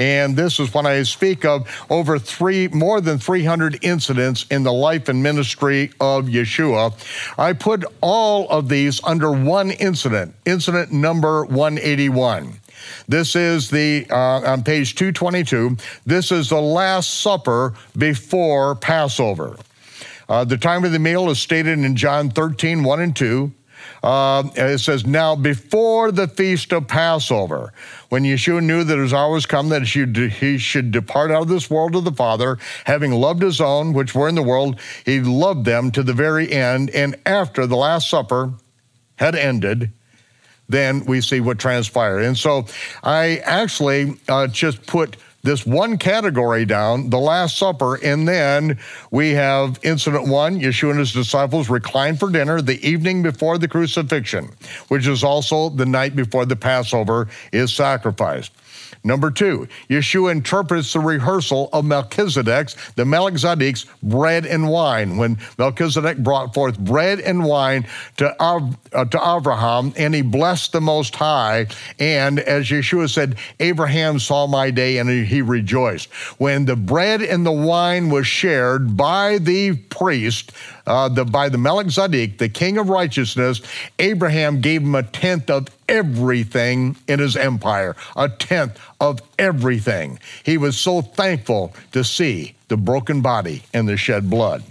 And 0.01 0.35
this 0.35 0.59
is 0.59 0.73
when 0.73 0.87
I 0.87 1.03
speak 1.03 1.45
of 1.45 1.69
over 1.91 2.17
three, 2.17 2.67
more 2.69 3.01
than 3.01 3.19
300 3.19 3.77
incidents 3.83 4.47
in 4.49 4.63
the 4.63 4.73
life 4.73 5.09
and 5.09 5.21
ministry 5.21 5.91
of 5.99 6.25
Yeshua. 6.25 6.91
I 7.37 7.53
put 7.53 7.85
all 8.01 8.49
of 8.49 8.67
these 8.67 8.99
under 9.03 9.31
one 9.31 9.69
incident, 9.69 10.33
incident 10.43 10.91
number 10.91 11.45
181. 11.45 12.53
This 13.07 13.35
is 13.35 13.69
the, 13.69 14.07
uh, 14.09 14.41
on 14.41 14.63
page 14.63 14.95
222, 14.95 15.77
this 16.03 16.31
is 16.31 16.49
the 16.49 16.59
Last 16.59 17.21
Supper 17.21 17.75
before 17.95 18.73
Passover. 18.73 19.55
Uh, 20.27 20.43
the 20.43 20.57
time 20.57 20.83
of 20.83 20.93
the 20.93 20.97
meal 20.97 21.29
is 21.29 21.37
stated 21.37 21.77
in 21.77 21.95
John 21.95 22.31
13, 22.31 22.81
1 22.81 22.99
and 23.01 23.15
2. 23.15 23.51
Uh, 24.03 24.49
it 24.55 24.79
says, 24.79 25.05
Now 25.05 25.35
before 25.35 26.11
the 26.11 26.27
feast 26.27 26.73
of 26.73 26.87
Passover, 26.87 27.71
when 28.09 28.23
Yeshua 28.23 28.63
knew 28.63 28.83
that 28.83 28.97
his 28.97 29.13
hour 29.13 29.31
was 29.31 29.45
come 29.45 29.69
that 29.69 29.83
he 29.83 30.57
should 30.57 30.91
depart 30.91 31.29
out 31.31 31.43
of 31.43 31.47
this 31.47 31.69
world 31.69 31.93
to 31.93 32.01
the 32.01 32.11
Father, 32.11 32.57
having 32.85 33.11
loved 33.11 33.43
his 33.43 33.61
own, 33.61 33.93
which 33.93 34.15
were 34.15 34.27
in 34.27 34.35
the 34.35 34.41
world, 34.41 34.79
he 35.05 35.19
loved 35.19 35.65
them 35.65 35.91
to 35.91 36.01
the 36.01 36.13
very 36.13 36.51
end. 36.51 36.89
And 36.89 37.15
after 37.25 37.67
the 37.67 37.77
Last 37.77 38.09
Supper 38.09 38.53
had 39.17 39.35
ended, 39.35 39.91
then 40.67 41.05
we 41.05 41.21
see 41.21 41.39
what 41.39 41.59
transpired. 41.59 42.23
And 42.23 42.37
so 42.37 42.65
I 43.03 43.37
actually 43.37 44.17
uh, 44.27 44.47
just 44.47 44.85
put 44.87 45.17
this 45.43 45.65
one 45.65 45.97
category 45.97 46.65
down, 46.65 47.09
the 47.09 47.19
Last 47.19 47.57
Supper, 47.57 47.95
and 48.03 48.27
then 48.27 48.77
we 49.09 49.31
have 49.31 49.79
incident 49.83 50.27
one 50.27 50.59
Yeshua 50.59 50.91
and 50.91 50.99
his 50.99 51.13
disciples 51.13 51.69
recline 51.69 52.15
for 52.15 52.29
dinner 52.29 52.61
the 52.61 52.85
evening 52.87 53.23
before 53.23 53.57
the 53.57 53.67
crucifixion, 53.67 54.49
which 54.89 55.07
is 55.07 55.23
also 55.23 55.69
the 55.69 55.85
night 55.85 56.15
before 56.15 56.45
the 56.45 56.55
Passover 56.55 57.27
is 57.51 57.73
sacrificed. 57.73 58.51
Number 59.03 59.31
two, 59.31 59.67
Yeshua 59.89 60.31
interprets 60.31 60.93
the 60.93 60.99
rehearsal 60.99 61.69
of 61.73 61.85
Melchizedek's, 61.85 62.75
the 62.91 63.05
Melchizedek's 63.05 63.85
bread 64.03 64.45
and 64.45 64.69
wine. 64.69 65.17
When 65.17 65.37
Melchizedek 65.57 66.17
brought 66.19 66.53
forth 66.53 66.79
bread 66.79 67.19
and 67.19 67.43
wine 67.43 67.87
to, 68.17 68.39
Av- 68.41 68.77
uh, 68.93 69.05
to 69.05 69.37
Abraham, 69.37 69.93
and 69.97 70.13
he 70.13 70.21
blessed 70.21 70.71
the 70.71 70.81
Most 70.81 71.15
High. 71.15 71.67
And 71.99 72.39
as 72.39 72.67
Yeshua 72.67 73.09
said, 73.09 73.37
Abraham 73.59 74.19
saw 74.19 74.47
my 74.47 74.71
day 74.71 74.97
and 74.97 75.09
he 75.09 75.41
rejoiced. 75.41 76.11
When 76.37 76.65
the 76.65 76.75
bread 76.75 77.21
and 77.21 77.45
the 77.45 77.51
wine 77.51 78.09
was 78.09 78.27
shared 78.27 78.97
by 78.97 79.37
the 79.37 79.75
priest, 79.75 80.51
uh, 80.91 81.07
the, 81.07 81.23
by 81.23 81.47
the 81.47 81.57
Melchizedek, 81.57 82.37
the 82.37 82.49
king 82.49 82.77
of 82.77 82.89
righteousness, 82.89 83.61
Abraham 83.97 84.59
gave 84.59 84.81
him 84.81 84.93
a 84.93 85.03
tenth 85.03 85.49
of 85.49 85.67
everything 85.87 86.97
in 87.07 87.19
his 87.19 87.37
empire, 87.37 87.95
a 88.17 88.27
tenth 88.27 88.77
of 88.99 89.21
everything. 89.39 90.19
He 90.43 90.57
was 90.57 90.77
so 90.77 91.01
thankful 91.01 91.73
to 91.93 92.03
see 92.03 92.55
the 92.67 92.75
broken 92.75 93.21
body 93.21 93.63
and 93.73 93.87
the 93.87 93.95
shed 93.95 94.29
blood. 94.29 94.63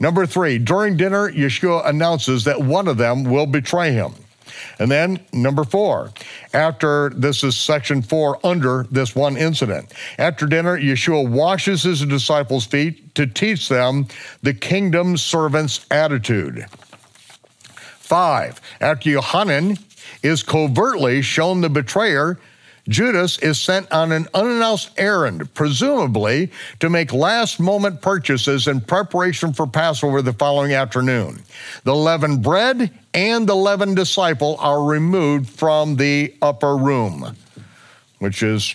Number 0.00 0.26
three, 0.26 0.58
during 0.58 0.96
dinner, 0.96 1.30
Yeshua 1.30 1.88
announces 1.88 2.42
that 2.44 2.60
one 2.60 2.88
of 2.88 2.96
them 2.96 3.22
will 3.22 3.46
betray 3.46 3.92
him. 3.92 4.12
And 4.78 4.90
then 4.90 5.20
number 5.32 5.64
four, 5.64 6.12
after 6.52 7.10
this 7.10 7.44
is 7.44 7.56
section 7.56 8.02
four 8.02 8.38
under 8.44 8.86
this 8.90 9.14
one 9.14 9.36
incident. 9.36 9.92
After 10.18 10.46
dinner, 10.46 10.78
Yeshua 10.78 11.28
washes 11.28 11.82
his 11.82 12.04
disciples' 12.04 12.66
feet 12.66 13.14
to 13.14 13.26
teach 13.26 13.68
them 13.68 14.08
the 14.42 14.54
kingdom 14.54 15.16
servant's 15.16 15.86
attitude. 15.90 16.66
Five, 17.98 18.60
after 18.80 19.10
Yohanan 19.10 19.78
is 20.22 20.42
covertly 20.42 21.22
shown 21.22 21.60
the 21.60 21.70
betrayer, 21.70 22.38
Judas 22.88 23.38
is 23.38 23.58
sent 23.58 23.90
on 23.90 24.12
an 24.12 24.28
unannounced 24.34 24.90
errand, 24.98 25.52
presumably 25.54 26.50
to 26.80 26.90
make 26.90 27.12
last 27.12 27.58
moment 27.58 28.02
purchases 28.02 28.68
in 28.68 28.80
preparation 28.80 29.52
for 29.52 29.66
Passover 29.66 30.20
the 30.20 30.34
following 30.34 30.72
afternoon. 30.72 31.42
The 31.84 31.94
leavened 31.94 32.42
bread 32.42 32.90
and 33.14 33.48
the 33.48 33.56
leavened 33.56 33.96
disciple 33.96 34.56
are 34.58 34.84
removed 34.84 35.48
from 35.48 35.96
the 35.96 36.34
upper 36.42 36.76
room, 36.76 37.34
which 38.18 38.42
is 38.42 38.74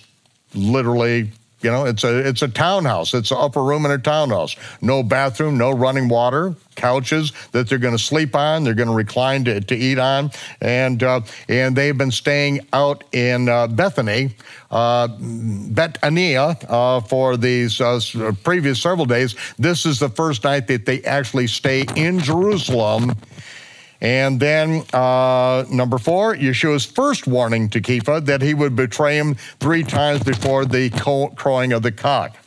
literally 0.56 1.32
you 1.62 1.70
know, 1.70 1.86
it's 1.86 2.04
a 2.04 2.28
it's 2.28 2.42
a 2.42 2.48
townhouse. 2.48 3.14
It's 3.14 3.32
an 3.32 3.38
upper 3.40 3.64
room 3.64 3.86
in 3.86 3.92
a 3.92 3.98
townhouse. 3.98 4.56
No 4.82 5.04
bathroom, 5.04 5.58
no 5.58 5.72
running 5.72 6.08
water, 6.08 6.56
couches 6.76 7.34
that 7.52 7.68
they're 7.68 7.78
going 7.78 7.98
to 7.98 8.04
sleep 8.04 8.36
on. 8.36 8.64
They're 8.64 8.74
going 8.74 8.88
to 8.88 8.96
recline 8.96 9.44
to, 9.46 9.60
to 9.60 9.76
eat 9.76 10.00
on, 10.00 10.32
and 10.62 11.04
uh, 11.04 11.22
and 11.50 11.76
they've 11.76 11.98
been 11.98 12.12
staying 12.12 12.62
out 12.72 13.04
in 13.12 13.50
uh, 13.50 13.68
Bethany, 13.68 14.36
uh, 14.72 15.10
Bethania, 15.20 16.58
uh, 16.70 17.02
for 17.02 17.36
these 17.36 17.82
uh, 17.82 18.00
previous 18.44 18.82
several 18.82 19.06
days. 19.06 19.36
This 19.58 19.86
is 19.86 20.00
the 20.00 20.10
first 20.10 20.44
night 20.46 20.68
that 20.68 20.86
they 20.86 21.04
actually 21.04 21.48
stay 21.48 21.86
in 21.96 22.20
Jerusalem 22.20 23.16
and 24.02 24.40
then 24.40 24.84
uh, 24.94 25.66
number 25.70 25.98
four, 25.98 26.36
Yeshua's 26.36 26.86
first 26.86 27.28
warning 27.28 27.70
to 27.70 27.82
Kepha 27.82 28.26
that 28.26 28.42
he 28.42 28.54
would 28.54 28.76
betray 28.76 29.18
him 29.18 29.36
three 29.60 29.84
times 29.84 30.24
before 30.24 30.66
the 30.66 30.90
crowing 31.36 31.74
of 31.74 31.84
the 31.84 31.92
cock. 31.92 32.38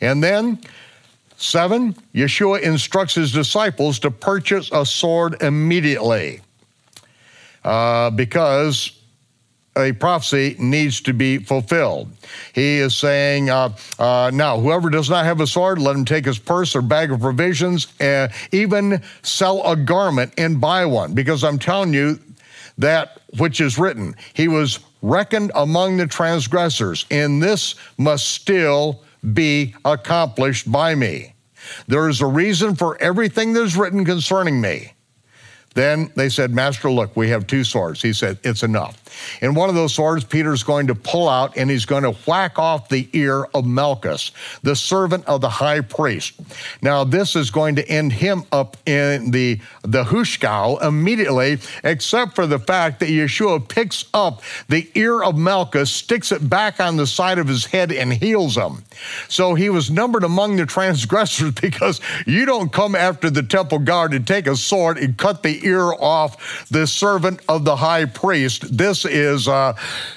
And 0.00 0.22
then 0.22 0.58
seven, 1.36 1.94
Yeshua 2.14 2.60
instructs 2.60 3.14
his 3.14 3.32
disciples 3.32 3.98
to 4.00 4.10
purchase 4.10 4.70
a 4.72 4.84
sword 4.84 5.42
immediately 5.42 6.42
uh, 7.64 8.10
because 8.10 8.92
a 9.76 9.92
prophecy 9.92 10.56
needs 10.58 11.00
to 11.02 11.12
be 11.12 11.38
fulfilled. 11.38 12.10
He 12.52 12.78
is 12.78 12.96
saying, 12.96 13.50
uh, 13.50 13.70
uh, 13.98 14.30
now, 14.32 14.58
whoever 14.58 14.90
does 14.90 15.10
not 15.10 15.24
have 15.24 15.40
a 15.40 15.46
sword, 15.46 15.78
let 15.78 15.96
him 15.96 16.04
take 16.04 16.24
his 16.24 16.38
purse 16.38 16.76
or 16.76 16.82
bag 16.82 17.10
of 17.10 17.20
provisions, 17.20 17.88
and 18.00 18.32
even 18.52 19.02
sell 19.22 19.62
a 19.64 19.76
garment 19.76 20.32
and 20.38 20.60
buy 20.60 20.86
one. 20.86 21.14
Because 21.14 21.44
I'm 21.44 21.58
telling 21.58 21.92
you 21.92 22.18
that 22.78 23.20
which 23.38 23.60
is 23.60 23.78
written, 23.78 24.14
he 24.32 24.48
was 24.48 24.80
reckoned 25.02 25.52
among 25.54 25.96
the 25.96 26.06
transgressors, 26.06 27.06
and 27.10 27.42
this 27.42 27.74
must 27.98 28.30
still 28.30 29.02
be 29.32 29.74
accomplished 29.84 30.70
by 30.70 30.94
me. 30.94 31.34
There 31.88 32.08
is 32.08 32.20
a 32.20 32.26
reason 32.26 32.74
for 32.74 33.00
everything 33.00 33.52
that 33.54 33.62
is 33.62 33.76
written 33.76 34.04
concerning 34.04 34.60
me. 34.60 34.93
Then 35.74 36.10
they 36.14 36.28
said, 36.28 36.52
Master, 36.52 36.90
look, 36.90 37.16
we 37.16 37.28
have 37.30 37.46
two 37.46 37.64
swords. 37.64 38.00
He 38.00 38.12
said, 38.12 38.38
It's 38.44 38.62
enough. 38.62 39.00
And 39.40 39.54
one 39.54 39.68
of 39.68 39.74
those 39.74 39.94
swords, 39.94 40.24
Peter's 40.24 40.62
going 40.62 40.86
to 40.86 40.94
pull 40.94 41.28
out 41.28 41.56
and 41.56 41.70
he's 41.70 41.84
going 41.84 42.04
to 42.04 42.12
whack 42.26 42.58
off 42.58 42.88
the 42.88 43.08
ear 43.12 43.44
of 43.54 43.66
Malchus, 43.66 44.30
the 44.62 44.76
servant 44.76 45.24
of 45.26 45.40
the 45.40 45.48
high 45.48 45.80
priest. 45.80 46.34
Now, 46.82 47.04
this 47.04 47.36
is 47.36 47.50
going 47.50 47.76
to 47.76 47.88
end 47.88 48.12
him 48.12 48.44
up 48.52 48.76
in 48.86 49.30
the, 49.30 49.60
the 49.82 50.04
hushkau 50.04 50.82
immediately, 50.82 51.58
except 51.82 52.34
for 52.34 52.46
the 52.46 52.58
fact 52.58 53.00
that 53.00 53.08
Yeshua 53.08 53.68
picks 53.68 54.06
up 54.14 54.42
the 54.68 54.88
ear 54.94 55.22
of 55.22 55.36
Malchus, 55.36 55.90
sticks 55.90 56.32
it 56.32 56.48
back 56.48 56.80
on 56.80 56.96
the 56.96 57.06
side 57.06 57.38
of 57.38 57.48
his 57.48 57.66
head, 57.66 57.92
and 57.92 58.12
heals 58.12 58.56
him. 58.56 58.84
So 59.28 59.54
he 59.54 59.70
was 59.70 59.90
numbered 59.90 60.24
among 60.24 60.56
the 60.56 60.66
transgressors 60.66 61.52
because 61.60 62.00
you 62.26 62.46
don't 62.46 62.72
come 62.72 62.94
after 62.94 63.30
the 63.30 63.42
temple 63.42 63.80
guard 63.80 64.14
and 64.14 64.26
take 64.26 64.46
a 64.46 64.56
sword 64.56 64.98
and 64.98 65.16
cut 65.16 65.42
the 65.42 65.63
ear 65.64 65.92
off 65.92 66.68
the 66.70 66.86
servant 66.86 67.40
of 67.48 67.64
the 67.64 67.76
high 67.76 68.04
priest. 68.04 68.76
This 68.76 69.04
is, 69.04 69.48
uh, 69.48 69.74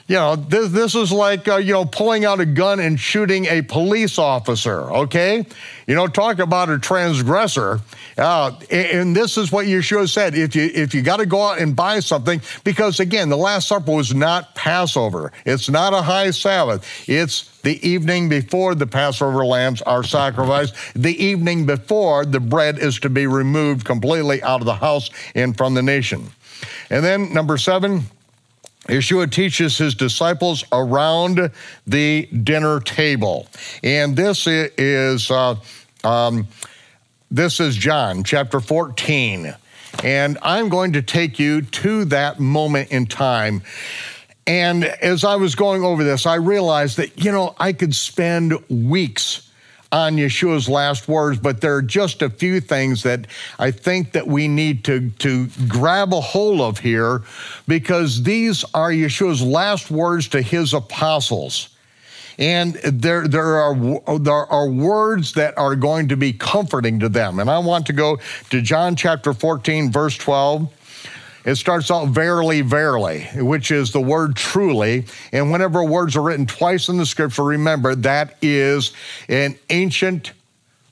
you 0.07 0.15
know, 0.15 0.35
this, 0.35 0.69
this 0.71 0.95
is 0.95 1.11
like, 1.11 1.47
uh, 1.47 1.57
you 1.57 1.73
know, 1.73 1.85
pulling 1.85 2.25
out 2.25 2.39
a 2.39 2.45
gun 2.45 2.79
and 2.79 2.99
shooting 2.99 3.45
a 3.45 3.61
police 3.61 4.17
officer, 4.17 4.81
okay? 4.91 5.45
You 5.87 5.95
know, 5.95 6.07
talk 6.07 6.39
about 6.39 6.69
a 6.69 6.79
transgressor. 6.79 7.79
Uh, 8.17 8.59
and 8.71 9.15
this 9.15 9.37
is 9.37 9.51
what 9.51 9.67
Yeshua 9.67 10.09
said. 10.09 10.35
If 10.35 10.55
you, 10.55 10.69
if 10.73 10.93
you 10.93 11.01
got 11.01 11.17
to 11.17 11.25
go 11.25 11.41
out 11.41 11.59
and 11.59 11.75
buy 11.75 11.99
something, 11.99 12.41
because 12.63 12.99
again, 12.99 13.29
the 13.29 13.37
Last 13.37 13.67
Supper 13.67 13.91
was 13.91 14.13
not 14.13 14.55
Passover. 14.55 15.31
It's 15.45 15.69
not 15.69 15.93
a 15.93 16.01
high 16.01 16.31
Sabbath. 16.31 16.85
It's 17.07 17.56
the 17.67 17.85
evening 17.85 18.29
before 18.29 18.75
the 18.75 18.87
Passover 18.87 19.45
lambs 19.45 19.81
are 19.81 20.01
sacrificed, 20.01 20.73
the 20.95 21.21
evening 21.21 21.65
before 21.65 22.23
the 22.23 22.39
bread 22.39 22.79
is 22.79 22.97
to 23.01 23.09
be 23.09 23.27
removed 23.27 23.83
completely 23.83 24.41
out 24.41 24.61
of 24.61 24.65
the 24.65 24.75
house 24.75 25.09
and 25.35 25.57
from 25.57 25.73
the 25.73 25.83
nation. 25.83 26.31
And 26.89 27.03
then 27.03 27.33
number 27.33 27.57
seven, 27.57 28.03
Yeshua 28.87 29.29
teaches 29.29 29.77
his 29.77 29.95
disciples 29.95 30.63
around 30.71 31.51
the 31.85 32.27
dinner 32.27 32.79
table. 32.79 33.49
And 33.83 34.15
this 34.15 34.47
is, 34.47 35.29
uh, 35.29 35.57
um, 36.05 36.47
this 37.29 37.59
is 37.59 37.75
John 37.75 38.23
chapter 38.23 38.61
14. 38.61 39.53
And 40.05 40.37
I'm 40.41 40.69
going 40.69 40.93
to 40.93 41.01
take 41.01 41.37
you 41.37 41.63
to 41.63 42.05
that 42.05 42.39
moment 42.39 42.91
in 42.91 43.07
time. 43.07 43.61
And 44.47 44.85
as 44.85 45.25
I 45.25 45.35
was 45.35 45.55
going 45.55 45.83
over 45.83 46.05
this, 46.05 46.25
I 46.25 46.35
realized 46.35 46.97
that, 46.97 47.21
you 47.21 47.33
know, 47.33 47.53
I 47.59 47.73
could 47.73 47.93
spend 47.93 48.53
weeks 48.69 49.51
on 49.91 50.15
Yeshua's 50.15 50.67
last 50.69 51.07
words, 51.07 51.39
but 51.39 51.59
there 51.59 51.75
are 51.75 51.81
just 51.81 52.21
a 52.21 52.29
few 52.29 52.61
things 52.61 53.03
that 53.03 53.27
I 53.59 53.71
think 53.71 54.13
that 54.13 54.25
we 54.25 54.47
need 54.47 54.85
to, 54.85 55.09
to 55.11 55.47
grab 55.67 56.13
a 56.13 56.21
hold 56.21 56.61
of 56.61 56.79
here 56.79 57.23
because 57.67 58.23
these 58.23 58.63
are 58.73 58.89
Yeshua's 58.89 59.41
last 59.41 59.91
words 59.91 60.29
to 60.29 60.41
his 60.41 60.73
apostles. 60.73 61.69
And 62.39 62.75
there, 62.75 63.27
there, 63.27 63.57
are, 63.57 64.19
there 64.19 64.33
are 64.33 64.69
words 64.69 65.33
that 65.33 65.57
are 65.57 65.75
going 65.75 66.09
to 66.09 66.17
be 66.17 66.33
comforting 66.33 66.99
to 66.99 67.09
them. 67.09 67.39
And 67.39 67.49
I 67.49 67.59
want 67.59 67.87
to 67.87 67.93
go 67.93 68.19
to 68.51 68.61
John 68.61 68.95
chapter 68.95 69.33
14, 69.33 69.91
verse 69.91 70.15
12. 70.17 70.71
It 71.47 71.55
starts 71.55 71.89
out 71.89 72.09
verily, 72.09 72.59
verily, 72.59 73.21
which 73.35 73.71
is 73.71 73.93
the 73.93 74.01
word 74.01 74.35
truly. 74.35 75.05
And 75.31 75.49
whenever 75.49 75.81
words 75.81 76.17
are 76.17 76.21
written 76.21 76.45
twice 76.45 76.89
in 76.89 76.97
the 76.97 77.05
scripture, 77.05 77.45
remember 77.45 77.95
that 77.95 78.35
is 78.41 78.91
an 79.29 79.57
ancient 79.69 80.33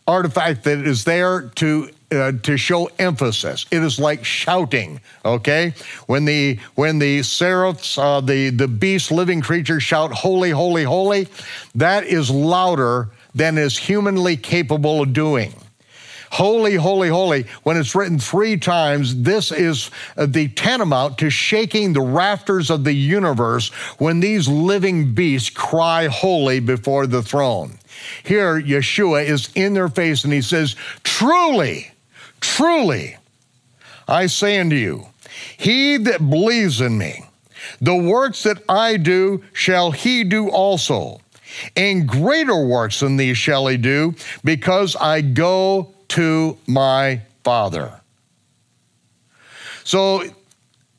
artifact 0.07 0.63
that 0.63 0.77
is 0.77 1.03
there 1.03 1.49
to 1.55 1.89
uh, 2.11 2.31
to 2.43 2.55
show 2.55 2.89
emphasis. 2.99 3.65
It 3.69 3.83
is 3.83 3.99
like 3.99 4.23
shouting. 4.23 5.01
Okay, 5.25 5.73
when 6.05 6.23
the 6.23 6.57
when 6.75 6.99
the 6.99 7.23
seraphs, 7.23 7.97
uh, 7.97 8.21
the 8.21 8.49
the 8.49 8.69
beast, 8.69 9.11
living 9.11 9.41
creatures 9.41 9.83
shout, 9.83 10.13
"Holy, 10.13 10.51
holy, 10.51 10.83
holy," 10.83 11.27
that 11.73 12.05
is 12.05 12.29
louder 12.29 13.09
than 13.33 13.57
is 13.57 13.77
humanly 13.77 14.37
capable 14.37 15.01
of 15.01 15.11
doing. 15.11 15.53
Holy, 16.31 16.75
holy, 16.75 17.09
holy. 17.09 17.43
When 17.63 17.77
it's 17.77 17.95
written 17.95 18.19
three 18.19 18.57
times, 18.57 19.21
this 19.23 19.51
is 19.51 19.91
uh, 20.17 20.25
the 20.25 20.47
tantamount 20.49 21.17
to 21.19 21.29
shaking 21.29 21.93
the 21.93 22.01
rafters 22.01 22.69
of 22.69 22.83
the 22.83 22.93
universe 22.93 23.69
when 23.99 24.19
these 24.19 24.47
living 24.47 25.13
beasts 25.13 25.49
cry 25.49 26.07
holy 26.07 26.59
before 26.59 27.07
the 27.07 27.21
throne. 27.21 27.77
Here, 28.23 28.61
Yeshua 28.61 29.25
is 29.25 29.49
in 29.55 29.73
their 29.73 29.89
face 29.89 30.23
and 30.23 30.33
he 30.33 30.41
says, 30.41 30.75
Truly, 31.03 31.91
truly, 32.41 33.17
I 34.07 34.27
say 34.27 34.59
unto 34.59 34.75
you, 34.75 35.07
he 35.57 35.97
that 35.97 36.29
believes 36.29 36.81
in 36.81 36.97
me, 36.97 37.25
the 37.81 37.95
works 37.95 38.43
that 38.43 38.61
I 38.69 38.97
do 38.97 39.43
shall 39.53 39.91
he 39.91 40.23
do 40.23 40.49
also. 40.49 41.21
And 41.75 42.07
greater 42.07 42.65
works 42.65 42.99
than 42.99 43.17
these 43.17 43.37
shall 43.37 43.67
he 43.67 43.77
do, 43.77 44.15
because 44.43 44.95
I 44.95 45.21
go 45.21 45.94
to 46.09 46.57
my 46.67 47.21
Father. 47.43 48.01
So 49.83 50.23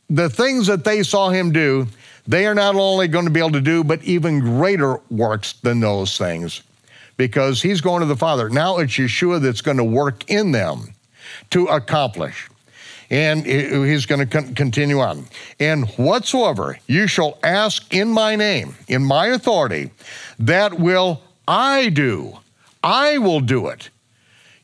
the 0.09 0.29
things 0.31 0.67
that 0.69 0.85
they 0.85 1.03
saw 1.03 1.31
him 1.31 1.53
do, 1.53 1.87
they 2.27 2.47
are 2.47 2.55
not 2.55 2.75
only 2.75 3.09
going 3.09 3.25
to 3.25 3.31
be 3.31 3.41
able 3.41 3.53
to 3.53 3.61
do, 3.61 3.83
but 3.85 4.03
even 4.05 4.41
greater 4.41 5.01
works 5.11 5.55
than 5.55 5.81
those 5.81 6.17
things 6.19 6.63
because 7.17 7.63
he's 7.63 7.81
going 7.81 8.01
to 8.01 8.07
the 8.07 8.17
Father. 8.17 8.49
Now 8.49 8.79
it's 8.79 8.93
Yeshua 8.93 9.41
that's 9.41 9.61
going 9.61 9.79
to 9.79 9.85
work 9.85 10.29
in 10.31 10.53
them 10.53 10.95
to 11.51 11.67
accomplish. 11.67 12.49
And 13.09 13.47
he's 13.47 14.05
going 14.05 14.29
to 14.29 14.53
continue 14.55 14.99
on. 14.99 15.27
And 15.61 15.89
whatsoever 15.91 16.77
you 16.89 17.07
shall 17.07 17.39
ask 17.45 17.95
in 17.95 18.09
my 18.09 18.35
name, 18.35 18.75
in 18.89 19.05
my 19.05 19.29
authority, 19.29 19.91
that 20.41 20.75
will 20.81 21.23
I 21.47 21.89
do. 21.91 22.39
I 22.83 23.19
will 23.19 23.41
do 23.41 23.69
it. 23.69 23.91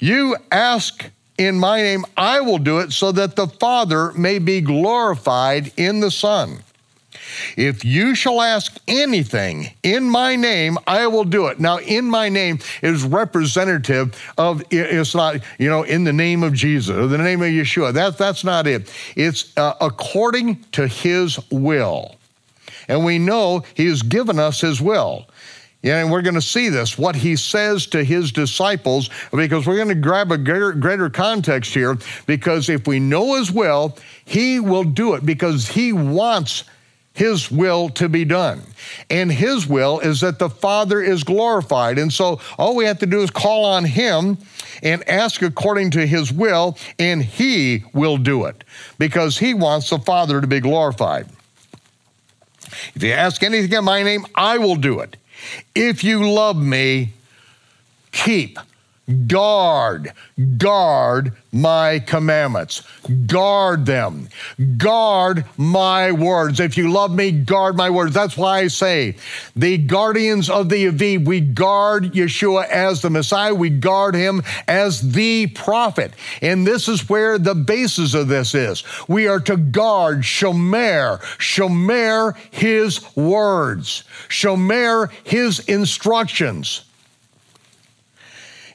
You 0.03 0.35
ask 0.51 1.13
in 1.39 1.61
my 1.61 1.81
name, 1.81 2.05
I 2.17 2.41
will 2.41 2.59
do 2.59 2.81
it 2.81 2.93
so 2.93 3.13
that 3.13 3.37
the 3.37 3.47
Father 3.47 4.11
may 4.15 4.41
be 4.41 4.61
glorified 4.61 5.73
in 5.77 6.01
the 6.01 6.11
Son. 6.11 6.65
If 7.57 7.85
you 7.85 8.17
shall 8.17 8.43
ask 8.43 8.77
anything 8.89 9.71
in 9.85 10.11
my 10.11 10.35
name, 10.35 10.77
I 10.89 11.07
will 11.07 11.23
do 11.23 11.47
it. 11.47 11.61
Now, 11.61 11.79
in 11.79 12.11
my 12.11 12.29
name 12.29 12.59
is 12.83 13.05
representative 13.05 14.21
of, 14.37 14.65
it's 14.73 15.15
not, 15.15 15.37
you 15.61 15.69
know, 15.69 15.85
in 15.85 16.03
the 16.03 16.13
name 16.13 16.43
of 16.43 16.53
Jesus 16.53 16.97
or 16.97 17.07
the 17.07 17.17
name 17.17 17.41
of 17.41 17.51
Yeshua. 17.51 17.93
That, 17.93 18.19
that's 18.19 18.43
not 18.43 18.67
it. 18.67 18.93
It's 19.15 19.57
uh, 19.57 19.75
according 19.81 20.65
to 20.73 20.89
his 20.89 21.39
will. 21.49 22.17
And 22.89 23.05
we 23.05 23.21
know 23.21 23.63
he 23.75 23.87
has 23.87 24.03
given 24.03 24.41
us 24.41 24.61
his 24.61 24.81
will. 24.81 25.27
Yeah, 25.83 25.99
and 25.99 26.13
we're 26.13 26.23
going 26.23 26.35
to 26.35 26.41
see 26.41 26.69
this, 26.69 26.97
what 26.97 27.17
he 27.17 27.35
says 27.35 27.87
to 27.89 28.05
his 28.05 28.31
disciples, 28.31 29.11
because 29.33 29.67
we're 29.67 29.77
going 29.77 29.89
to 29.89 29.97
grab 29.97 30.31
a 30.31 30.39
greater, 30.39 30.73
greater, 30.73 31.11
context 31.11 31.75
here, 31.75 31.99
because 32.27 32.69
if 32.69 32.87
we 32.87 33.01
know 33.01 33.35
his 33.35 33.51
will, 33.51 33.97
he 34.25 34.61
will 34.61 34.85
do 34.85 35.15
it 35.15 35.27
because 35.27 35.67
he 35.67 35.93
wants 35.93 36.63
his 37.15 37.51
will 37.51 37.89
to 37.91 38.09
be 38.09 38.25
done. 38.25 38.63
And 39.11 39.31
his 39.31 39.67
will 39.67 39.99
is 39.99 40.21
that 40.21 40.39
the 40.39 40.49
Father 40.49 41.03
is 41.03 41.25
glorified. 41.25 41.99
And 41.99 42.13
so 42.13 42.41
all 42.57 42.77
we 42.77 42.85
have 42.85 43.01
to 43.01 43.07
do 43.07 43.21
is 43.21 43.31
call 43.31 43.65
on 43.65 43.85
him 43.85 44.39
and 44.85 45.07
ask 45.09 45.43
according 45.43 45.91
to 45.93 46.07
his 46.07 46.33
will, 46.33 46.79
and 47.01 47.23
he 47.23 47.85
will 47.93 48.17
do 48.17 48.45
it 48.45 48.63
because 48.99 49.37
he 49.37 49.53
wants 49.53 49.91
the 49.91 49.99
Father 49.99 50.41
to 50.41 50.47
be 50.47 50.61
glorified. 50.61 51.27
If 52.95 53.03
you 53.03 53.13
ask 53.13 53.43
anything 53.43 53.77
in 53.77 53.85
my 53.85 54.03
name, 54.05 54.25
I 54.35 54.59
will 54.59 54.77
do 54.77 55.01
it. 55.01 55.17
If 55.75 56.05
you 56.05 56.29
love 56.31 56.57
me, 56.57 57.13
keep, 58.11 58.59
guard, 59.27 60.13
guard 60.57 61.33
my 61.53 61.99
commandments. 61.99 62.83
Guard 63.27 63.85
them. 63.85 64.29
Guard 64.77 65.45
my 65.57 66.13
words. 66.13 66.61
If 66.61 66.77
you 66.77 66.91
love 66.91 67.15
me, 67.15 67.31
guard 67.31 67.77
my 67.77 67.91
words. 67.91 68.15
That's 68.15 68.37
why 68.37 68.61
I 68.61 68.69
say 68.69 69.17
the 69.55 69.77
guardians 69.77 70.49
of 70.49 70.69
the 70.69 70.87
Aviv, 70.87 71.27
we 71.27 71.41
guard 71.41 72.13
Yeshua 72.13 72.69
as 72.69 73.03
the 73.03 73.11
Messiah. 73.11 73.55
We 73.55 73.71
guard 73.71 74.15
him 74.15 74.43
as 74.67 75.13
the 75.13 75.49
prophet. 75.49 76.13
And 76.41 76.67
this 76.67 76.89
is 76.89 77.09
where 77.09 77.39
the 77.39 77.55
basis 77.55 78.15
of 78.15 78.29
this 78.29 78.55
is. 78.55 78.83
We 79.09 79.27
are 79.27 79.41
to 79.41 79.57
guard 79.57 80.21
Shomer, 80.23 81.21
Shomer 81.39 82.37
his 82.51 83.15
words, 83.15 84.05
Shomer 84.29 85.11
his 85.25 85.61
instructions. 85.69 86.85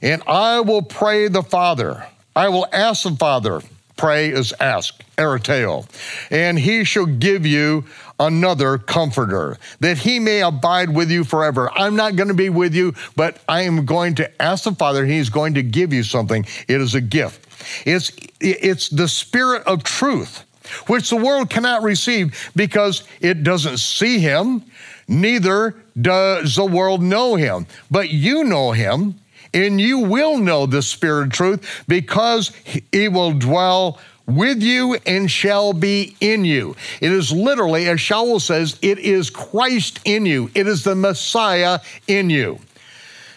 And 0.01 0.21
I 0.27 0.59
will 0.59 0.81
pray 0.81 1.27
the 1.27 1.43
Father 1.43 2.05
I 2.37 2.49
will 2.49 2.67
ask 2.71 3.01
the 3.01 3.15
Father, 3.15 3.61
pray 3.95 4.29
is 4.29 4.53
ask, 4.59 5.03
ereteo, 5.17 5.87
and 6.29 6.59
he 6.59 6.83
shall 6.83 7.07
give 7.07 7.47
you 7.47 7.83
another 8.19 8.77
comforter, 8.77 9.57
that 9.79 9.97
he 9.97 10.19
may 10.19 10.43
abide 10.43 10.93
with 10.93 11.09
you 11.09 11.23
forever. 11.23 11.71
I'm 11.73 11.95
not 11.95 12.15
going 12.15 12.27
to 12.27 12.35
be 12.35 12.49
with 12.51 12.75
you, 12.75 12.93
but 13.15 13.41
I 13.49 13.63
am 13.63 13.87
going 13.87 14.13
to 14.15 14.41
ask 14.41 14.65
the 14.65 14.71
Father, 14.73 15.03
he's 15.03 15.29
going 15.29 15.55
to 15.55 15.63
give 15.63 15.91
you 15.91 16.03
something. 16.03 16.45
It 16.67 16.79
is 16.79 16.93
a 16.93 17.01
gift. 17.01 17.47
It's, 17.87 18.11
it's 18.39 18.89
the 18.89 19.07
spirit 19.07 19.63
of 19.65 19.83
truth, 19.83 20.45
which 20.85 21.09
the 21.09 21.15
world 21.15 21.49
cannot 21.49 21.81
receive 21.81 22.51
because 22.55 23.03
it 23.19 23.41
doesn't 23.41 23.77
see 23.77 24.19
him, 24.19 24.63
neither 25.07 25.73
does 25.99 26.55
the 26.55 26.65
world 26.65 27.01
know 27.01 27.33
him. 27.33 27.65
But 27.89 28.11
you 28.11 28.43
know 28.43 28.73
him 28.73 29.15
and 29.53 29.79
you 29.79 29.99
will 29.99 30.37
know 30.37 30.65
the 30.65 30.81
Spirit 30.81 31.27
of 31.27 31.33
truth 31.33 31.83
because 31.87 32.51
he 32.63 33.07
will 33.07 33.33
dwell 33.33 33.99
with 34.25 34.61
you 34.61 34.95
and 35.05 35.31
shall 35.31 35.73
be 35.73 36.15
in 36.19 36.45
you. 36.45 36.75
It 37.01 37.11
is 37.11 37.31
literally, 37.31 37.87
as 37.87 37.97
Shaul 37.99 38.41
says, 38.41 38.77
it 38.81 38.99
is 38.99 39.29
Christ 39.29 39.99
in 40.05 40.25
you, 40.25 40.51
it 40.53 40.67
is 40.67 40.83
the 40.83 40.95
Messiah 40.95 41.79
in 42.07 42.29
you. 42.29 42.59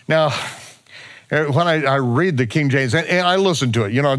Now, 0.09 0.33
eh, 1.31 1.45
when 1.45 1.69
I, 1.69 1.85
I 1.85 1.97
read 1.97 2.37
the 2.37 2.47
King 2.47 2.69
James, 2.69 2.95
and, 2.95 3.07
and 3.07 3.27
I 3.27 3.37
listen 3.37 3.71
to 3.73 3.85
it, 3.85 3.93
you 3.93 4.03
know, 4.03 4.17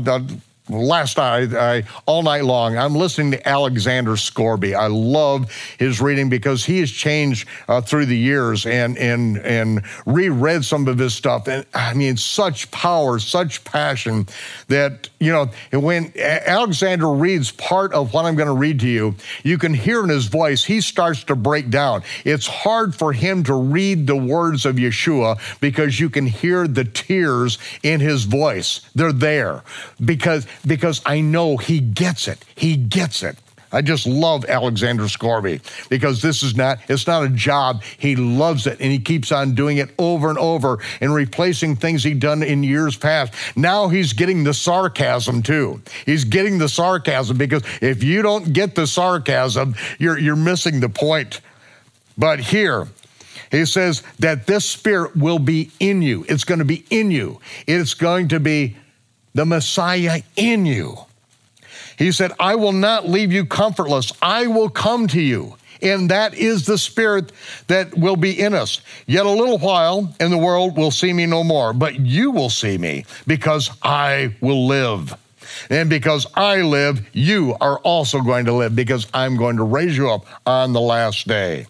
last 0.71 1.17
night, 1.17 1.53
I, 1.53 1.83
all 2.05 2.23
night 2.23 2.43
long, 2.43 2.77
I'm 2.77 2.95
listening 2.95 3.31
to 3.31 3.47
Alexander 3.47 4.17
Scourby. 4.17 4.75
I 4.75 4.87
love 4.87 5.51
his 5.77 6.01
reading 6.01 6.29
because 6.29 6.65
he 6.65 6.79
has 6.79 6.91
changed 6.91 7.47
uh, 7.67 7.81
through 7.81 8.05
the 8.07 8.17
years 8.17 8.65
and, 8.65 8.97
and, 8.97 9.37
and 9.39 9.83
reread 10.05 10.65
some 10.65 10.87
of 10.87 10.97
his 10.97 11.13
stuff. 11.13 11.47
And 11.47 11.65
I 11.73 11.93
mean, 11.93 12.17
such 12.17 12.71
power, 12.71 13.19
such 13.19 13.63
passion 13.63 14.27
that, 14.67 15.09
you 15.19 15.31
know, 15.31 15.49
when 15.73 16.13
Alexander 16.17 17.11
reads 17.11 17.51
part 17.51 17.93
of 17.93 18.13
what 18.13 18.25
I'm 18.25 18.35
going 18.35 18.47
to 18.47 18.53
read 18.53 18.79
to 18.81 18.87
you, 18.87 19.15
you 19.43 19.57
can 19.57 19.73
hear 19.73 20.03
in 20.03 20.09
his 20.09 20.25
voice, 20.25 20.63
he 20.63 20.81
starts 20.81 21.23
to 21.25 21.35
break 21.35 21.69
down. 21.69 22.03
It's 22.25 22.47
hard 22.47 22.95
for 22.95 23.13
him 23.13 23.43
to 23.43 23.53
read 23.53 24.07
the 24.07 24.15
words 24.15 24.65
of 24.65 24.75
Yeshua 24.75 25.39
because 25.59 25.99
you 25.99 26.09
can 26.09 26.25
hear 26.25 26.67
the 26.67 26.85
tears 26.85 27.57
in 27.83 27.99
his 27.99 28.23
voice. 28.23 28.81
They're 28.95 29.13
there 29.13 29.63
because 30.03 30.47
because 30.65 31.01
I 31.05 31.21
know 31.21 31.57
he 31.57 31.79
gets 31.79 32.27
it. 32.27 32.43
He 32.55 32.75
gets 32.75 33.23
it. 33.23 33.37
I 33.73 33.81
just 33.81 34.05
love 34.05 34.45
Alexander 34.45 35.07
Scourby 35.07 35.61
because 35.89 36.21
this 36.21 36.43
is 36.43 36.55
not, 36.55 36.79
it's 36.89 37.07
not 37.07 37.23
a 37.23 37.29
job. 37.29 37.83
He 37.97 38.15
loves 38.15 38.67
it 38.67 38.81
and 38.81 38.91
he 38.91 38.99
keeps 38.99 39.31
on 39.31 39.55
doing 39.55 39.77
it 39.77 39.91
over 39.97 40.29
and 40.29 40.37
over 40.37 40.79
and 40.99 41.13
replacing 41.13 41.77
things 41.77 42.03
he'd 42.03 42.19
done 42.19 42.43
in 42.43 42.63
years 42.63 42.97
past. 42.97 43.33
Now 43.55 43.87
he's 43.87 44.13
getting 44.13 44.43
the 44.43 44.53
sarcasm 44.53 45.41
too. 45.41 45.81
He's 46.05 46.25
getting 46.25 46.57
the 46.57 46.67
sarcasm 46.67 47.37
because 47.37 47.63
if 47.81 48.03
you 48.03 48.21
don't 48.21 48.51
get 48.51 48.75
the 48.75 48.87
sarcasm, 48.87 49.75
you're, 49.99 50.19
you're 50.19 50.35
missing 50.35 50.81
the 50.81 50.89
point. 50.89 51.39
But 52.17 52.39
here, 52.39 52.87
he 53.51 53.65
says 53.65 54.03
that 54.19 54.47
this 54.47 54.65
spirit 54.65 55.15
will 55.15 55.39
be 55.39 55.71
in 55.79 56.01
you. 56.01 56.25
It's 56.27 56.43
going 56.43 56.59
to 56.59 56.65
be 56.65 56.85
in 56.89 57.09
you. 57.09 57.39
It's 57.67 57.93
going 57.93 58.29
to 58.29 58.39
be 58.39 58.75
the 59.33 59.45
Messiah 59.45 60.21
in 60.35 60.65
you. 60.65 60.97
He 61.97 62.11
said, 62.11 62.31
I 62.39 62.55
will 62.55 62.71
not 62.71 63.07
leave 63.07 63.31
you 63.31 63.45
comfortless. 63.45 64.11
I 64.21 64.47
will 64.47 64.69
come 64.69 65.07
to 65.09 65.21
you. 65.21 65.55
And 65.81 66.09
that 66.09 66.35
is 66.35 66.65
the 66.65 66.77
spirit 66.77 67.31
that 67.67 67.97
will 67.97 68.15
be 68.15 68.39
in 68.39 68.53
us. 68.53 68.81
Yet 69.07 69.25
a 69.25 69.31
little 69.31 69.57
while, 69.57 70.13
and 70.19 70.31
the 70.31 70.37
world 70.37 70.77
will 70.77 70.91
see 70.91 71.11
me 71.11 71.25
no 71.25 71.43
more, 71.43 71.73
but 71.73 71.99
you 71.99 72.31
will 72.31 72.49
see 72.49 72.77
me 72.77 73.05
because 73.25 73.71
I 73.81 74.35
will 74.41 74.67
live. 74.67 75.15
And 75.69 75.89
because 75.89 76.27
I 76.35 76.61
live, 76.61 77.07
you 77.13 77.55
are 77.59 77.79
also 77.79 78.21
going 78.21 78.45
to 78.45 78.53
live 78.53 78.75
because 78.75 79.07
I'm 79.13 79.37
going 79.37 79.57
to 79.57 79.63
raise 79.63 79.97
you 79.97 80.09
up 80.09 80.25
on 80.45 80.73
the 80.73 80.81
last 80.81 81.27
day. 81.27 81.67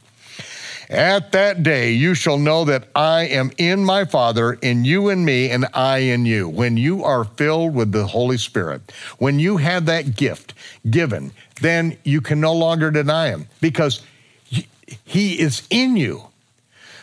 At 0.91 1.31
that 1.31 1.63
day, 1.63 1.93
you 1.93 2.13
shall 2.13 2.37
know 2.37 2.65
that 2.65 2.89
I 2.93 3.21
am 3.21 3.51
in 3.57 3.85
my 3.85 4.03
Father, 4.03 4.57
and 4.61 4.85
you 4.85 5.07
in 5.07 5.23
me, 5.23 5.49
and 5.49 5.65
I 5.73 5.99
in 5.99 6.25
you. 6.25 6.49
When 6.49 6.75
you 6.75 7.05
are 7.05 7.23
filled 7.23 7.73
with 7.73 7.93
the 7.93 8.07
Holy 8.07 8.37
Spirit, 8.37 8.91
when 9.17 9.39
you 9.39 9.55
have 9.55 9.85
that 9.85 10.17
gift 10.17 10.53
given, 10.89 11.31
then 11.61 11.97
you 12.03 12.19
can 12.19 12.41
no 12.41 12.51
longer 12.51 12.91
deny 12.91 13.29
him 13.29 13.47
because 13.61 14.03
he 15.05 15.39
is 15.39 15.65
in 15.69 15.95
you. 15.95 16.23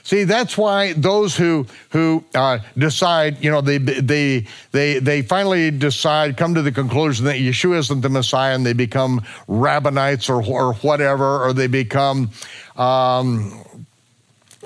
See, 0.02 0.24
that's 0.24 0.56
why 0.56 0.94
those 0.94 1.36
who 1.36 1.66
who 1.90 2.24
uh, 2.34 2.60
decide, 2.78 3.44
you 3.44 3.50
know, 3.50 3.60
they 3.60 3.76
they 3.76 4.46
they 4.72 4.98
they 4.98 5.20
finally 5.20 5.70
decide, 5.70 6.36
come 6.38 6.54
to 6.54 6.62
the 6.62 6.72
conclusion 6.72 7.26
that 7.26 7.36
Yeshua 7.36 7.78
isn't 7.78 8.00
the 8.00 8.08
Messiah, 8.08 8.54
and 8.54 8.64
they 8.64 8.72
become 8.72 9.20
rabbinites 9.46 10.30
or 10.30 10.42
or 10.42 10.74
whatever, 10.74 11.44
or 11.44 11.52
they 11.52 11.66
become 11.66 12.30
um, 12.76 13.62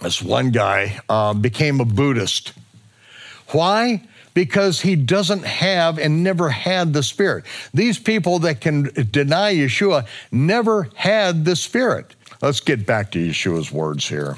this 0.03 0.23
one 0.23 0.51
guy 0.51 1.01
uh, 1.09 1.35
became 1.35 1.81
a 1.81 1.85
Buddhist. 1.85 2.53
Why? 3.49 4.03
Because 4.35 4.81
he 4.81 4.97
doesn't 4.97 5.45
have 5.45 5.99
and 5.99 6.25
never 6.25 6.49
had 6.49 6.93
the 6.93 7.03
Spirit. 7.03 7.45
These 7.75 7.99
people 7.99 8.39
that 8.41 8.61
can 8.61 8.85
deny 9.11 9.55
Yeshua 9.55 10.07
never 10.31 10.89
had 10.95 11.45
the 11.45 11.57
Spirit. 11.57 12.15
Let's 12.41 12.61
get 12.61 12.87
back 12.87 13.13
to 13.13 13.19
Yeshua's 13.19 13.71
words 13.71 14.09
here. 14.09 14.37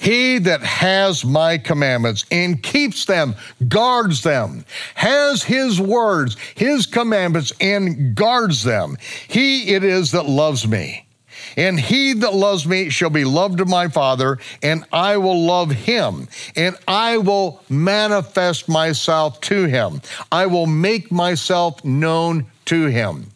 He 0.00 0.38
that 0.38 0.60
has 0.62 1.24
my 1.24 1.58
commandments 1.58 2.24
and 2.30 2.62
keeps 2.62 3.06
them, 3.06 3.34
guards 3.66 4.22
them, 4.22 4.64
has 4.94 5.42
his 5.42 5.80
words, 5.80 6.36
his 6.54 6.86
commandments, 6.86 7.52
and 7.60 8.14
guards 8.14 8.62
them, 8.62 8.96
he 9.26 9.74
it 9.74 9.82
is 9.82 10.12
that 10.12 10.26
loves 10.26 10.68
me. 10.68 11.07
And 11.56 11.78
he 11.78 12.12
that 12.14 12.34
loves 12.34 12.66
me 12.66 12.88
shall 12.90 13.10
be 13.10 13.24
loved 13.24 13.60
of 13.60 13.68
my 13.68 13.88
Father, 13.88 14.38
and 14.62 14.84
I 14.92 15.16
will 15.16 15.44
love 15.44 15.70
him, 15.70 16.28
and 16.56 16.76
I 16.86 17.18
will 17.18 17.62
manifest 17.68 18.68
myself 18.68 19.40
to 19.42 19.64
him. 19.64 20.00
I 20.30 20.46
will 20.46 20.66
make 20.66 21.10
myself 21.10 21.84
known 21.84 22.46
to 22.66 22.86
him. 22.86 23.30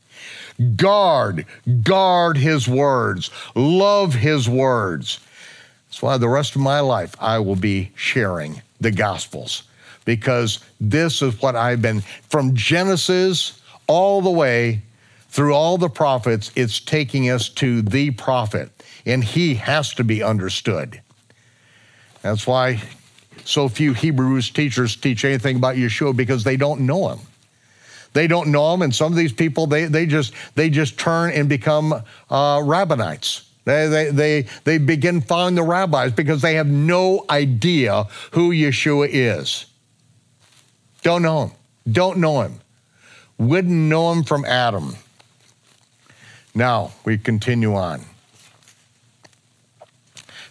Guard, 0.76 1.46
guard 1.82 2.36
his 2.36 2.68
words, 2.68 3.30
love 3.54 4.14
his 4.14 4.48
words. 4.48 5.18
That's 5.88 6.02
why 6.02 6.18
the 6.18 6.28
rest 6.28 6.54
of 6.54 6.62
my 6.62 6.80
life 6.80 7.14
I 7.20 7.38
will 7.38 7.56
be 7.56 7.90
sharing 7.96 8.62
the 8.80 8.90
Gospels 8.90 9.64
because 10.04 10.60
this 10.80 11.22
is 11.22 11.40
what 11.40 11.56
I've 11.56 11.82
been 11.82 12.00
from 12.28 12.54
Genesis 12.54 13.60
all 13.86 14.20
the 14.20 14.30
way 14.30 14.82
through 15.32 15.54
all 15.54 15.78
the 15.78 15.88
prophets, 15.88 16.52
it's 16.54 16.78
taking 16.78 17.30
us 17.30 17.48
to 17.48 17.80
the 17.80 18.10
prophet, 18.10 18.70
and 19.06 19.24
he 19.24 19.54
has 19.54 19.94
to 19.94 20.04
be 20.04 20.22
understood. 20.22 21.00
That's 22.20 22.46
why 22.46 22.82
so 23.42 23.66
few 23.70 23.94
Hebrews 23.94 24.50
teachers 24.50 24.94
teach 24.94 25.24
anything 25.24 25.56
about 25.56 25.76
Yeshua 25.76 26.14
because 26.14 26.44
they 26.44 26.58
don't 26.58 26.82
know 26.82 27.08
him. 27.08 27.20
They 28.12 28.26
don't 28.26 28.48
know 28.48 28.74
him, 28.74 28.82
and 28.82 28.94
some 28.94 29.10
of 29.10 29.16
these 29.16 29.32
people 29.32 29.66
they, 29.66 29.86
they 29.86 30.04
just 30.04 30.34
they 30.54 30.68
just 30.68 30.98
turn 30.98 31.30
and 31.30 31.48
become 31.48 31.94
uh, 31.94 32.58
rabbinites. 32.58 33.48
They, 33.64 33.86
they, 33.86 34.10
they, 34.10 34.46
they 34.64 34.78
begin 34.78 35.20
following 35.22 35.54
the 35.54 35.62
rabbis 35.62 36.12
because 36.12 36.42
they 36.42 36.54
have 36.54 36.66
no 36.66 37.24
idea 37.30 38.08
who 38.32 38.50
Yeshua 38.50 39.08
is. 39.10 39.66
Don't 41.02 41.22
know 41.22 41.44
him. 41.44 41.52
Don't 41.90 42.18
know 42.18 42.42
him. 42.42 42.60
Wouldn't 43.38 43.72
know 43.72 44.12
him 44.12 44.24
from 44.24 44.44
Adam. 44.44 44.96
Now 46.54 46.92
we 47.04 47.18
continue 47.18 47.74
on. 47.74 48.02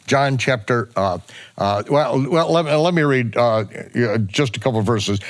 John 0.08 0.38
chapter, 0.38 0.90
uh, 0.96 1.20
uh, 1.58 1.84
well, 1.90 2.30
well 2.30 2.52
let, 2.52 2.66
let 2.66 2.94
me 2.94 3.02
read 3.04 3.38
uh, 3.38 3.64
just 4.28 4.58
a 4.58 4.60
couple 4.60 4.82
verses. 4.82 5.22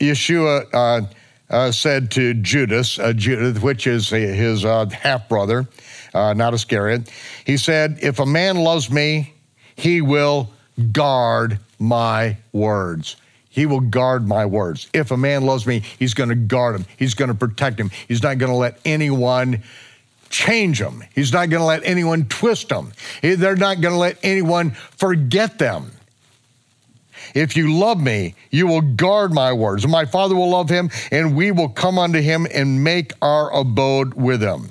Yeshua 0.00 0.66
uh, 0.72 1.06
uh, 1.50 1.70
said 1.70 2.10
to 2.12 2.34
Judas, 2.34 2.98
uh, 2.98 3.12
Judas, 3.12 3.62
which 3.62 3.86
is 3.86 4.08
his 4.08 4.62
half 4.62 5.28
brother, 5.28 5.68
not 6.14 6.54
Iscariot, 6.54 7.10
he 7.44 7.56
said, 7.56 7.98
If 8.02 8.18
a 8.18 8.26
man 8.26 8.56
loves 8.56 8.90
me, 8.90 9.34
he 9.76 10.00
will 10.00 10.50
guard 10.90 11.60
my 11.78 12.36
words. 12.52 13.16
He 13.50 13.66
will 13.66 13.80
guard 13.80 14.26
my 14.26 14.46
words. 14.46 14.88
If 14.94 15.10
a 15.10 15.16
man 15.16 15.44
loves 15.44 15.66
me, 15.66 15.80
he's 15.98 16.14
going 16.14 16.28
to 16.28 16.36
guard 16.36 16.76
him. 16.76 16.86
He's 16.96 17.14
going 17.14 17.28
to 17.28 17.34
protect 17.34 17.78
him. 17.78 17.90
He's 18.08 18.22
not 18.22 18.38
going 18.38 18.52
to 18.52 18.56
let 18.56 18.78
anyone 18.84 19.62
change 20.30 20.78
them. 20.78 21.02
He's 21.14 21.32
not 21.32 21.50
going 21.50 21.60
to 21.60 21.66
let 21.66 21.84
anyone 21.84 22.26
twist 22.26 22.68
them. 22.68 22.92
They're 23.22 23.56
not 23.56 23.80
going 23.80 23.92
to 23.92 23.98
let 23.98 24.18
anyone 24.22 24.70
forget 24.70 25.58
them. 25.58 25.90
If 27.34 27.56
you 27.56 27.74
love 27.74 28.00
me, 28.00 28.34
you 28.50 28.66
will 28.66 28.80
guard 28.80 29.32
my 29.32 29.52
words. 29.52 29.86
My 29.86 30.04
Father 30.04 30.34
will 30.34 30.50
love 30.50 30.68
him, 30.68 30.90
and 31.10 31.36
we 31.36 31.50
will 31.50 31.68
come 31.68 31.98
unto 31.98 32.20
him 32.20 32.46
and 32.52 32.82
make 32.82 33.12
our 33.20 33.52
abode 33.52 34.14
with 34.14 34.42
him. 34.42 34.70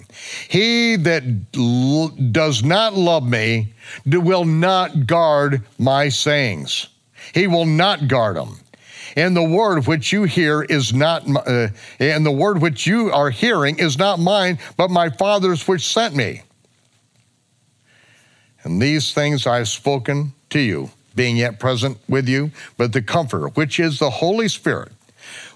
He 0.50 0.96
that 0.98 1.24
l- 1.56 2.10
does 2.32 2.63
not 2.63 2.96
love 2.96 3.28
me 3.28 3.74
will 4.06 4.46
not 4.46 5.06
guard 5.06 5.63
my 5.78 6.10
sayings. 6.10 6.88
He 7.34 7.48
will 7.48 7.65
not 7.65 8.08
guard 8.08 8.36
them. 8.36 8.60
And 9.15 9.36
the 9.36 9.43
word 9.43 9.88
which 9.88 10.12
you 10.12 10.24
hear 10.24 10.62
is 10.63 10.93
not, 10.93 11.24
uh, 11.28 11.69
and 12.00 12.26
the 12.26 12.32
word 12.32 12.62
which 12.62 12.86
you 12.88 13.12
are 13.12 13.30
hearing 13.30 13.80
is 13.80 13.98
not 13.98 14.19
mine, 14.19 14.60
but 14.78 14.89
my 14.89 15.10
Father's 15.10 15.67
which 15.67 15.88
sent 15.88 16.15
me. 16.15 16.43
And 18.63 18.82
these 18.82 19.13
things 19.13 19.48
I 19.48 19.58
have 19.58 19.69
spoken 19.69 20.34
to 20.50 20.60
you 20.60 20.91
being 21.15 21.38
yet 21.38 21.60
present 21.60 21.98
with 22.08 22.30
you, 22.30 22.52
but 22.78 22.93
the 22.93 23.02
Comforter, 23.02 23.48
which 23.50 23.80
is 23.80 24.00
the 24.00 24.10
Holy 24.10 24.48
Spirit, 24.48 24.91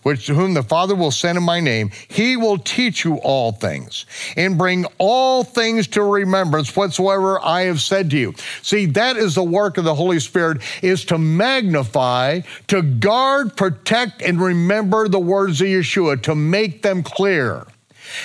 which 0.03 0.27
to 0.27 0.35
whom 0.35 0.53
the 0.53 0.63
Father 0.63 0.95
will 0.95 1.11
send 1.11 1.37
in 1.37 1.43
my 1.43 1.59
name, 1.59 1.91
he 2.07 2.37
will 2.37 2.57
teach 2.57 3.03
you 3.03 3.15
all 3.17 3.51
things 3.51 4.05
and 4.37 4.57
bring 4.57 4.85
all 4.97 5.43
things 5.43 5.87
to 5.87 6.03
remembrance 6.03 6.75
whatsoever 6.75 7.39
I 7.43 7.63
have 7.63 7.81
said 7.81 8.09
to 8.11 8.17
you. 8.17 8.33
See, 8.61 8.85
that 8.87 9.17
is 9.17 9.35
the 9.35 9.43
work 9.43 9.77
of 9.77 9.83
the 9.83 9.95
Holy 9.95 10.19
Spirit 10.19 10.61
is 10.81 11.05
to 11.05 11.17
magnify, 11.17 12.41
to 12.67 12.81
guard, 12.81 13.57
protect, 13.57 14.21
and 14.21 14.39
remember 14.39 15.07
the 15.07 15.19
words 15.19 15.61
of 15.61 15.67
Yeshua, 15.67 16.21
to 16.23 16.35
make 16.35 16.81
them 16.81 17.03
clear. 17.03 17.65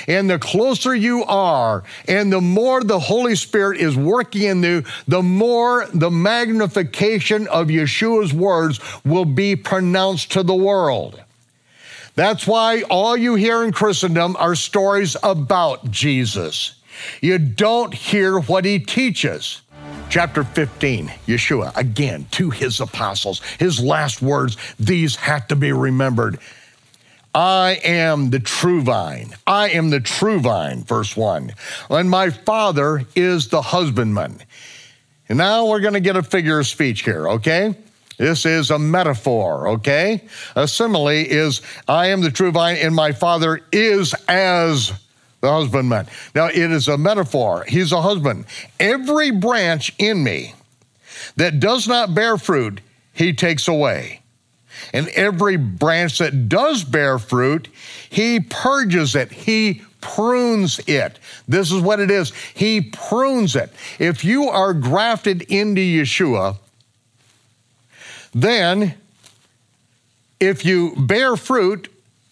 And 0.07 0.29
the 0.29 0.39
closer 0.39 0.95
you 0.95 1.25
are, 1.25 1.85
and 2.07 2.33
the 2.33 2.41
more 2.41 2.83
the 2.83 2.99
Holy 2.99 3.37
Spirit 3.37 3.81
is 3.81 3.97
working 3.97 4.43
in 4.43 4.63
you, 4.63 4.85
the 5.07 5.23
more 5.23 5.87
the 5.95 6.11
magnification 6.11 7.47
of 7.49 7.69
Yeshua's 7.69 8.35
words 8.35 8.81
will 9.05 9.25
be 9.25 9.57
pronounced 9.57 10.33
to 10.33 10.43
the 10.43 10.55
world. 10.55 11.23
That's 12.19 12.49
why 12.49 12.83
all 12.91 13.17
you 13.17 13.37
hear 13.37 13.63
in 13.63 13.71
Christendom 13.71 14.35
are 14.41 14.57
stories 14.57 15.17
about 15.23 15.89
Jesus. 15.93 16.75
You 17.21 17.39
don't 17.39 17.95
hear 17.95 18.41
what 18.41 18.65
he 18.65 18.81
teaches. 18.81 19.61
Chapter 20.11 20.43
15, 20.43 21.13
Yeshua, 21.29 21.77
again, 21.77 22.27
to 22.33 22.51
his 22.51 22.81
apostles, 22.81 23.41
his 23.61 23.79
last 23.79 24.21
words, 24.21 24.57
these 24.81 25.15
have 25.15 25.47
to 25.47 25.55
be 25.55 25.71
remembered. 25.71 26.41
I 27.37 27.79
am 27.85 28.31
the 28.31 28.41
true 28.41 28.83
vine. 28.83 29.37
I 29.47 29.69
am 29.69 29.91
the 29.91 30.01
true 30.01 30.41
vine, 30.41 30.83
verse 30.83 31.17
1. 31.17 31.53
And 31.89 32.11
my 32.11 32.31
Father 32.31 33.05
is 33.15 33.47
the 33.47 33.63
husbandman. 33.63 34.41
And 35.29 35.39
now 35.39 35.67
we're 35.67 35.79
going 35.79 35.95
to 35.95 36.01
get 36.01 36.17
a 36.17 36.25
figure 36.25 36.59
of 36.59 36.67
speech 36.67 37.05
here, 37.05 37.29
okay? 37.29 37.77
This 38.19 38.45
is 38.45 38.71
a 38.71 38.79
metaphor, 38.79 39.69
okay? 39.69 40.25
Uh, 40.55 40.63
a 40.63 40.69
simile 40.69 41.09
is 41.09 41.63
I 41.87 42.09
am 42.09 42.21
the 42.21 42.31
true 42.31 42.51
vine, 42.51 42.77
and 42.77 42.95
my 42.95 43.13
Father 43.13 43.61
is 43.73 44.15
as 44.27 44.93
the 45.41 45.51
husbandman. 45.51 46.09
Now, 46.35 46.47
it 46.47 46.57
is 46.57 46.89
a 46.89 46.99
metaphor. 46.99 47.65
He's 47.67 47.93
a 47.93 48.03
husband. 48.03 48.47
Every 48.81 49.31
branch 49.31 49.95
in 49.99 50.23
me 50.23 50.55
that 51.37 51.61
does 51.61 51.87
not 51.87 52.15
bear 52.15 52.37
fruit, 52.37 52.81
he 53.13 53.33
takes 53.33 53.69
away. 53.69 54.21
And 54.93 55.09
every 55.09 55.57
branch 55.57 56.19
that 56.19 56.49
does 56.49 56.83
bear 56.85 57.19
fruit, 57.19 57.69
he 58.11 58.41
purges 58.41 59.15
it, 59.15 59.31
he 59.31 59.83
prunes 60.01 60.81
it. 60.87 61.19
This 61.47 61.73
is 61.73 61.81
what 61.81 62.01
it 62.01 62.11
is. 62.11 62.33
He 62.55 62.81
prunes 62.81 63.57
it. 63.57 63.73
If 63.99 64.25
you 64.25 64.49
are 64.49 64.73
grafted 64.73 65.43
into 65.43 65.81
Yeshua, 65.81 66.57
then 68.43 68.95
if 70.41 70.65
you 70.65 70.95
bear 70.97 71.37
fruit, 71.37 71.89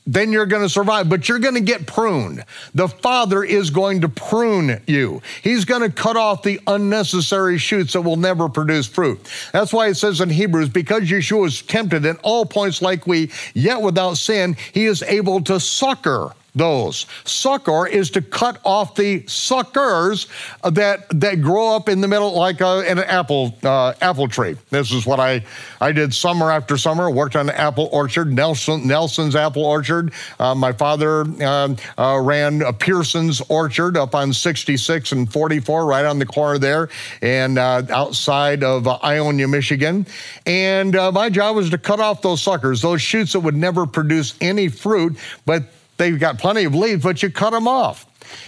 then 0.07 0.31
you're 0.31 0.47
going 0.47 0.62
to 0.62 0.69
survive, 0.69 1.09
but 1.09 1.29
you're 1.29 1.40
going 1.40 1.55
to 1.55 1.61
get 1.61 1.87
pruned. 1.87 2.45
The 2.75 2.87
Father 2.87 3.42
is 3.42 3.71
going 3.71 4.03
to 4.03 4.09
prune 4.09 4.81
you. 4.87 5.21
He's 5.42 5.64
going 5.64 5.83
to 5.83 5.90
cut 5.90 6.16
off 6.16 6.45
the 6.45 6.61
unnecessary 6.69 7.59
shoots 7.59 7.95
that 7.95 8.03
will 8.03 8.16
never 8.16 8.49
produce 8.49 8.87
fruit. 8.87 9.19
That's 9.53 9.73
why 9.73 9.88
it 9.88 9.97
says 9.97 10.21
in 10.21 10.31
Hebrews, 10.31 10.69
because 10.69 11.05
Yeshua 11.05 11.40
was 11.40 11.62
tempted 11.62 12.05
in 12.05 12.16
all 12.19 12.47
points 12.47 12.81
like 12.81 13.07
we, 13.07 13.33
yet 13.55 13.83
without 13.83 14.16
sin, 14.16 14.57
he 14.73 14.85
is 14.85 15.03
able 15.03 15.40
to 15.42 15.59
succor 15.59 16.33
those. 16.57 17.07
Succor 17.25 17.87
is 17.87 18.11
to 18.12 18.23
cut 18.23 18.61
off 18.64 18.95
the 18.95 19.25
suckers 19.27 20.27
that 20.64 21.09
that 21.21 21.42
grow 21.42 21.77
up 21.77 21.88
in 21.88 22.01
the 22.01 22.09
middle 22.09 22.35
like 22.35 22.61
a, 22.61 22.83
an 22.88 22.99
apple 22.99 23.57
uh, 23.62 23.92
apple 24.01 24.27
tree. 24.27 24.57
This 24.71 24.90
is 24.90 25.07
what 25.07 25.21
I 25.21 25.45
I 25.81 25.92
did 25.92 26.14
summer 26.14 26.51
after 26.51 26.77
summer. 26.77 27.11
Worked 27.11 27.37
on 27.37 27.49
an 27.49 27.55
apple 27.55 27.88
orchard, 27.92 28.33
Nelson 28.33 28.87
Nelson's 28.87 29.37
apple 29.37 29.64
orchard. 29.64 30.12
Uh, 30.40 30.55
my 30.55 30.73
father 30.73 31.21
um, 31.45 31.77
uh, 31.99 32.19
ran 32.21 32.62
Pearson's 32.75 33.40
orchard 33.49 33.97
up 33.97 34.14
on 34.14 34.33
66 34.33 35.12
and 35.12 35.33
44, 35.33 35.87
right 35.87 36.05
on 36.05 36.19
the 36.19 36.27
corner 36.27 36.59
there, 36.59 36.88
and 37.23 37.59
uh, 37.59 37.83
outside 37.90 38.62
of 38.62 38.87
uh, 38.87 38.99
Ionia, 39.03 39.49
Michigan. 39.49 40.07
And 40.47 40.97
uh, 40.97 41.12
my 41.12 41.29
job 41.31 41.57
was 41.57 41.71
to 41.71 41.79
cut 41.79 42.01
off 42.01 42.23
those 42.23 42.42
suckers, 42.42 42.83
those 42.83 43.03
shoots 43.03 43.33
that 43.33 43.40
would 43.40 43.57
never 43.57 43.87
produce 43.87 44.35
any 44.40 44.69
fruit, 44.69 45.19
but 45.45 45.64
They've 45.97 46.19
got 46.19 46.39
plenty 46.39 46.65
of 46.65 46.75
leaves, 46.75 47.03
but 47.03 47.23
you 47.23 47.31
cut 47.31 47.51
them 47.51 47.69
off. 47.69 48.07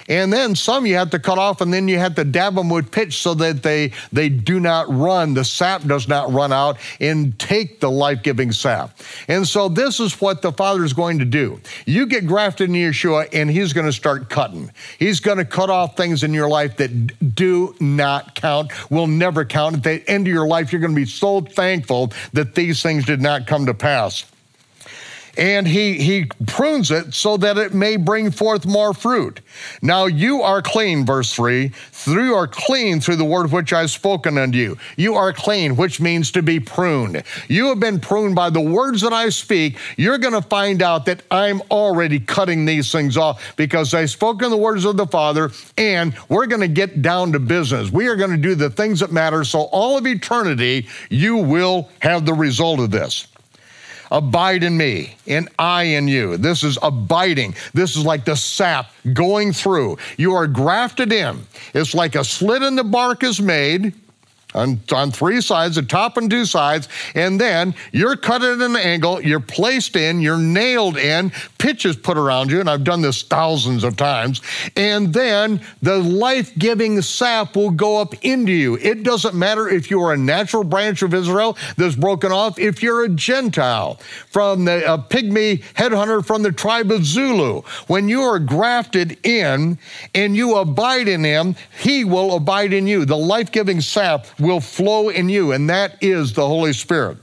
And 0.08 0.32
then 0.32 0.54
some 0.54 0.86
you 0.86 0.96
have 0.96 1.10
to 1.10 1.18
cut 1.18 1.38
off, 1.38 1.60
and 1.60 1.72
then 1.72 1.88
you 1.88 1.98
have 1.98 2.14
to 2.16 2.24
dab 2.24 2.54
them 2.54 2.68
with 2.68 2.90
pitch 2.90 3.18
so 3.18 3.34
that 3.34 3.62
they, 3.62 3.92
they 4.12 4.28
do 4.28 4.60
not 4.60 4.88
run, 4.88 5.34
the 5.34 5.44
sap 5.44 5.84
does 5.84 6.08
not 6.08 6.32
run 6.32 6.52
out 6.52 6.78
and 7.00 7.38
take 7.38 7.80
the 7.80 7.90
life 7.90 8.22
giving 8.22 8.52
sap. 8.52 8.98
And 9.28 9.46
so 9.46 9.68
this 9.68 10.00
is 10.00 10.20
what 10.20 10.42
the 10.42 10.52
Father 10.52 10.84
is 10.84 10.92
going 10.92 11.18
to 11.18 11.24
do. 11.24 11.60
You 11.86 12.06
get 12.06 12.26
grafted 12.26 12.70
in 12.70 12.76
Yeshua, 12.76 13.28
and 13.32 13.50
He's 13.50 13.72
going 13.72 13.86
to 13.86 13.92
start 13.92 14.30
cutting. 14.30 14.70
He's 14.98 15.20
going 15.20 15.38
to 15.38 15.44
cut 15.44 15.70
off 15.70 15.96
things 15.96 16.22
in 16.22 16.32
your 16.32 16.48
life 16.48 16.76
that 16.78 17.34
do 17.34 17.74
not 17.80 18.34
count, 18.34 18.72
will 18.90 19.06
never 19.06 19.44
count. 19.44 19.76
At 19.76 19.82
the 19.82 20.10
end 20.10 20.26
of 20.26 20.32
your 20.32 20.46
life, 20.46 20.72
you're 20.72 20.80
going 20.80 20.94
to 20.94 21.00
be 21.00 21.06
so 21.06 21.40
thankful 21.40 22.12
that 22.32 22.54
these 22.54 22.82
things 22.82 23.04
did 23.04 23.20
not 23.20 23.46
come 23.46 23.66
to 23.66 23.74
pass. 23.74 24.24
And 25.38 25.68
he, 25.68 25.94
he 25.94 26.26
prunes 26.46 26.90
it 26.90 27.14
so 27.14 27.36
that 27.36 27.56
it 27.56 27.72
may 27.72 27.96
bring 27.96 28.32
forth 28.32 28.66
more 28.66 28.92
fruit. 28.92 29.40
Now 29.80 30.06
you 30.06 30.42
are 30.42 30.60
clean, 30.60 31.06
verse 31.06 31.32
3, 31.32 31.68
through 31.68 32.34
are 32.34 32.48
clean 32.48 33.00
through 33.00 33.16
the 33.16 33.24
word 33.24 33.52
which 33.52 33.72
I've 33.72 33.90
spoken 33.90 34.36
unto 34.36 34.58
you. 34.58 34.76
You 34.96 35.14
are 35.14 35.32
clean, 35.32 35.76
which 35.76 36.00
means 36.00 36.32
to 36.32 36.42
be 36.42 36.58
pruned. 36.58 37.22
You 37.46 37.68
have 37.68 37.78
been 37.78 38.00
pruned 38.00 38.34
by 38.34 38.50
the 38.50 38.60
words 38.60 39.00
that 39.02 39.12
I 39.12 39.28
speak. 39.28 39.78
You're 39.96 40.18
going 40.18 40.34
to 40.34 40.42
find 40.42 40.82
out 40.82 41.06
that 41.06 41.22
I'm 41.30 41.62
already 41.70 42.18
cutting 42.18 42.64
these 42.64 42.90
things 42.90 43.16
off 43.16 43.56
because 43.56 43.94
I've 43.94 44.10
spoken 44.10 44.50
the 44.50 44.56
words 44.56 44.84
of 44.84 44.96
the 44.96 45.06
Father, 45.06 45.52
and 45.76 46.14
we're 46.28 46.46
going 46.46 46.62
to 46.62 46.68
get 46.68 47.00
down 47.00 47.32
to 47.32 47.38
business. 47.38 47.92
We 47.92 48.08
are 48.08 48.16
going 48.16 48.32
to 48.32 48.36
do 48.36 48.56
the 48.56 48.70
things 48.70 49.00
that 49.00 49.12
matter. 49.12 49.44
So 49.44 49.60
all 49.60 49.96
of 49.96 50.06
eternity, 50.06 50.88
you 51.10 51.36
will 51.36 51.88
have 52.00 52.26
the 52.26 52.34
result 52.34 52.80
of 52.80 52.90
this. 52.90 53.28
Abide 54.10 54.62
in 54.62 54.76
me, 54.76 55.16
and 55.26 55.48
I 55.58 55.84
in 55.84 56.08
you. 56.08 56.36
This 56.36 56.62
is 56.62 56.78
abiding. 56.82 57.54
This 57.74 57.96
is 57.96 58.04
like 58.04 58.24
the 58.24 58.36
sap 58.36 58.90
going 59.12 59.52
through. 59.52 59.98
You 60.16 60.34
are 60.34 60.46
grafted 60.46 61.12
in. 61.12 61.40
It's 61.74 61.94
like 61.94 62.14
a 62.14 62.24
slit 62.24 62.62
in 62.62 62.76
the 62.76 62.84
bark 62.84 63.22
is 63.22 63.40
made 63.40 63.92
on, 64.54 64.80
on 64.92 65.10
three 65.10 65.40
sides, 65.40 65.76
the 65.76 65.82
top 65.82 66.16
and 66.16 66.30
two 66.30 66.44
sides, 66.44 66.88
and 67.14 67.40
then 67.40 67.74
you're 67.92 68.16
cut 68.16 68.42
at 68.42 68.60
an 68.60 68.76
angle, 68.76 69.20
you're 69.20 69.40
placed 69.40 69.94
in, 69.94 70.20
you're 70.20 70.38
nailed 70.38 70.96
in, 70.96 71.30
pitches 71.58 71.96
put 71.96 72.16
around 72.16 72.50
you, 72.50 72.60
and 72.60 72.68
I've 72.70 72.84
done 72.84 73.02
this 73.02 73.22
thousands 73.22 73.84
of 73.84 73.96
times, 73.96 74.40
and 74.76 75.12
then 75.12 75.60
the 75.82 75.98
life 75.98 76.56
giving 76.58 77.02
sap 77.02 77.56
will 77.56 77.70
go 77.70 78.00
up 78.00 78.14
into 78.24 78.52
you. 78.52 78.76
It 78.76 79.02
doesn't 79.02 79.34
matter 79.34 79.68
if 79.68 79.90
you're 79.90 80.12
a 80.12 80.16
natural 80.16 80.64
branch 80.64 81.02
of 81.02 81.12
Israel 81.12 81.56
that's 81.76 81.96
broken 81.96 82.32
off, 82.32 82.58
if 82.58 82.82
you're 82.82 83.04
a 83.04 83.08
Gentile 83.08 84.00
from 84.30 84.64
the 84.64 84.78
a 84.92 84.96
pygmy 84.96 85.62
headhunter 85.74 86.24
from 86.24 86.42
the 86.42 86.52
tribe 86.52 86.90
of 86.90 87.04
Zulu. 87.04 87.62
When 87.86 88.08
you 88.08 88.22
are 88.22 88.38
grafted 88.38 89.18
in 89.26 89.78
and 90.14 90.36
you 90.36 90.56
abide 90.56 91.08
in 91.08 91.24
him, 91.24 91.56
he 91.78 92.04
will 92.04 92.36
abide 92.36 92.72
in 92.72 92.86
you. 92.86 93.04
The 93.04 93.16
life 93.16 93.52
giving 93.52 93.80
sap 93.80 94.26
will 94.38 94.60
flow 94.60 95.08
in 95.08 95.28
you, 95.28 95.52
and 95.52 95.68
that 95.70 96.02
is 96.02 96.32
the 96.32 96.46
Holy 96.46 96.72
Spirit. 96.72 97.18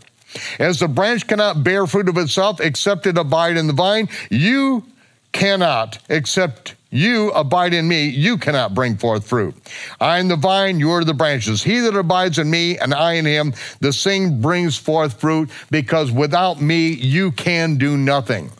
As 0.59 0.79
the 0.79 0.87
branch 0.87 1.27
cannot 1.27 1.63
bear 1.63 1.87
fruit 1.87 2.09
of 2.09 2.17
itself 2.17 2.59
except 2.59 3.07
it 3.07 3.17
abide 3.17 3.57
in 3.57 3.67
the 3.67 3.73
vine, 3.73 4.09
you 4.29 4.83
cannot, 5.31 5.97
except 6.09 6.75
you 6.89 7.31
abide 7.31 7.73
in 7.73 7.87
me, 7.87 8.07
you 8.07 8.37
cannot 8.37 8.73
bring 8.73 8.97
forth 8.97 9.27
fruit. 9.27 9.55
I 9.99 10.19
am 10.19 10.27
the 10.27 10.35
vine, 10.35 10.79
you 10.79 10.91
are 10.91 11.03
the 11.03 11.13
branches. 11.13 11.63
He 11.63 11.79
that 11.79 11.95
abides 11.95 12.39
in 12.39 12.49
me 12.49 12.77
and 12.77 12.93
I 12.93 13.13
in 13.13 13.25
him, 13.25 13.53
the 13.79 13.93
same 13.93 14.41
brings 14.41 14.77
forth 14.77 15.19
fruit, 15.19 15.49
because 15.71 16.11
without 16.11 16.61
me 16.61 16.87
you 16.89 17.31
can 17.31 17.77
do 17.77 17.97
nothing. 17.97 18.51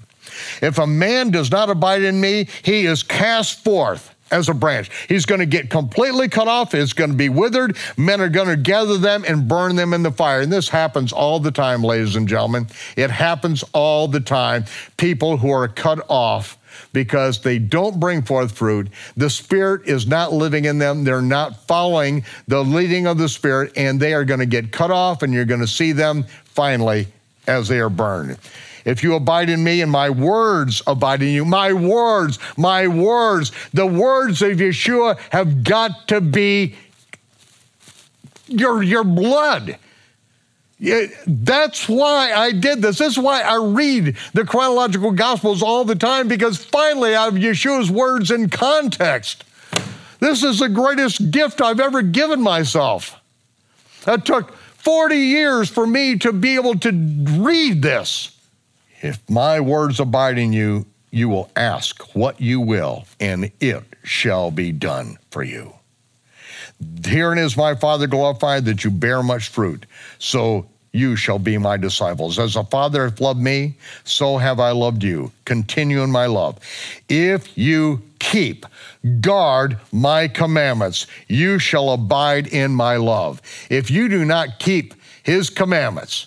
If 0.62 0.80
a 0.80 0.88
man 0.88 1.32
does 1.32 1.52
not 1.52 1.70
abide 1.70 2.04
in 2.04 2.20
me, 2.20 2.48
he 2.64 2.86
is 2.86 3.04
cast 3.04 3.64
forth 3.64 4.15
as 4.32 4.50
a 4.50 4.54
branch. 4.54 4.90
He's 5.08 5.26
going 5.26 5.40
to 5.40 5.46
get 5.46 5.70
completely 5.70 6.28
cut 6.28 6.48
off. 6.48 6.74
It's 6.74 6.94
going 6.94 7.12
to 7.12 7.16
be 7.16 7.30
withered. 7.30 7.78
Men 7.98 8.22
are 8.22 8.30
going 8.30 8.48
to 8.48 8.58
gather 8.58 8.98
them 8.98 9.24
and 9.28 9.48
burn 9.48 9.76
them 9.76 9.94
in 9.94 10.04
the 10.04 10.12
fire. 10.12 10.42
And 10.42 10.52
this 10.52 10.70
happens 10.70 11.14
all 11.14 11.40
the 11.40 11.52
time, 11.52 11.84
ladies 11.84 12.16
and 12.16 12.28
gentlemen. 12.28 12.68
It 12.96 13.12
happens 13.12 13.64
all 13.74 14.08
the 14.08 14.20
time. 14.20 14.66
People 14.98 15.38
who 15.38 15.52
are 15.52 15.68
cut 15.68 16.04
off 16.10 16.58
because 16.92 17.42
they 17.42 17.60
don't 17.60 18.00
bring 18.00 18.22
forth 18.22 18.52
fruit. 18.58 18.90
The 19.16 19.30
Spirit 19.30 19.88
is 19.88 20.08
not 20.08 20.34
living 20.34 20.66
in 20.66 20.78
them. 20.78 21.04
They're 21.04 21.22
not 21.22 21.56
following 21.68 22.26
the 22.48 22.64
leading 22.64 23.08
of 23.08 23.18
the 23.18 23.30
Spirit, 23.30 23.74
and 23.78 24.00
they 24.00 24.14
are 24.14 24.26
going 24.26 24.40
to 24.40 24.46
get 24.46 24.72
cut 24.72 24.92
off, 24.92 25.22
and 25.22 25.34
you're 25.34 25.46
going 25.46 25.62
to 25.62 25.68
see 25.68 25.92
them 25.92 26.26
finally 26.44 27.08
as 27.48 27.68
they 27.68 27.80
are 27.80 27.90
burned. 27.90 28.38
If 28.86 29.02
you 29.04 29.16
abide 29.16 29.50
in 29.50 29.64
me 29.64 29.82
and 29.82 29.92
my 29.92 30.12
words 30.12 30.84
abide 30.86 31.24
in 31.24 31.30
you, 31.30 31.44
my 31.44 31.74
words, 31.74 32.38
my 32.56 32.88
words, 32.88 33.52
the 33.74 33.88
words 33.88 34.42
of 34.44 34.52
Yeshua 34.58 35.18
have 35.32 35.64
got 35.64 36.08
to 36.10 36.22
be 36.22 36.76
your, 38.48 38.84
your 38.84 39.04
blood. 39.04 39.78
That's 41.26 41.90
why 41.90 42.34
I 42.34 42.52
did 42.52 42.82
this. 42.82 43.00
This 43.00 43.14
is 43.14 43.20
why 43.20 43.42
I 43.42 43.56
read 43.56 44.18
the 44.34 44.46
chronological 44.46 45.12
gospels 45.12 45.64
all 45.64 45.84
the 45.84 45.96
time 45.96 46.28
because 46.28 46.64
finally 46.64 47.16
I 47.16 47.26
have 47.26 47.34
Yeshua's 47.34 47.90
words 47.90 48.30
in 48.30 48.50
context. 48.50 49.46
This 50.20 50.44
is 50.44 50.60
the 50.60 50.70
greatest 50.70 51.32
gift 51.32 51.62
I've 51.62 51.80
ever 51.80 52.02
given 52.02 52.42
myself. 52.42 53.20
It 54.06 54.26
took 54.26 54.54
40 54.54 55.16
years 55.16 55.70
for 55.70 55.88
me 55.88 56.18
to 56.20 56.32
be 56.32 56.56
able 56.56 56.78
to 56.80 56.92
read 56.92 57.82
this. 57.82 58.35
If 59.06 59.30
my 59.30 59.60
words 59.60 60.00
abide 60.00 60.40
in 60.40 60.52
you, 60.52 60.88
you 61.12 61.30
will 61.30 61.52
ask 61.56 62.16
what 62.16 62.42
you 62.42 62.60
will, 62.60 63.06
and 63.20 63.52
it 63.60 63.84
shall 64.04 64.50
be 64.50 64.72
done 64.72 65.20
for 65.30 65.44
you. 65.44 65.76
Herein 67.06 67.38
is 67.38 67.56
my 67.56 67.76
Father 67.76 68.08
glorified 68.08 68.66
that 68.66 68.84
you 68.84 68.90
bear 68.90 69.22
much 69.22 69.50
fruit, 69.50 69.86
so 70.18 70.66
you 70.92 71.16
shall 71.16 71.38
be 71.38 71.56
my 71.60 71.78
disciples. 71.78 72.40
As 72.40 72.56
the 72.56 72.64
Father 72.64 73.04
hath 73.04 73.22
loved 73.22 73.40
me, 73.40 73.78
so 74.06 74.38
have 74.40 74.60
I 74.60 74.72
loved 74.72 75.04
you. 75.04 75.32
Continue 75.46 76.02
in 76.02 76.10
my 76.10 76.26
love. 76.26 76.58
If 77.08 77.56
you 77.56 78.02
keep, 78.18 78.66
guard 79.22 79.78
my 79.92 80.28
commandments, 80.28 81.06
you 81.28 81.60
shall 81.60 81.92
abide 81.92 82.48
in 82.48 82.74
my 82.74 82.96
love. 82.96 83.40
If 83.70 83.92
you 83.92 84.10
do 84.10 84.26
not 84.26 84.58
keep 84.58 84.96
his 85.22 85.52
commandments, 85.52 86.26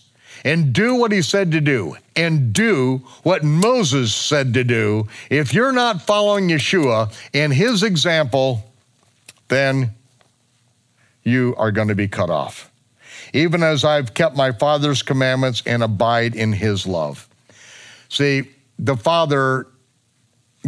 and 0.48 0.72
do 0.72 0.94
what 0.94 1.12
he 1.12 1.20
said 1.20 1.52
to 1.52 1.60
do 1.60 1.94
and 2.16 2.54
do 2.54 3.02
what 3.22 3.44
Moses 3.44 4.14
said 4.14 4.54
to 4.54 4.64
do, 4.64 5.06
if 5.28 5.52
you're 5.52 5.72
not 5.72 6.00
following 6.00 6.48
Yeshua 6.48 7.14
and 7.34 7.52
his 7.52 7.82
example, 7.82 8.72
then 9.48 9.90
you 11.22 11.54
are 11.58 11.70
going 11.70 11.88
to 11.88 11.94
be 11.94 12.08
cut 12.08 12.30
off. 12.30 12.70
Even 13.34 13.62
as 13.62 13.84
I've 13.84 14.14
kept 14.14 14.36
my 14.36 14.52
Father's 14.52 15.02
commandments 15.02 15.62
and 15.66 15.82
abide 15.82 16.34
in 16.34 16.54
his 16.54 16.86
love. 16.86 17.28
See, 18.08 18.48
the 18.78 18.96
Father 18.96 19.66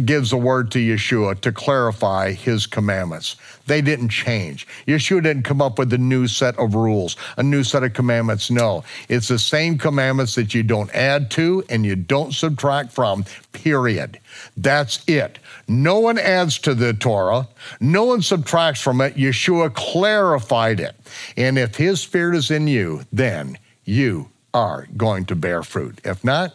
gives 0.05 0.31
a 0.31 0.37
word 0.37 0.71
to 0.71 0.79
Yeshua 0.79 1.39
to 1.41 1.51
clarify 1.51 2.31
his 2.31 2.65
commandments. 2.65 3.35
They 3.67 3.81
didn't 3.81 4.09
change. 4.09 4.67
Yeshua 4.87 5.23
didn't 5.23 5.43
come 5.43 5.61
up 5.61 5.79
with 5.79 5.93
a 5.93 5.97
new 5.97 6.27
set 6.27 6.57
of 6.57 6.75
rules, 6.75 7.15
a 7.37 7.43
new 7.43 7.63
set 7.63 7.83
of 7.83 7.93
commandments. 7.93 8.51
No, 8.51 8.83
it's 9.07 9.27
the 9.27 9.39
same 9.39 9.77
commandments 9.77 10.35
that 10.35 10.53
you 10.53 10.63
don't 10.63 10.93
add 10.93 11.31
to 11.31 11.63
and 11.69 11.85
you 11.85 11.95
don't 11.95 12.33
subtract 12.33 12.91
from, 12.91 13.25
period. 13.53 14.19
That's 14.57 15.03
it. 15.07 15.39
No 15.67 15.99
one 15.99 16.17
adds 16.17 16.57
to 16.59 16.73
the 16.73 16.93
Torah, 16.93 17.47
no 17.79 18.03
one 18.03 18.21
subtracts 18.21 18.81
from 18.81 18.99
it. 19.01 19.15
Yeshua 19.15 19.73
clarified 19.73 20.79
it. 20.79 20.95
And 21.37 21.57
if 21.57 21.75
his 21.75 22.01
spirit 22.01 22.35
is 22.35 22.51
in 22.51 22.67
you, 22.67 23.03
then 23.11 23.57
you 23.85 24.29
are 24.53 24.87
going 24.97 25.25
to 25.25 25.35
bear 25.35 25.63
fruit. 25.63 26.01
If 26.03 26.23
not, 26.23 26.53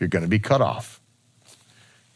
you're 0.00 0.08
going 0.08 0.24
to 0.24 0.28
be 0.28 0.38
cut 0.38 0.60
off. 0.60 1.01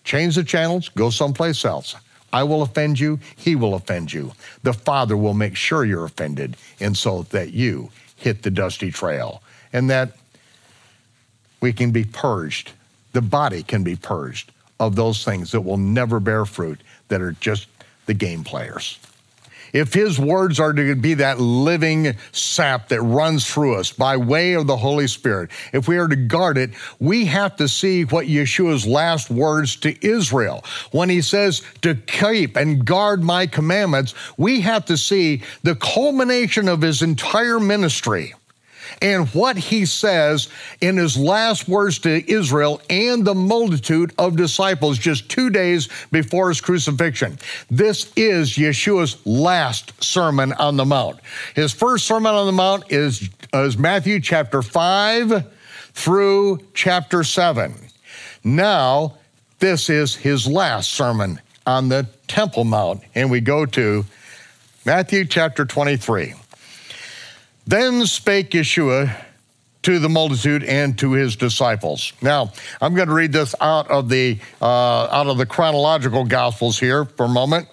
Change 0.07 0.37
the 0.37 0.45
channels, 0.45 0.89
go 0.89 1.11
someplace 1.11 1.65
else. 1.65 1.97
I 2.33 2.45
will 2.45 2.63
offend 2.63 2.99
you, 2.99 3.19
he 3.37 3.57
will 3.57 3.75
offend 3.75 4.13
you. 4.13 4.33
The 4.63 4.73
Father 4.73 5.17
will 5.17 5.35
make 5.35 5.57
sure 5.57 5.85
you're 5.85 6.05
offended, 6.05 6.57
and 6.81 6.97
so 6.97 7.23
that 7.31 7.53
you 7.53 7.91
hit 8.15 8.43
the 8.43 8.51
dusty 8.51 8.93
trail, 8.93 9.43
and 9.73 9.91
that 9.91 10.17
we 11.61 11.73
can 11.73 11.91
be 11.91 12.05
purged. 12.05 12.71
The 13.15 13.21
body 13.21 13.65
can 13.65 13.83
be 13.83 13.97
purged 13.97 14.53
of 14.79 14.95
those 14.95 15.25
things 15.25 15.51
that 15.51 15.63
will 15.63 15.77
never 15.77 16.21
bear 16.21 16.45
fruit, 16.45 16.81
that 17.09 17.21
are 17.21 17.33
just 17.33 17.67
the 18.07 18.15
game 18.15 18.45
players 18.45 18.99
if 19.77 19.93
his 19.93 20.19
words 20.19 20.59
are 20.59 20.73
to 20.73 20.95
be 20.95 21.13
that 21.13 21.39
living 21.39 22.17
sap 22.33 22.89
that 22.89 23.03
runs 23.03 23.47
through 23.47 23.75
us 23.75 23.93
by 23.93 24.17
way 24.17 24.55
of 24.55 24.67
the 24.67 24.77
Holy 24.77 25.07
Spirit, 25.07 25.51
if 25.75 25.87
we 25.87 25.99
are 25.99 26.09
to 26.09 26.17
guard 26.17 26.57
it, 26.57 26.71
we 26.99 27.27
have 27.27 27.57
to 27.57 27.69
see 27.69 28.05
what 28.05 28.27
Yeshua's 28.27 28.87
last 28.87 29.29
words 29.29 29.77
to 29.77 29.95
Israel. 30.07 30.65
When 30.93 31.11
he 31.11 31.21
says 31.21 31.61
to 31.83 31.95
keep 31.95 32.57
and 32.57 32.87
guard 32.87 33.23
my 33.23 33.47
commandments, 33.47 34.15
we 34.39 34.63
have 34.63 34.87
to 34.87 34.97
see 34.97 35.43
the 35.63 35.77
culmination 35.77 36.69
of 36.69 36.81
his 36.81 37.03
entire 37.03 37.61
ministry 37.61 38.35
and 39.03 39.29
what 39.29 39.57
he 39.57 39.87
says 39.87 40.49
in 40.81 40.97
his 40.97 41.17
last 41.17 41.69
words 41.69 41.99
to 42.01 42.31
Israel 42.31 42.81
and 42.89 43.25
the 43.25 43.35
multitude 43.35 44.13
of 44.19 44.37
disciples 44.37 44.99
just 44.99 45.29
two 45.29 45.51
days 45.51 45.89
before 46.11 46.49
his 46.49 46.61
crucifixion. 46.61 47.39
This 47.71 48.13
is 48.17 48.55
Yeshua's 48.55 49.25
last 49.27 50.03
Sermon 50.03 50.53
on 50.55 50.77
the 50.77 50.85
Mount. 50.85 51.21
His 51.55 51.73
first 51.73 52.07
Sermon 52.07 52.35
on 52.35 52.47
the 52.47 52.53
Mount 52.53 52.91
is, 52.91 53.29
is 53.53 53.79
Matthew 53.79 54.21
chapter 54.21 54.63
5 54.63 55.47
through 55.93 56.61
chapter 56.75 57.25
7. 57.25 57.75
Now, 58.45 59.15
this 59.59 59.89
is 59.89 60.15
his 60.15 60.47
last 60.47 60.93
sermon 60.93 61.41
on 61.67 61.89
the 61.89 62.07
Temple 62.29 62.65
Mount, 62.65 63.03
and 63.15 63.31
we 63.31 63.41
go 63.41 63.67
to 63.67 64.05
Matthew 64.85 65.25
chapter 65.25 65.65
23. 65.65 66.35
Then 67.67 68.07
spake 68.07 68.51
Yeshua 68.51 69.25
to 69.83 69.99
the 69.99 70.09
multitude 70.09 70.65
and 70.65 70.99
to 70.99 71.13
his 71.13 71.37
disciples. 71.37 72.13
Now, 72.21 72.53
I'm 72.81 72.95
going 72.95 73.09
to 73.09 73.15
read 73.15 73.33
this 73.33 73.55
out 73.61 73.89
of 73.89 74.09
the 74.09 74.39
uh, 74.61 74.65
out 74.65 75.29
of 75.29 75.39
the 75.39 75.47
chronological 75.47 76.25
gospels 76.25 76.79
here 76.79 77.05
for 77.05 77.27
a 77.27 77.29
moment. 77.29 77.69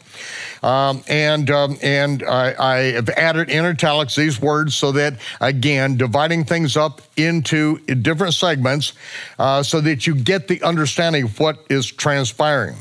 Um, 0.61 1.03
and 1.07 1.49
um, 1.49 1.77
and 1.81 2.23
I, 2.23 2.53
I, 2.57 2.77
have 2.93 3.09
added 3.09 3.49
in 3.49 3.65
italics 3.65 4.15
these 4.15 4.39
words 4.39 4.75
so 4.75 4.93
that, 4.93 5.15
again, 5.41 5.97
dividing 5.97 6.45
things 6.45 6.77
up 6.77 7.01
into 7.17 7.79
different 7.79 8.33
segments 8.33 8.93
uh, 9.39 9.63
so 9.63 9.81
that 9.81 10.07
you 10.07 10.15
get 10.15 10.47
the 10.47 10.61
understanding 10.63 11.23
of 11.23 11.39
what 11.39 11.65
is 11.69 11.91
transpiring. 11.91 12.75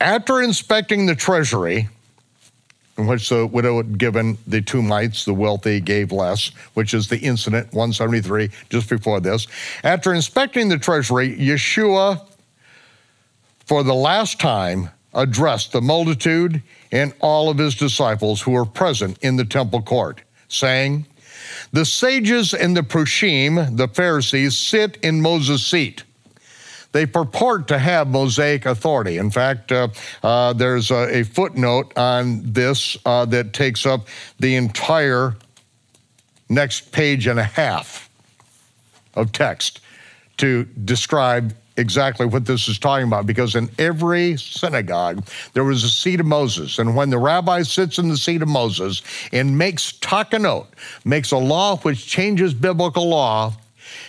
After 0.00 0.42
inspecting 0.42 1.06
the 1.06 1.14
treasury, 1.14 1.88
in 2.98 3.06
which 3.06 3.28
the 3.28 3.46
widow 3.46 3.76
had 3.76 3.98
given 3.98 4.38
the 4.46 4.62
two 4.62 4.82
mites, 4.82 5.24
the 5.24 5.34
wealthy 5.34 5.80
gave 5.80 6.12
less, 6.12 6.48
which 6.74 6.94
is 6.94 7.08
the 7.08 7.18
incident 7.18 7.66
173, 7.72 8.50
just 8.70 8.88
before 8.88 9.20
this. 9.20 9.46
After 9.84 10.14
inspecting 10.14 10.68
the 10.68 10.78
treasury, 10.78 11.36
Yeshua, 11.36 12.26
for 13.66 13.82
the 13.82 13.94
last 13.94 14.40
time, 14.40 14.90
addressed 15.12 15.72
the 15.72 15.80
multitude 15.80 16.62
and 16.92 17.12
all 17.20 17.50
of 17.50 17.58
his 17.58 17.74
disciples 17.74 18.40
who 18.40 18.52
were 18.52 18.64
present 18.64 19.18
in 19.22 19.36
the 19.36 19.44
temple 19.44 19.82
court, 19.82 20.20
saying, 20.48 21.06
The 21.72 21.84
sages 21.84 22.54
and 22.54 22.76
the 22.76 22.82
Prushim, 22.82 23.76
the 23.76 23.88
Pharisees, 23.88 24.56
sit 24.56 24.98
in 25.02 25.20
Moses' 25.20 25.66
seat. 25.66 26.04
They 26.96 27.04
purport 27.04 27.68
to 27.68 27.78
have 27.78 28.08
Mosaic 28.08 28.64
authority. 28.64 29.18
In 29.18 29.30
fact, 29.30 29.70
uh, 29.70 29.88
uh, 30.22 30.54
there's 30.54 30.90
a, 30.90 31.18
a, 31.18 31.24
footnote 31.24 31.92
on 31.94 32.40
this 32.42 32.96
uh, 33.04 33.26
that 33.26 33.52
takes 33.52 33.84
up 33.84 34.06
the 34.40 34.56
entire 34.56 35.36
next 36.48 36.92
page 36.92 37.26
and 37.26 37.38
a 37.38 37.44
half 37.44 38.08
of 39.12 39.30
text 39.32 39.80
to 40.38 40.64
describe 40.86 41.54
exactly 41.76 42.24
what 42.24 42.46
this 42.46 42.66
is 42.66 42.78
talking 42.78 43.06
about 43.06 43.26
because 43.26 43.54
in 43.56 43.68
every 43.78 44.38
synagogue 44.38 45.22
there 45.52 45.64
was 45.64 45.84
a 45.84 45.90
seat 45.90 46.18
of 46.18 46.24
Moses. 46.24 46.78
And 46.78 46.96
when 46.96 47.10
the 47.10 47.18
rabbi 47.18 47.60
sits 47.60 47.98
in 47.98 48.08
the 48.08 48.16
seat 48.16 48.40
of 48.40 48.48
Moses 48.48 49.02
and 49.32 49.58
makes 49.58 49.92
takanot, 49.92 50.66
makes 51.04 51.30
a 51.30 51.36
law 51.36 51.76
which 51.76 52.06
changes 52.06 52.54
biblical 52.54 53.06
law, 53.06 53.52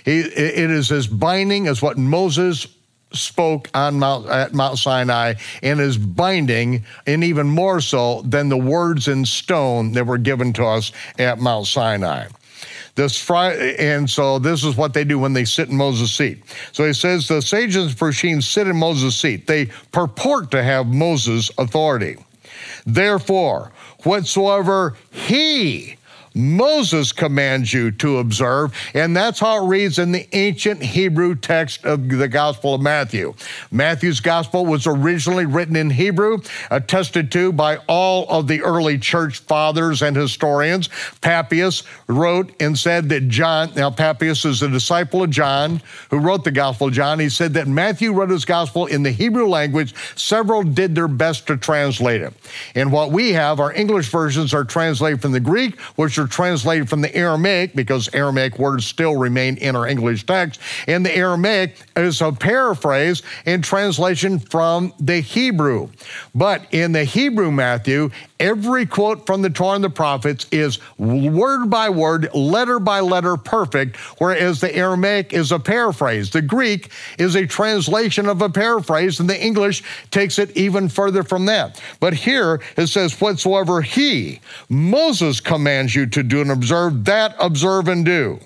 it 0.06 0.72
is 0.72 0.90
as 0.90 1.06
binding 1.06 1.68
as 1.68 1.82
what 1.82 1.98
Moses 1.98 2.66
spoke 3.14 3.70
on 3.74 4.00
Mount, 4.00 4.28
at 4.28 4.54
Mount 4.54 4.78
Sinai 4.78 5.36
and 5.64 5.80
is 5.80 5.98
binding, 5.98 6.84
and 7.06 7.24
even 7.24 7.48
more 7.48 7.82
so 7.82 8.22
than 8.24 8.50
the 8.50 8.58
words 8.58 9.08
in 9.08 9.26
stone 9.26 9.94
that 9.94 10.06
were 10.06 10.18
given 10.18 10.54
to 10.54 10.66
us 10.66 10.92
at 11.18 11.40
Mount 11.40 11.68
Sinai. 11.68 12.28
This 12.96 13.18
Friday, 13.22 13.76
and 13.78 14.10
so 14.10 14.40
this 14.40 14.64
is 14.64 14.76
what 14.76 14.94
they 14.94 15.04
do 15.04 15.20
when 15.20 15.34
they 15.34 15.46
sit 15.46 15.70
in 15.70 15.78
Moses' 15.78 16.12
seat. 16.16 16.44
So 16.72 16.84
he 16.84 16.94
says 16.94 17.28
the 17.28 17.42
sages 17.44 17.86
and 17.86 17.96
Prushim 17.96 18.42
sit 18.42 18.68
in 18.68 18.76
Moses' 18.76 19.16
seat. 19.16 19.46
They 19.46 19.68
purport 19.92 20.50
to 20.52 20.64
have 20.64 20.88
Moses' 20.88 21.52
authority. 21.60 22.18
Therefore, 22.88 23.72
whatsoever 24.04 24.96
he 25.12 25.97
Moses 26.38 27.12
commands 27.12 27.74
you 27.74 27.92
to 27.92 28.20
observe, 28.20 28.74
and 28.94 29.16
that's 29.16 29.40
how 29.40 29.64
it 29.64 29.68
reads 29.68 30.00
in 30.00 30.12
the 30.12 30.28
ancient 30.34 30.82
Hebrew 30.82 31.36
text 31.36 31.84
of 31.84 32.08
the 32.08 32.28
Gospel 32.28 32.76
of 32.76 32.82
Matthew. 32.82 33.34
Matthew's 33.72 34.20
Gospel 34.20 34.66
was 34.66 34.86
originally 34.86 35.46
written 35.46 35.76
in 35.76 35.90
Hebrew, 35.90 36.40
attested 36.70 37.32
to 37.32 37.52
by 37.52 37.78
all 37.88 38.28
of 38.30 38.48
the 38.48 38.62
early 38.62 38.98
church 38.98 39.40
fathers 39.40 40.02
and 40.02 40.16
historians. 40.16 40.90
Papias 41.22 41.84
wrote 42.08 42.52
and 42.60 42.78
said 42.78 43.10
that 43.10 43.28
John, 43.30 43.72
now 43.76 43.90
Papias 43.90 44.46
is 44.46 44.62
a 44.62 44.70
disciple 44.70 45.24
of 45.24 45.32
John 45.32 45.82
who 46.10 46.20
wrote 46.20 46.44
the 46.44 46.52
Gospel 46.52 46.88
of 46.88 46.94
John. 46.94 47.20
He 47.20 47.30
said 47.30 47.54
that 47.56 47.68
Matthew 47.68 48.14
wrote 48.14 48.30
his 48.30 48.46
Gospel 48.46 48.86
in 48.86 49.04
the 49.04 49.12
Hebrew 49.12 49.48
language. 49.48 49.96
Several 50.16 50.64
did 50.64 50.94
their 50.94 51.08
best 51.08 51.48
to 51.48 51.58
translate 51.58 52.22
it. 52.22 52.34
And 52.76 52.92
what 52.92 53.12
we 53.12 53.34
have, 53.34 53.60
our 53.60 53.74
English 53.74 54.10
versions 54.10 54.54
are 54.54 54.64
translated 54.64 55.22
from 55.22 55.32
the 55.32 55.40
Greek, 55.40 55.80
which 55.96 56.18
are 56.18 56.27
translated 56.30 56.90
from 56.90 57.02
the 57.02 57.16
Aramaic 57.16 57.76
because 57.76 58.14
Aramaic 58.14 58.60
words 58.60 58.86
still 58.86 59.16
remain 59.16 59.58
in 59.58 59.76
our 59.76 59.88
English 59.88 60.26
text. 60.26 60.60
And 60.88 61.06
the 61.06 61.16
Aramaic 61.16 61.76
is 61.96 62.22
a 62.22 62.32
paraphrase 62.32 63.24
in 63.46 63.62
translation 63.62 64.40
from 64.40 64.94
the 65.00 65.20
Hebrew. 65.20 65.90
But 66.36 66.66
in 66.72 66.92
the 66.92 67.04
Hebrew 67.04 67.52
Matthew, 67.52 68.12
every 68.40 68.86
quote 68.86 69.26
from 69.26 69.42
the 69.42 69.50
Torah 69.50 69.76
and 69.76 69.84
the 69.84 69.90
prophets 69.90 70.46
is 70.52 70.80
word 70.98 71.70
by 71.70 71.90
word, 71.90 72.34
letter 72.34 72.80
by 72.80 73.00
letter 73.00 73.38
perfect, 73.38 73.98
whereas 74.20 74.60
the 74.60 74.76
Aramaic 74.76 75.34
is 75.34 75.52
a 75.52 75.60
paraphrase. 75.60 76.30
The 76.30 76.42
Greek 76.42 76.92
is 77.18 77.36
a 77.36 77.48
translation 77.48 78.28
of 78.28 78.42
a 78.42 78.50
paraphrase, 78.50 79.20
and 79.20 79.30
the 79.30 79.42
English 79.42 79.84
takes 80.12 80.40
it 80.40 80.56
even 80.56 80.90
further 80.90 81.24
from 81.24 81.46
that. 81.46 81.82
But 82.00 82.14
here 82.14 82.62
it 82.76 82.88
says, 82.88 83.20
Whatsoever 83.20 83.82
he, 83.82 84.40
Moses, 84.70 85.40
commands 85.40 85.96
you 85.96 86.06
to 86.08 86.24
do 86.24 86.42
and 86.42 86.52
observe, 86.52 87.06
that 87.06 87.36
observe 87.40 87.88
and 87.88 88.06
do. 88.06 88.40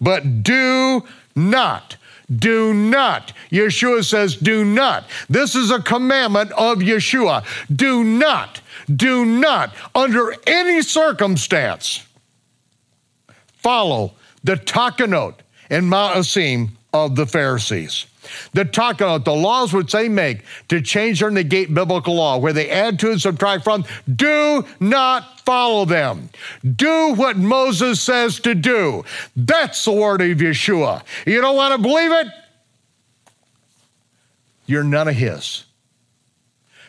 But 0.00 0.42
do 0.42 1.04
not. 1.34 1.96
Do 2.34 2.72
not. 2.72 3.32
Yeshua 3.50 4.04
says, 4.04 4.36
do 4.36 4.64
not. 4.64 5.04
This 5.28 5.54
is 5.54 5.70
a 5.70 5.82
commandment 5.82 6.52
of 6.52 6.78
Yeshua. 6.78 7.44
Do 7.74 8.02
not, 8.02 8.60
do 8.94 9.24
not, 9.24 9.74
under 9.94 10.34
any 10.46 10.82
circumstance, 10.82 12.06
follow 13.54 14.14
the 14.42 14.56
takanot 14.56 15.34
and 15.70 15.90
ma'asim 15.90 16.70
of 16.92 17.16
the 17.16 17.26
Pharisees. 17.26 18.06
The 18.52 18.64
takanot, 18.64 19.24
the 19.24 19.34
laws 19.34 19.72
which 19.72 19.92
they 19.92 20.08
make 20.08 20.44
to 20.68 20.80
change 20.80 21.22
or 21.22 21.30
negate 21.30 21.72
biblical 21.72 22.14
law, 22.14 22.38
where 22.38 22.52
they 22.52 22.70
add 22.70 22.98
to 23.00 23.10
and 23.10 23.20
subtract 23.20 23.64
from, 23.64 23.84
do 24.12 24.64
not 24.80 25.40
follow 25.40 25.84
them. 25.84 26.30
Do 26.64 27.14
what 27.14 27.36
Moses 27.36 28.00
says 28.00 28.40
to 28.40 28.54
do. 28.54 29.04
That's 29.36 29.84
the 29.84 29.92
word 29.92 30.20
of 30.20 30.38
Yeshua. 30.38 31.02
You 31.26 31.40
don't 31.40 31.56
want 31.56 31.74
to 31.74 31.82
believe 31.82 32.10
it? 32.12 32.26
You're 34.66 34.84
none 34.84 35.08
of 35.08 35.14
his. 35.14 35.64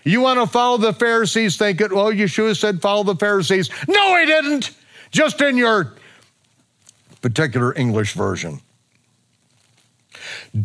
You 0.03 0.21
want 0.21 0.39
to 0.39 0.45
follow 0.45 0.77
the 0.77 0.93
Pharisees, 0.93 1.57
think 1.57 1.81
it, 1.81 1.91
well, 1.91 2.11
Yeshua 2.11 2.55
said 2.55 2.81
follow 2.81 3.03
the 3.03 3.15
Pharisees. 3.15 3.69
No, 3.88 4.17
he 4.17 4.25
didn't. 4.25 4.71
Just 5.11 5.41
in 5.41 5.57
your 5.57 5.95
particular 7.21 7.75
English 7.75 8.13
version. 8.13 8.61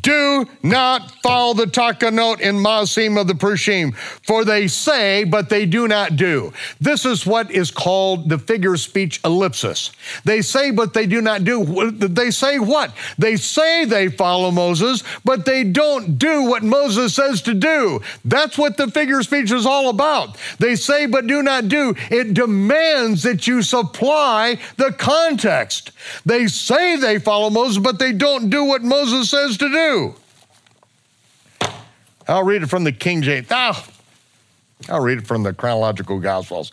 Do 0.01 0.47
not 0.63 1.11
follow 1.23 1.55
the 1.55 1.67
takanot 1.67 2.41
in 2.41 2.57
ma'asim 2.57 3.21
of 3.21 3.27
the 3.27 3.35
Prushim, 3.35 3.95
for 3.95 4.45
they 4.45 4.69
say, 4.69 5.25
but 5.25 5.49
they 5.49 5.67
do 5.67 5.89
not 5.89 6.17
do. 6.17 6.53
This 6.81 7.05
is 7.05 7.27
what 7.27 7.51
is 7.51 7.71
called 7.71 8.29
the 8.29 8.39
figure 8.39 8.75
of 8.75 8.81
speech 8.81 9.21
ellipsis. 9.25 9.91
They 10.25 10.43
say, 10.43 10.71
but 10.71 10.95
they 10.95 11.07
do 11.07 11.21
not 11.21 11.45
do. 11.45 11.91
They 11.93 12.31
say 12.31 12.59
what? 12.59 12.95
They 13.19 13.37
say 13.37 13.85
they 13.85 14.09
follow 14.09 14.51
Moses, 14.51 15.03
but 15.25 15.45
they 15.45 15.65
don't 15.65 16.19
do 16.19 16.45
what 16.45 16.63
Moses 16.63 17.15
says 17.15 17.43
to 17.43 17.55
do. 17.55 18.01
That's 18.25 18.57
what 18.57 18.77
the 18.77 18.91
figure 18.91 19.23
speech 19.23 19.51
is 19.51 19.67
all 19.67 19.89
about. 19.89 20.37
They 20.59 20.77
say, 20.77 21.07
but 21.07 21.27
do 21.27 21.43
not 21.43 21.69
do. 21.69 21.95
It 22.11 22.35
demands 22.35 23.23
that 23.23 23.47
you 23.47 23.63
supply 23.63 24.59
the 24.77 24.93
context. 24.93 25.91
They 26.25 26.47
say 26.47 26.97
they 26.97 27.19
follow 27.19 27.51
Moses, 27.51 27.79
but 27.79 27.99
they 27.99 28.13
don't 28.13 28.51
do 28.51 28.65
what 28.65 28.83
Moses 28.83 29.31
says 29.31 29.50
to 29.59 29.69
do. 29.69 30.15
I'll 32.29 32.45
read 32.45 32.63
it 32.63 32.69
from 32.69 32.85
the 32.85 32.93
King 32.93 33.23
James. 33.23 33.49
Ah, 33.51 33.87
I'll 34.89 35.03
read 35.03 35.19
it 35.19 35.27
from 35.27 35.43
the 35.43 35.53
chronological 35.53 36.19
Gospels. 36.21 36.73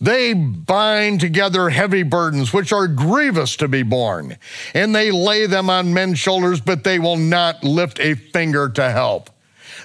They 0.00 0.34
bind 0.34 1.20
together 1.20 1.70
heavy 1.70 2.02
burdens, 2.02 2.52
which 2.52 2.72
are 2.72 2.86
grievous 2.86 3.56
to 3.56 3.68
be 3.68 3.82
borne, 3.82 4.36
and 4.74 4.94
they 4.94 5.10
lay 5.10 5.46
them 5.46 5.70
on 5.70 5.94
men's 5.94 6.18
shoulders, 6.18 6.60
but 6.60 6.84
they 6.84 6.98
will 6.98 7.16
not 7.16 7.64
lift 7.64 8.00
a 8.00 8.14
finger 8.14 8.68
to 8.70 8.90
help. 8.90 9.30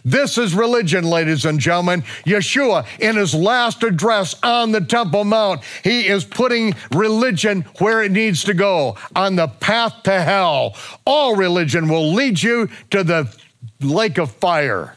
This 0.06 0.38
is 0.38 0.54
religion, 0.54 1.06
ladies 1.06 1.46
and 1.46 1.60
gentlemen. 1.60 2.02
Yeshua, 2.26 2.86
in 3.00 3.16
his 3.16 3.34
last 3.34 3.84
address 3.84 4.36
on 4.44 4.72
the 4.72 4.82
Temple 4.82 5.24
Mount, 5.24 5.64
he 5.84 6.08
is 6.08 6.26
putting 6.26 6.76
religion 6.92 7.62
where 7.80 8.04
it 8.04 8.12
needs 8.12 8.44
to 8.46 8.54
go 8.54 8.98
on 9.16 9.38
the 9.38 9.48
path 9.48 10.04
to 10.04 10.22
hell. 10.22 10.76
All 11.06 11.36
religion 11.36 11.88
will 11.88 12.14
lead 12.14 12.42
you 12.42 12.70
to 12.92 13.04
the 13.04 13.34
lake 13.80 14.18
of 14.18 14.32
fire. 14.32 14.96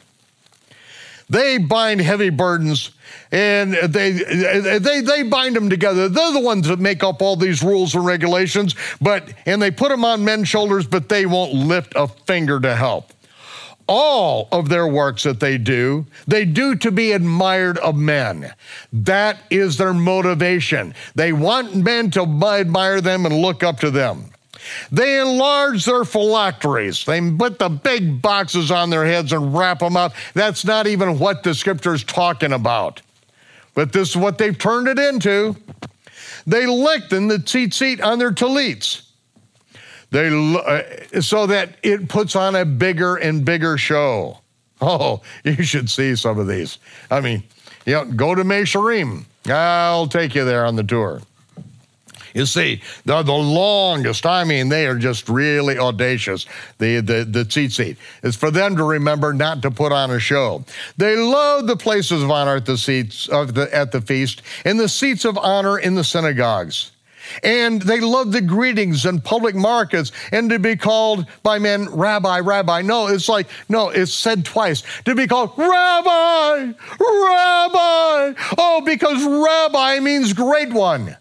They 1.29 1.57
bind 1.57 2.01
heavy 2.01 2.29
burdens 2.29 2.91
and 3.31 3.73
they, 3.73 4.11
they, 4.11 5.01
they 5.01 5.23
bind 5.23 5.55
them 5.55 5.69
together. 5.69 6.07
They're 6.07 6.31
the 6.33 6.39
ones 6.39 6.67
that 6.67 6.79
make 6.79 7.03
up 7.03 7.21
all 7.21 7.35
these 7.35 7.61
rules 7.61 7.95
and 7.95 8.05
regulations, 8.05 8.75
but, 9.01 9.33
and 9.45 9.61
they 9.61 9.71
put 9.71 9.89
them 9.89 10.05
on 10.05 10.23
men's 10.23 10.47
shoulders, 10.47 10.87
but 10.87 11.09
they 11.09 11.25
won't 11.25 11.53
lift 11.53 11.93
a 11.95 12.07
finger 12.07 12.59
to 12.61 12.75
help 12.75 13.11
all 13.87 14.47
of 14.51 14.69
their 14.69 14.87
works 14.87 15.23
that 15.23 15.39
they 15.39 15.57
do, 15.57 16.05
they 16.27 16.45
do 16.45 16.75
to 16.75 16.91
be 16.91 17.11
admired 17.11 17.77
of 17.79 17.95
men. 17.95 18.53
That 18.91 19.39
is 19.49 19.77
their 19.77 19.93
motivation. 19.93 20.93
They 21.15 21.33
want 21.33 21.75
men 21.75 22.11
to 22.11 22.21
admire 22.21 23.01
them 23.01 23.25
and 23.25 23.35
look 23.41 23.63
up 23.63 23.79
to 23.79 23.91
them. 23.91 24.31
They 24.91 25.19
enlarge 25.19 25.85
their 25.85 26.03
phylacteries. 26.03 27.05
They 27.05 27.19
put 27.31 27.59
the 27.59 27.69
big 27.69 28.21
boxes 28.21 28.71
on 28.71 28.89
their 28.89 29.05
heads 29.05 29.31
and 29.31 29.55
wrap 29.55 29.79
them 29.79 29.95
up. 29.95 30.13
That's 30.33 30.65
not 30.65 30.87
even 30.87 31.19
what 31.19 31.43
the 31.43 31.53
scripture 31.53 31.93
is 31.93 32.03
talking 32.03 32.53
about. 32.53 33.01
But 33.73 33.93
this 33.93 34.09
is 34.09 34.17
what 34.17 34.37
they've 34.37 34.57
turned 34.57 34.87
it 34.87 34.99
into. 34.99 35.55
They 36.45 36.65
lengthen 36.65 37.27
the 37.27 37.37
tzitzit 37.37 38.03
on 38.03 38.19
their 38.19 38.31
tallits. 38.31 39.06
They, 40.11 40.29
uh, 40.29 41.21
so 41.21 41.47
that 41.47 41.75
it 41.83 42.07
puts 42.07 42.35
on 42.35 42.55
a 42.55 42.65
bigger 42.65 43.17
and 43.17 43.43
bigger 43.43 43.77
show. 43.77 44.39
Oh, 44.81 45.21
you 45.43 45.63
should 45.63 45.89
see 45.89 46.15
some 46.15 46.39
of 46.39 46.47
these. 46.47 46.79
I 47.11 47.21
mean, 47.21 47.43
you 47.85 47.93
know, 47.93 48.05
go 48.05 48.35
to 48.35 48.43
Mea 48.43 48.63
Shearim. 48.63 49.25
I'll 49.47 50.07
take 50.07 50.35
you 50.35 50.45
there 50.45 50.65
on 50.65 50.75
the 50.75 50.83
tour. 50.83 51.21
You 52.33 52.45
see, 52.45 52.83
the, 53.03 53.23
the 53.23 53.33
longest, 53.33 54.25
I 54.27 54.43
mean, 54.43 54.69
they 54.69 54.85
are 54.85 54.97
just 54.97 55.27
really 55.27 55.79
audacious, 55.79 56.45
the, 56.77 56.99
the, 56.99 57.25
the 57.25 57.43
tzitzit. 57.43 57.97
It's 58.21 58.37
for 58.37 58.51
them 58.51 58.75
to 58.75 58.83
remember 58.83 59.33
not 59.33 59.63
to 59.63 59.71
put 59.71 59.91
on 59.91 60.11
a 60.11 60.19
show. 60.19 60.63
They 60.97 61.15
love 61.15 61.65
the 61.65 61.77
places 61.77 62.21
of 62.21 62.29
honor 62.29 62.57
at 62.57 62.67
the 62.67 62.77
seats 62.77 63.27
of 63.27 63.55
the, 63.55 63.73
at 63.75 63.91
the 63.91 64.01
feast 64.01 64.43
and 64.65 64.79
the 64.79 64.87
seats 64.87 65.25
of 65.25 65.35
honor 65.37 65.79
in 65.79 65.95
the 65.95 66.03
synagogues. 66.03 66.91
And 67.43 67.81
they 67.81 67.99
love 67.99 68.31
the 68.31 68.41
greetings 68.41 69.05
in 69.05 69.21
public 69.21 69.55
markets 69.55 70.11
and 70.31 70.49
to 70.49 70.59
be 70.59 70.75
called 70.75 71.25
by 71.43 71.59
men 71.59 71.89
rabbi, 71.89 72.39
rabbi. 72.39 72.81
No, 72.81 73.07
it's 73.07 73.29
like, 73.29 73.47
no, 73.69 73.89
it's 73.89 74.13
said 74.13 74.45
twice. 74.45 74.83
To 75.05 75.15
be 75.15 75.27
called 75.27 75.51
rabbi, 75.57 76.73
rabbi. 76.99 78.33
Oh, 78.57 78.81
because 78.85 79.23
rabbi 79.23 79.99
means 79.99 80.33
great 80.33 80.71
one. 80.71 81.15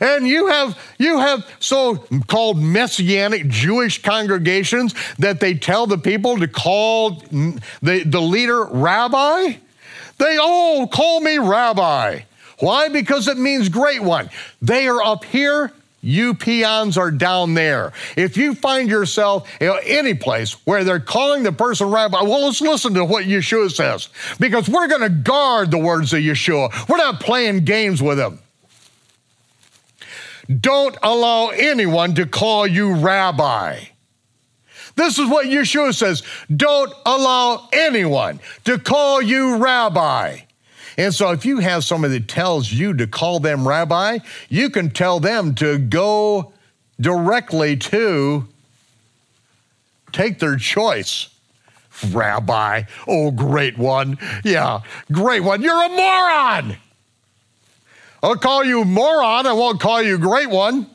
And 0.00 0.26
you 0.26 0.48
have 0.48 0.78
you 0.98 1.18
have 1.18 1.48
so-called 1.58 2.58
messianic 2.60 3.48
Jewish 3.48 4.02
congregations 4.02 4.94
that 5.18 5.40
they 5.40 5.54
tell 5.54 5.86
the 5.86 5.98
people 5.98 6.38
to 6.38 6.48
call 6.48 7.22
the, 7.82 8.02
the 8.04 8.20
leader 8.20 8.64
rabbi. 8.64 9.54
They 10.18 10.36
all 10.38 10.86
call 10.86 11.20
me 11.20 11.38
rabbi. 11.38 12.20
Why? 12.58 12.88
Because 12.88 13.28
it 13.28 13.38
means 13.38 13.68
great 13.68 14.02
one. 14.02 14.30
They 14.62 14.88
are 14.88 15.02
up 15.02 15.24
here, 15.24 15.72
you 16.00 16.34
peons 16.34 16.96
are 16.96 17.10
down 17.10 17.54
there. 17.54 17.92
If 18.16 18.36
you 18.36 18.54
find 18.54 18.88
yourself 18.88 19.48
you 19.60 19.66
know, 19.66 19.80
any 19.84 20.14
place 20.14 20.52
where 20.64 20.84
they're 20.84 21.00
calling 21.00 21.42
the 21.42 21.52
person 21.52 21.90
rabbi, 21.90 22.22
well, 22.22 22.44
let's 22.44 22.60
listen 22.60 22.94
to 22.94 23.04
what 23.04 23.24
Yeshua 23.24 23.70
says 23.72 24.08
because 24.38 24.68
we're 24.68 24.88
going 24.88 25.02
to 25.02 25.08
guard 25.08 25.70
the 25.70 25.78
words 25.78 26.12
of 26.12 26.20
Yeshua. 26.20 26.88
We're 26.88 26.96
not 26.96 27.20
playing 27.20 27.64
games 27.64 28.00
with 28.00 28.18
them. 28.18 28.38
Don't 30.60 30.96
allow 31.02 31.48
anyone 31.48 32.14
to 32.14 32.26
call 32.26 32.66
you 32.66 32.94
rabbi. 32.94 33.80
This 34.94 35.18
is 35.18 35.28
what 35.28 35.46
Yeshua 35.46 35.92
says. 35.92 36.22
Don't 36.54 36.92
allow 37.04 37.68
anyone 37.72 38.40
to 38.64 38.78
call 38.78 39.20
you 39.20 39.56
rabbi. 39.56 40.45
And 40.96 41.14
so 41.14 41.30
if 41.32 41.44
you 41.44 41.58
have 41.58 41.84
somebody 41.84 42.18
that 42.18 42.28
tells 42.28 42.72
you 42.72 42.94
to 42.94 43.06
call 43.06 43.40
them 43.40 43.66
rabbi, 43.66 44.18
you 44.48 44.70
can 44.70 44.90
tell 44.90 45.20
them 45.20 45.54
to 45.56 45.78
go 45.78 46.52
directly 47.00 47.76
to 47.76 48.46
take 50.12 50.38
their 50.38 50.56
choice. 50.56 51.28
Rabbi, 52.10 52.84
oh, 53.08 53.30
great 53.30 53.78
one. 53.78 54.18
Yeah, 54.44 54.80
great 55.12 55.42
one. 55.42 55.62
You're 55.62 55.82
a 55.82 55.88
moron. 55.88 56.76
I'll 58.22 58.36
call 58.36 58.64
you 58.64 58.84
moron, 58.84 59.46
I 59.46 59.52
won't 59.52 59.80
call 59.80 60.02
you 60.02 60.18
great 60.18 60.50
one. 60.50 60.90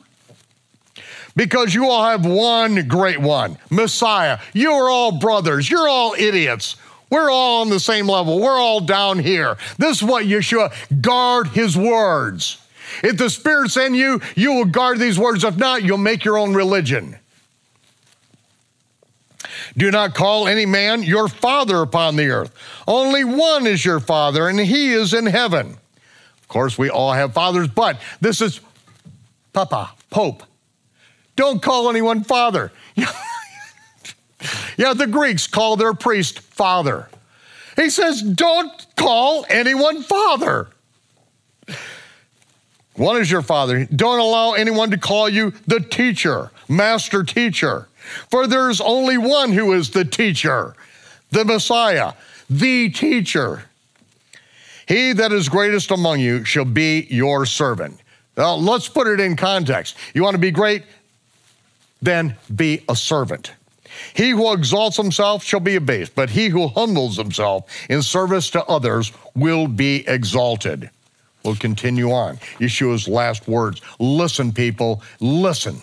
Because 1.34 1.74
you 1.74 1.88
all 1.88 2.04
have 2.04 2.26
one 2.26 2.86
great 2.88 3.18
one, 3.18 3.56
Messiah. 3.70 4.38
You 4.52 4.70
are 4.72 4.90
all 4.90 5.12
brothers. 5.18 5.70
You're 5.70 5.88
all 5.88 6.14
idiots. 6.18 6.76
We're 7.12 7.28
all 7.28 7.60
on 7.60 7.68
the 7.68 7.78
same 7.78 8.08
level. 8.08 8.40
We're 8.40 8.58
all 8.58 8.80
down 8.80 9.18
here. 9.18 9.58
This 9.76 9.98
is 9.98 10.02
what 10.02 10.24
Yeshua 10.24 10.72
guard 11.02 11.48
his 11.48 11.76
words. 11.76 12.56
If 13.04 13.18
the 13.18 13.28
Spirit's 13.28 13.76
in 13.76 13.94
you, 13.94 14.22
you 14.34 14.54
will 14.54 14.64
guard 14.64 14.98
these 14.98 15.18
words. 15.18 15.44
If 15.44 15.58
not, 15.58 15.82
you'll 15.82 15.98
make 15.98 16.24
your 16.24 16.38
own 16.38 16.54
religion. 16.54 17.18
Do 19.76 19.90
not 19.90 20.14
call 20.14 20.48
any 20.48 20.64
man 20.64 21.02
your 21.02 21.28
father 21.28 21.82
upon 21.82 22.16
the 22.16 22.30
earth. 22.30 22.54
Only 22.88 23.24
one 23.24 23.66
is 23.66 23.84
your 23.84 24.00
father, 24.00 24.48
and 24.48 24.58
he 24.58 24.94
is 24.94 25.12
in 25.12 25.26
heaven. 25.26 25.76
Of 26.40 26.48
course, 26.48 26.78
we 26.78 26.88
all 26.88 27.12
have 27.12 27.34
fathers, 27.34 27.68
but 27.68 28.00
this 28.22 28.40
is 28.40 28.60
Papa, 29.52 29.90
Pope. 30.08 30.44
Don't 31.36 31.60
call 31.60 31.90
anyone 31.90 32.24
father. 32.24 32.72
Yeah, 34.76 34.94
the 34.94 35.06
Greeks 35.06 35.46
call 35.46 35.76
their 35.76 35.94
priest 35.94 36.40
father. 36.40 37.08
He 37.76 37.90
says, 37.90 38.22
don't 38.22 38.86
call 38.96 39.46
anyone 39.48 40.02
father. 40.02 40.68
One 42.94 43.16
is 43.20 43.30
your 43.30 43.42
father. 43.42 43.86
Don't 43.86 44.18
allow 44.18 44.52
anyone 44.52 44.90
to 44.90 44.98
call 44.98 45.28
you 45.28 45.52
the 45.66 45.80
teacher, 45.80 46.50
master 46.68 47.22
teacher. 47.22 47.88
For 48.30 48.46
there's 48.46 48.80
only 48.80 49.16
one 49.16 49.52
who 49.52 49.72
is 49.72 49.90
the 49.90 50.04
teacher, 50.04 50.74
the 51.30 51.44
Messiah, 51.44 52.12
the 52.50 52.90
teacher. 52.90 53.64
He 54.86 55.12
that 55.14 55.32
is 55.32 55.48
greatest 55.48 55.90
among 55.90 56.20
you 56.20 56.44
shall 56.44 56.64
be 56.66 57.06
your 57.08 57.46
servant. 57.46 58.00
Now, 58.36 58.54
let's 58.54 58.88
put 58.88 59.06
it 59.06 59.20
in 59.20 59.36
context. 59.36 59.96
You 60.14 60.22
want 60.22 60.34
to 60.34 60.40
be 60.40 60.50
great? 60.50 60.82
Then 62.02 62.36
be 62.54 62.84
a 62.88 62.96
servant. 62.96 63.52
He 64.14 64.30
who 64.30 64.52
exalts 64.52 64.96
himself 64.96 65.42
shall 65.42 65.60
be 65.60 65.76
abased, 65.76 66.14
but 66.14 66.30
he 66.30 66.48
who 66.48 66.68
humbles 66.68 67.16
himself 67.16 67.64
in 67.88 68.02
service 68.02 68.50
to 68.50 68.64
others 68.64 69.12
will 69.34 69.66
be 69.68 70.04
exalted. 70.08 70.90
We'll 71.44 71.56
continue 71.56 72.12
on. 72.12 72.36
Yeshua's 72.58 73.08
last 73.08 73.48
words. 73.48 73.80
Listen, 73.98 74.52
people, 74.52 75.02
listen. 75.20 75.80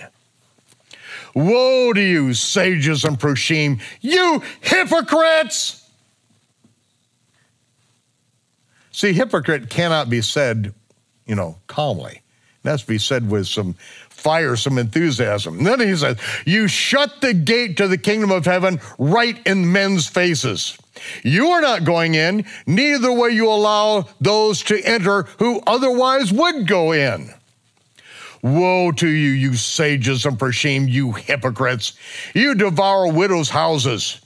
Woe 1.35 1.93
to 1.93 2.01
you, 2.01 2.33
sages 2.33 3.03
and 3.03 3.19
prushim, 3.19 3.81
you 4.01 4.41
hypocrites! 4.61 5.87
See, 8.91 9.13
hypocrite 9.13 9.69
cannot 9.69 10.09
be 10.09 10.21
said, 10.21 10.73
you 11.25 11.35
know, 11.35 11.57
calmly. 11.67 12.21
It 12.63 12.69
has 12.69 12.81
to 12.81 12.87
be 12.87 12.97
said 12.97 13.29
with 13.29 13.47
some 13.47 13.75
fire, 14.19 14.55
some 14.55 14.77
enthusiasm. 14.77 15.59
And 15.59 15.67
then 15.67 15.79
he 15.79 15.95
says, 15.95 16.17
You 16.45 16.67
shut 16.67 17.21
the 17.21 17.33
gate 17.33 17.77
to 17.77 17.87
the 17.87 17.97
kingdom 17.97 18.31
of 18.31 18.45
heaven 18.45 18.79
right 18.97 19.39
in 19.47 19.71
men's 19.71 20.07
faces. 20.07 20.77
You 21.23 21.47
are 21.47 21.61
not 21.61 21.85
going 21.85 22.15
in, 22.15 22.45
neither 22.67 23.11
will 23.11 23.29
you 23.29 23.49
allow 23.49 24.07
those 24.19 24.61
to 24.63 24.81
enter 24.83 25.23
who 25.39 25.61
otherwise 25.65 26.31
would 26.33 26.67
go 26.67 26.91
in. 26.91 27.33
Woe 28.41 28.91
to 28.93 29.07
you, 29.07 29.31
you 29.31 29.55
sages 29.55 30.25
and 30.25 30.37
Prushim, 30.37 30.89
you 30.89 31.11
hypocrites! 31.11 31.93
You 32.33 32.55
devour 32.55 33.11
widows' 33.11 33.49
houses 33.49 34.21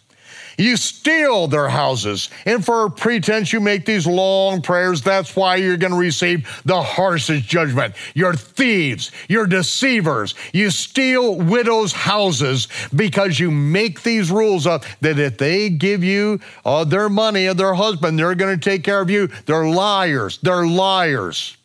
you 0.57 0.77
steal 0.77 1.47
their 1.47 1.69
houses, 1.69 2.29
and 2.45 2.63
for 2.63 2.85
a 2.85 2.91
pretense, 2.91 3.51
you 3.51 3.59
make 3.59 3.85
these 3.85 4.05
long 4.05 4.61
prayers. 4.61 5.01
That's 5.01 5.35
why 5.35 5.57
you're 5.57 5.77
going 5.77 5.93
to 5.93 5.99
receive 5.99 6.61
the 6.65 6.81
harshest 6.81 7.45
judgment. 7.47 7.95
You're 8.13 8.33
thieves, 8.33 9.11
you're 9.27 9.47
deceivers. 9.47 10.35
You 10.53 10.69
steal 10.69 11.35
widows' 11.35 11.93
houses 11.93 12.67
because 12.95 13.39
you 13.39 13.51
make 13.51 14.03
these 14.03 14.31
rules 14.31 14.67
up 14.67 14.85
that 15.01 15.19
if 15.19 15.37
they 15.37 15.69
give 15.69 16.03
you 16.03 16.39
uh, 16.65 16.83
their 16.83 17.09
money 17.09 17.47
and 17.47 17.59
their 17.59 17.73
husband, 17.73 18.19
they're 18.19 18.35
going 18.35 18.59
to 18.59 18.69
take 18.69 18.83
care 18.83 19.01
of 19.01 19.09
you. 19.09 19.27
They're 19.45 19.67
liars. 19.67 20.39
They're 20.41 20.65
liars. 20.65 21.57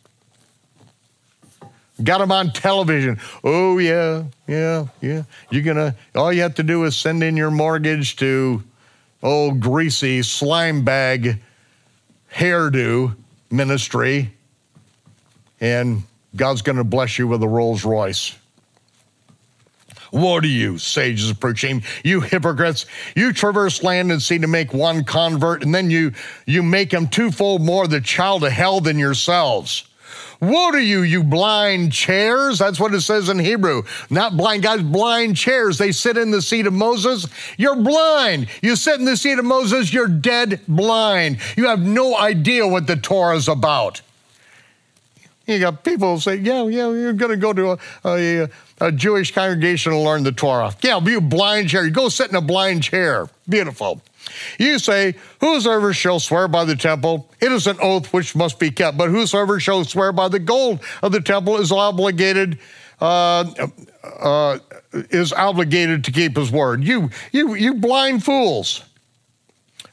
Got 2.03 2.19
them 2.19 2.31
on 2.31 2.53
television. 2.53 3.19
Oh, 3.43 3.79
yeah, 3.79 4.25
yeah, 4.47 4.87
yeah. 5.01 5.25
You're 5.51 5.65
going 5.65 5.79
to, 5.79 5.97
all 6.15 6.33
you 6.33 6.43
have 6.43 6.55
to 6.55 6.63
do 6.63 6.85
is 6.85 6.97
send 6.97 7.25
in 7.25 7.37
your 7.37 7.51
mortgage 7.51 8.15
to 8.17 8.63
old 9.23 9.61
greasy 9.61 10.23
slime 10.23 10.85
bag 10.85 11.41
hairdo 12.33 13.17
ministry, 13.51 14.33
and 15.61 16.03
God's 16.37 16.63
going 16.63 16.77
to 16.77 16.85
bless 16.85 17.19
you 17.19 17.27
with 17.27 17.43
a 17.43 17.49
Rolls 17.49 17.85
Royce. 17.85 18.37
Woe 20.13 20.41
to 20.41 20.49
you, 20.49 20.79
sages 20.79 21.31
of 21.31 21.39
Prushim, 21.39 21.85
you 22.05 22.21
hypocrites! 22.21 22.87
You 23.15 23.33
traverse 23.33 23.83
land 23.83 24.11
and 24.11 24.23
sea 24.23 24.39
to 24.39 24.47
make 24.47 24.73
one 24.73 25.05
convert, 25.05 25.63
and 25.63 25.75
then 25.75 25.91
you 25.91 26.13
you 26.47 26.63
make 26.63 26.93
him 26.93 27.09
twofold 27.09 27.63
more 27.63 27.87
the 27.87 28.01
child 28.01 28.45
of 28.45 28.53
hell 28.53 28.81
than 28.81 28.99
yourselves. 28.99 29.88
Woe 30.41 30.71
to 30.73 30.79
you, 30.79 31.03
you 31.03 31.25
blind 31.25 31.93
chairs. 31.93 32.59
That's 32.59 32.79
what 32.79 32.95
it 32.95 33.01
says 33.01 33.29
in 33.29 33.39
Hebrew. 33.39 33.83
Not 34.09 34.37
blind 34.37 34.63
guys, 34.63 34.83
blind 34.83 35.37
chairs. 35.37 35.79
They 35.79 35.93
sit 35.93 36.17
in 36.17 36.31
the 36.31 36.43
seat 36.43 36.67
of 36.67 36.73
Moses. 36.73 37.27
You're 37.57 37.77
blind. 37.77 38.49
You 38.63 38.77
sit 38.77 38.99
in 38.99 39.05
the 39.05 39.17
seat 39.17 39.39
of 39.39 39.45
Moses, 39.45 39.93
you're 39.93 40.09
dead 40.09 40.61
blind. 40.69 41.39
You 41.57 41.67
have 41.69 41.81
no 41.81 42.17
idea 42.17 42.67
what 42.67 42.87
the 42.87 42.97
Torah 42.97 43.37
is 43.37 43.49
about. 43.49 44.03
You 45.49 45.59
got 45.59 45.83
people 45.83 46.21
say, 46.21 46.37
yeah, 46.37 46.65
yeah, 46.65 46.91
you're 46.91 47.15
going 47.15 47.31
to 47.31 47.37
go 47.39 47.55
to 47.55 47.71
a, 47.71 47.79
a, 48.05 48.49
a, 48.83 48.93
Jewish 48.93 49.33
congregation 49.35 49.93
to 49.93 49.99
learn 49.99 50.23
the 50.23 50.31
Torah. 50.31 50.77
Yeah, 50.83 51.01
be 51.01 51.15
a 51.15 51.23
blind 51.23 51.71
chair. 51.71 51.87
You 51.87 51.91
go 51.91 52.11
sit 52.11 52.29
in 52.29 52.37
a 52.37 52.43
blind 52.43 52.83
chair. 52.83 53.31
Beautiful. 53.49 54.03
You 54.59 54.79
say, 54.79 55.15
Whosoever 55.41 55.93
shall 55.93 56.21
swear 56.21 56.49
by 56.49 56.65
the 56.65 56.77
temple, 56.77 57.31
it 57.41 57.53
is 57.53 57.67
an 57.67 57.79
oath 57.81 58.13
which 58.13 58.35
must 58.35 58.59
be 58.59 58.71
kept. 58.71 58.97
But 58.99 59.11
whosoever 59.11 59.61
shall 59.61 59.85
swear 59.85 60.13
by 60.13 60.29
the 60.29 60.39
gold 60.39 60.81
of 61.03 61.13
the 61.13 61.21
temple 61.21 61.57
is 61.59 61.73
obligated. 61.73 62.59
Uh, 63.01 63.69
uh, 64.19 64.59
is 64.93 65.33
obligated 65.33 66.03
to 66.05 66.11
keep 66.11 66.37
his 66.37 66.51
word. 66.51 66.83
You, 66.83 67.11
you, 67.31 67.55
you 67.55 67.75
blind 67.75 68.25
fools. 68.25 68.83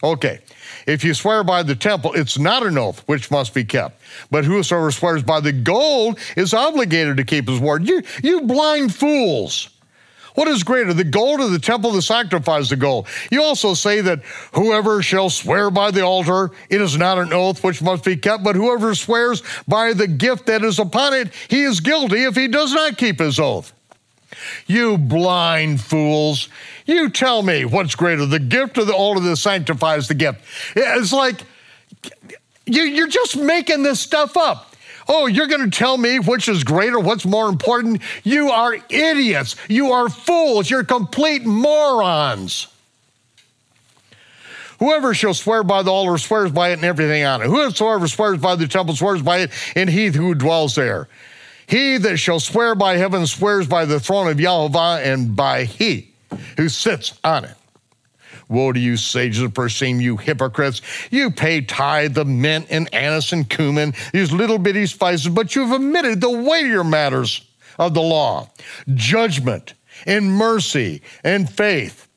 Okay, 0.04 0.40
if 0.88 1.04
you 1.04 1.14
swear 1.14 1.44
by 1.44 1.64
the 1.64 1.76
temple, 1.76 2.14
it's 2.14 2.38
not 2.38 2.66
an 2.66 2.78
oath 2.78 3.02
which 3.08 3.32
must 3.32 3.54
be 3.54 3.64
kept. 3.64 4.02
But 4.30 4.46
whosoever 4.46 4.92
swears 4.92 5.24
by 5.24 5.40
the 5.40 5.52
gold 5.52 6.20
is 6.36 6.54
obligated 6.54 7.18
to 7.18 7.24
keep 7.24 7.48
his 7.48 7.60
word. 7.60 7.88
You, 7.88 8.04
you 8.24 8.42
blind 8.42 8.94
fools. 8.94 9.70
What 10.36 10.48
is 10.48 10.64
greater, 10.64 10.94
the 10.94 11.04
gold 11.04 11.40
or 11.40 11.48
the 11.48 11.60
temple 11.60 11.92
that 11.92 12.02
sanctifies 12.04 12.70
the 12.70 12.76
gold? 12.76 13.08
You 13.32 13.42
also 13.42 13.74
say 13.74 14.02
that 14.02 14.24
whoever 14.54 15.02
shall 15.02 15.30
swear 15.30 15.72
by 15.72 15.92
the 15.92 16.02
altar, 16.02 16.52
it 16.70 16.82
is 16.82 16.98
not 16.98 17.18
an 17.18 17.34
oath 17.34 17.64
which 17.64 17.82
must 17.82 18.04
be 18.04 18.18
kept, 18.18 18.44
but 18.44 18.56
whoever 18.56 18.94
swears 18.94 19.42
by 19.68 19.94
the 19.94 20.08
gift 20.08 20.46
that 20.48 20.64
is 20.64 20.78
upon 20.78 21.14
it, 21.14 21.34
he 21.48 21.64
is 21.64 21.80
guilty 21.80 22.24
if 22.24 22.36
he 22.36 22.48
does 22.48 22.74
not 22.74 22.98
keep 22.98 23.20
his 23.20 23.40
oath. 23.40 23.74
You 24.68 24.98
blind 24.98 25.80
fools. 25.82 26.50
You 26.86 27.10
tell 27.10 27.42
me 27.42 27.64
what's 27.64 27.96
greater, 27.96 28.26
the 28.26 28.40
gift 28.40 28.78
or 28.78 28.84
the 28.84 28.94
altar 28.94 29.22
that 29.22 29.38
sanctifies 29.38 30.08
the 30.08 30.14
gift? 30.14 30.42
It's 30.76 31.14
like 31.14 31.42
you're 32.66 33.08
just 33.08 33.38
making 33.38 33.84
this 33.84 34.00
stuff 34.00 34.36
up. 34.36 34.75
Oh, 35.08 35.28
you're 35.28 35.48
going 35.48 35.70
to 35.70 35.78
tell 35.78 35.98
me 35.98 36.20
which 36.20 36.48
is 36.48 36.64
greater, 36.64 37.00
what's 37.00 37.26
more 37.26 37.48
important? 37.48 38.02
You 38.24 38.50
are 38.50 38.76
idiots. 38.90 39.56
You 39.68 39.92
are 39.92 40.10
fools. 40.10 40.70
You're 40.70 40.84
complete 40.84 41.46
morons. 41.46 42.68
Whoever 44.80 45.14
shall 45.14 45.34
swear 45.34 45.64
by 45.64 45.84
the 45.84 45.92
altar 45.92 46.18
swears 46.18 46.52
by 46.52 46.70
it 46.70 46.74
and 46.74 46.84
everything 46.84 47.24
on 47.24 47.42
it. 47.42 47.48
Whosoever 47.48 48.08
swears 48.08 48.40
by 48.40 48.56
the 48.56 48.68
temple 48.68 48.96
swears 48.96 49.22
by 49.22 49.40
it 49.40 49.52
and 49.76 49.90
he 49.90 50.08
who 50.08 50.36
dwells 50.36 50.76
there. 50.76 51.08
He 51.68 51.98
that 51.98 52.18
shall 52.18 52.40
swear 52.40 52.76
by 52.76 52.98
heaven 52.98 53.26
swears 53.26 53.68
by 53.68 53.86
the 53.86 54.00
throne 54.00 54.28
of 54.28 54.40
Yahweh 54.40 55.00
and 55.00 55.36
by 55.36 55.64
he 55.64 56.10
who 56.58 56.70
sits 56.70 57.18
on 57.24 57.46
it. 57.46 57.56
Woe 58.48 58.72
to 58.72 58.80
you, 58.80 58.98
sages 58.98 59.42
of 59.42 59.54
Prushim, 59.54 60.02
you 60.02 60.18
hypocrites. 60.18 60.82
You 61.12 61.32
pay 61.32 61.62
tithe 61.62 62.14
the 62.14 62.26
mint 62.26 62.68
and 62.70 62.94
anise 62.94 63.32
and 63.32 63.50
cumin, 63.50 63.94
these 64.14 64.32
little 64.32 64.60
bitty 64.60 64.86
spices, 64.86 65.30
but 65.30 65.56
you've 65.56 65.72
omitted 65.72 66.22
the 66.22 66.30
weightier 66.30 66.84
matters 66.84 67.46
of 67.80 67.94
the 67.94 68.02
law 68.02 68.50
judgment 68.94 69.74
and 70.06 70.32
mercy 70.32 71.02
and 71.24 71.50
faith. 71.50 72.08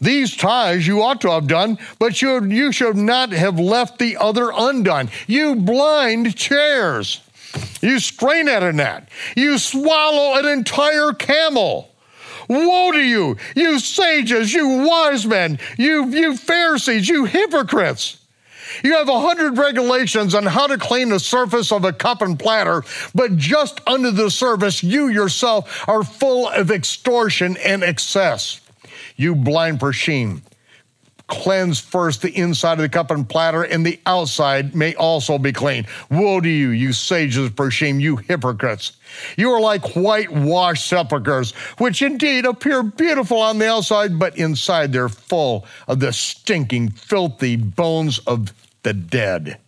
These 0.00 0.36
tithes 0.36 0.86
you 0.86 1.02
ought 1.02 1.20
to 1.22 1.30
have 1.30 1.46
done, 1.46 1.78
but 1.98 2.20
you, 2.20 2.44
you 2.44 2.72
should 2.72 2.96
not 2.96 3.32
have 3.32 3.58
left 3.58 3.98
the 3.98 4.16
other 4.16 4.50
undone. 4.54 5.10
You 5.26 5.56
blind 5.56 6.36
chairs. 6.36 7.20
You 7.80 7.98
strain 7.98 8.48
at 8.48 8.62
a 8.62 8.72
gnat. 8.72 9.08
You 9.36 9.58
swallow 9.58 10.38
an 10.38 10.46
entire 10.46 11.12
camel. 11.12 11.90
Woe 12.48 12.92
to 12.92 13.00
you, 13.00 13.36
you 13.54 13.78
sages, 13.78 14.52
you 14.52 14.68
wise 14.86 15.26
men, 15.26 15.58
you, 15.76 16.06
you 16.08 16.36
Pharisees, 16.36 17.08
you 17.08 17.26
hypocrites. 17.26 18.18
You 18.82 18.96
have 18.96 19.08
a 19.08 19.20
hundred 19.20 19.58
regulations 19.58 20.34
on 20.34 20.44
how 20.44 20.66
to 20.66 20.78
clean 20.78 21.08
the 21.08 21.20
surface 21.20 21.72
of 21.72 21.84
a 21.84 21.92
cup 21.92 22.22
and 22.22 22.38
platter, 22.38 22.84
but 23.14 23.36
just 23.36 23.80
under 23.86 24.10
the 24.10 24.30
surface, 24.30 24.82
you 24.82 25.08
yourself 25.08 25.88
are 25.88 26.04
full 26.04 26.48
of 26.48 26.70
extortion 26.70 27.56
and 27.58 27.82
excess. 27.82 28.60
You 29.16 29.34
blind 29.34 29.80
Prushim, 29.80 30.42
cleanse 31.28 31.78
first 31.78 32.22
the 32.22 32.36
inside 32.36 32.72
of 32.72 32.78
the 32.78 32.88
cup 32.88 33.10
and 33.10 33.28
platter, 33.28 33.62
and 33.62 33.86
the 33.86 34.00
outside 34.06 34.74
may 34.74 34.94
also 34.96 35.38
be 35.38 35.52
clean. 35.52 35.86
Woe 36.10 36.40
to 36.40 36.48
you, 36.48 36.70
you 36.70 36.92
sages 36.92 37.50
for 37.50 37.70
shame, 37.70 38.00
you 38.00 38.16
hypocrites. 38.16 38.92
You 39.36 39.50
are 39.52 39.60
like 39.60 39.94
whitewashed 39.94 40.86
sepulchres, 40.86 41.52
which 41.78 42.02
indeed 42.02 42.44
appear 42.44 42.82
beautiful 42.82 43.38
on 43.38 43.58
the 43.58 43.68
outside, 43.68 44.18
but 44.18 44.36
inside 44.36 44.92
they're 44.92 45.08
full 45.08 45.66
of 45.86 46.00
the 46.00 46.12
stinking, 46.12 46.90
filthy 46.90 47.56
bones 47.56 48.18
of 48.20 48.52
the 48.82 48.92
dead. 48.92 49.58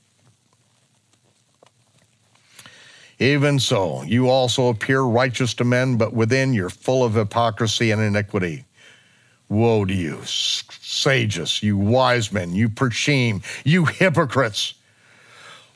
Even 3.18 3.58
so, 3.58 4.02
you 4.04 4.30
also 4.30 4.68
appear 4.68 5.02
righteous 5.02 5.52
to 5.54 5.64
men, 5.64 5.98
but 5.98 6.14
within 6.14 6.54
you're 6.54 6.70
full 6.70 7.04
of 7.04 7.14
hypocrisy 7.14 7.90
and 7.90 8.00
iniquity. 8.00 8.64
Woe 9.50 9.84
to 9.84 9.92
you, 9.92 10.20
sages, 10.24 11.60
you 11.60 11.76
wise 11.76 12.32
men, 12.32 12.54
you 12.54 12.68
Prushim, 12.68 13.42
you 13.64 13.84
hypocrites. 13.84 14.74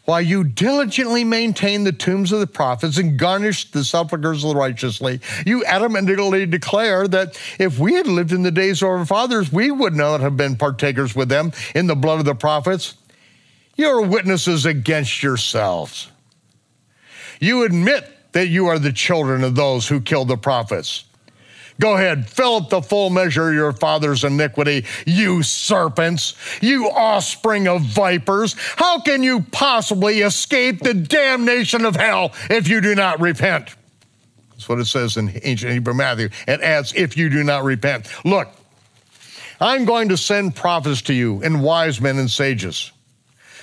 While 0.05 0.21
you 0.21 0.45
diligently 0.45 1.25
maintain 1.25 1.83
the 1.83 1.91
tombs 1.91 2.31
of 2.31 2.39
the 2.39 2.47
prophets 2.47 2.99
and 2.99 3.19
garnish 3.19 3.71
the 3.73 3.83
sepulchres 3.83 4.45
of 4.45 4.51
the 4.51 4.57
righteously, 4.57 5.21
you 5.45 5.65
adamantly 5.65 6.49
declare 6.49 7.09
that 7.09 7.41
if 7.59 7.79
we 7.79 7.95
had 7.95 8.07
lived 8.07 8.31
in 8.31 8.43
the 8.43 8.51
days 8.53 8.81
of 8.81 8.91
our 8.91 9.07
fathers, 9.07 9.51
we 9.51 9.73
would 9.73 9.95
not 9.95 10.21
have 10.21 10.37
been 10.37 10.57
partakers 10.57 11.17
with 11.17 11.29
them 11.29 11.53
in 11.75 11.89
the 11.89 11.97
blood 11.97 12.21
of 12.21 12.27
the 12.27 12.35
prophets. 12.35 12.95
You 13.77 13.89
are 13.89 14.03
witnesses 14.03 14.67
against 14.67 15.23
yourselves. 15.23 16.11
You 17.41 17.65
admit 17.65 18.09
that 18.33 18.49
you 18.49 18.67
are 18.67 18.79
the 18.79 18.93
children 18.93 19.43
of 19.43 19.57
those 19.57 19.89
who 19.89 20.01
killed 20.01 20.29
the 20.29 20.37
prophets. 20.37 21.05
Go 21.81 21.97
ahead, 21.97 22.29
fill 22.29 22.57
up 22.57 22.69
the 22.69 22.83
full 22.83 23.11
measure 23.11 23.49
of 23.49 23.55
your 23.55 23.73
father's 23.73 24.23
iniquity, 24.23 24.85
you 25.07 25.43
serpents, 25.43 26.37
you 26.61 26.89
offspring 26.89 27.67
of 27.67 27.83
vipers. 27.83 28.55
How 28.77 29.01
can 29.01 29.25
you 29.25 29.43
possibly 29.51 30.21
escape 30.21 30.81
the 30.81 30.95
damnation 30.95 31.85
of 31.85 31.97
hell 31.97 32.33
if 32.49 32.69
you 32.69 32.81
do 32.81 32.95
not 32.95 33.21
repent? 33.21 33.75
That's 34.53 34.69
what 34.69 34.79
it 34.79 34.87
says 34.87 35.17
in 35.17 35.41
ancient 35.43 35.73
Hebrew 35.73 35.95
Matthew. 35.95 36.29
It 36.47 36.61
adds, 36.61 36.93
if 36.95 37.17
you 37.17 37.29
do 37.29 37.43
not 37.43 37.65
repent. 37.65 38.09
Look, 38.25 38.49
I'm 39.61 39.85
going 39.85 40.11
to 40.11 40.17
send 40.17 40.55
prophets 40.55 41.03
to 41.03 41.13
you 41.13 41.43
and 41.43 41.63
wise 41.63 42.01
men 42.01 42.19
and 42.19 42.31
sages. 42.31 42.93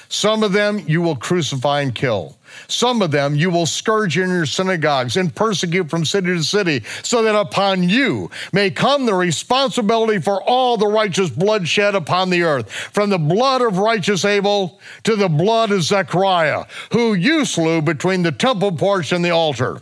Some 0.09 0.43
of 0.43 0.51
them 0.51 0.80
you 0.86 1.01
will 1.01 1.16
crucify 1.16 1.80
and 1.82 1.95
kill. 1.95 2.38
Some 2.68 3.02
of 3.02 3.12
them 3.12 3.36
you 3.36 3.49
will 3.49 3.66
scourge 3.66 4.18
in 4.18 4.30
your 4.30 4.45
synagogues 4.45 5.18
and 5.18 5.34
persecute 5.34 5.89
from 5.89 6.06
city 6.06 6.28
to 6.28 6.43
city, 6.43 6.84
so 7.04 7.24
that 7.24 7.36
upon 7.36 7.88
you 7.88 8.30
may 8.54 8.70
come 8.70 9.06
the 9.06 9.14
responsibility 9.14 10.20
for 10.20 10.41
all 10.43 10.78
the 10.78 10.88
righteous 10.88 11.30
blood 11.30 11.68
shed 11.68 11.95
upon 11.95 12.30
the 12.30 12.43
earth, 12.43 12.72
from 12.72 13.10
the 13.10 13.20
blood 13.20 13.62
of 13.62 13.78
righteous 13.78 14.26
Abel 14.26 14.80
to 15.04 15.16
the 15.16 15.30
blood 15.30 15.72
of 15.72 15.84
Zechariah, 15.84 16.66
who 16.91 17.14
you 17.14 17.45
slew 17.45 17.82
between 17.82 18.24
the 18.24 18.32
temple 18.32 18.72
porch 18.72 19.12
and 19.12 19.24
the 19.24 19.32
altar. 19.32 19.82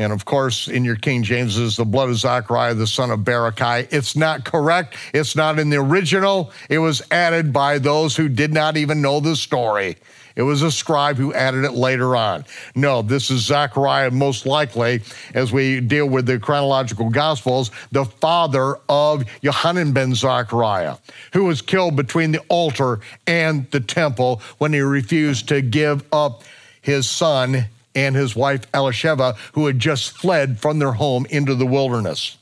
And 0.00 0.12
of 0.12 0.24
course, 0.24 0.68
in 0.68 0.84
your 0.84 0.94
King 0.94 1.24
James 1.24 1.56
is 1.58 1.76
the 1.76 1.84
blood 1.84 2.08
of 2.08 2.16
Zechariah, 2.16 2.74
the 2.74 2.86
son 2.86 3.10
of 3.10 3.20
Barachiah. 3.20 3.88
It's 3.90 4.14
not 4.14 4.44
correct. 4.44 4.96
It's 5.12 5.34
not 5.34 5.58
in 5.58 5.70
the 5.70 5.78
original. 5.78 6.52
It 6.70 6.78
was 6.78 7.02
added 7.10 7.52
by 7.52 7.80
those 7.80 8.16
who 8.16 8.28
did 8.28 8.52
not 8.52 8.76
even 8.76 9.02
know 9.02 9.18
the 9.18 9.34
story. 9.34 9.96
It 10.38 10.42
was 10.42 10.62
a 10.62 10.70
scribe 10.70 11.16
who 11.16 11.34
added 11.34 11.64
it 11.64 11.72
later 11.72 12.14
on. 12.14 12.44
No, 12.76 13.02
this 13.02 13.28
is 13.28 13.44
Zechariah, 13.44 14.12
most 14.12 14.46
likely, 14.46 15.02
as 15.34 15.52
we 15.52 15.80
deal 15.80 16.08
with 16.08 16.26
the 16.26 16.38
chronological 16.38 17.10
gospels, 17.10 17.72
the 17.90 18.04
father 18.04 18.76
of 18.88 19.24
Yohanan 19.42 19.90
ben 19.92 20.14
Zechariah, 20.14 20.98
who 21.32 21.46
was 21.46 21.60
killed 21.60 21.96
between 21.96 22.30
the 22.30 22.38
altar 22.48 23.00
and 23.26 23.68
the 23.72 23.80
temple 23.80 24.40
when 24.58 24.72
he 24.72 24.78
refused 24.78 25.48
to 25.48 25.60
give 25.60 26.04
up 26.12 26.44
his 26.80 27.10
son 27.10 27.64
and 27.96 28.14
his 28.14 28.36
wife 28.36 28.70
Elisheva, 28.70 29.36
who 29.54 29.66
had 29.66 29.80
just 29.80 30.16
fled 30.16 30.60
from 30.60 30.78
their 30.78 30.92
home 30.92 31.26
into 31.30 31.56
the 31.56 31.66
wilderness. 31.66 32.36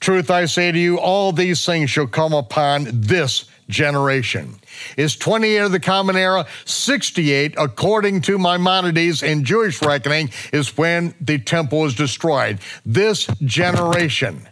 Truth 0.00 0.30
I 0.30 0.46
say 0.46 0.72
to 0.72 0.78
you, 0.78 0.98
all 0.98 1.30
these 1.30 1.64
things 1.64 1.90
shall 1.90 2.06
come 2.06 2.32
upon 2.32 2.88
this 2.90 3.44
generation. 3.68 4.56
Is 4.96 5.14
28 5.16 5.58
of 5.58 5.72
the 5.72 5.80
Common 5.80 6.16
Era, 6.16 6.46
68 6.64 7.54
according 7.58 8.22
to 8.22 8.38
Maimonides 8.38 9.22
in 9.22 9.44
Jewish 9.44 9.80
reckoning 9.82 10.30
is 10.52 10.76
when 10.76 11.14
the 11.20 11.38
temple 11.38 11.80
was 11.80 11.94
destroyed. 11.94 12.58
This 12.84 13.26
generation. 13.44 14.48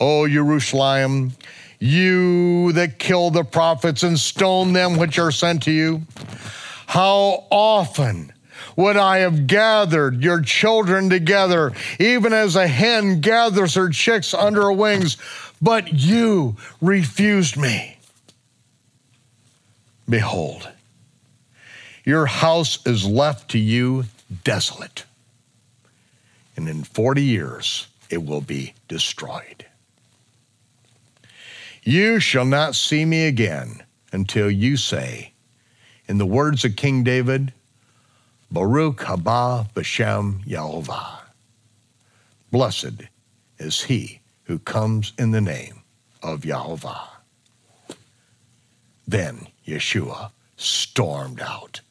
O 0.00 0.26
Jerusalem, 0.26 1.32
you 1.78 2.72
that 2.72 2.98
kill 2.98 3.30
the 3.30 3.44
prophets 3.44 4.02
and 4.02 4.18
stone 4.18 4.72
them 4.72 4.96
which 4.96 5.18
are 5.18 5.30
sent 5.30 5.64
to 5.64 5.72
you, 5.72 6.02
how 6.86 7.46
often 7.50 8.32
would 8.78 8.96
I 8.96 9.18
have 9.18 9.48
gathered 9.48 10.22
your 10.22 10.40
children 10.40 11.10
together, 11.10 11.72
even 11.98 12.32
as 12.32 12.54
a 12.54 12.68
hen 12.68 13.20
gathers 13.20 13.74
her 13.74 13.88
chicks 13.88 14.32
under 14.32 14.62
her 14.62 14.72
wings, 14.72 15.16
but 15.60 15.92
you 15.92 16.54
refused 16.80 17.56
me. 17.56 17.98
Behold, 20.08 20.68
your 22.04 22.26
house 22.26 22.78
is 22.86 23.04
left 23.04 23.50
to 23.50 23.58
you 23.58 24.04
desolate, 24.44 25.04
and 26.56 26.68
in 26.68 26.84
40 26.84 27.20
years 27.20 27.88
it 28.10 28.24
will 28.24 28.40
be 28.40 28.74
destroyed. 28.86 29.66
You 31.82 32.20
shall 32.20 32.44
not 32.44 32.76
see 32.76 33.04
me 33.04 33.26
again 33.26 33.82
until 34.12 34.48
you 34.48 34.76
say, 34.76 35.32
in 36.06 36.18
the 36.18 36.26
words 36.26 36.64
of 36.64 36.76
King 36.76 37.02
David, 37.02 37.52
Baruch 38.50 38.98
haba 39.00 39.70
b'shem 39.74 40.44
Yehovah. 40.44 41.20
Blessed 42.50 43.02
is 43.58 43.82
he 43.82 44.20
who 44.44 44.58
comes 44.58 45.12
in 45.18 45.32
the 45.32 45.40
name 45.40 45.82
of 46.22 46.42
Yehovah. 46.42 47.08
Then 49.06 49.48
Yeshua 49.66 50.30
stormed 50.56 51.40
out 51.40 51.82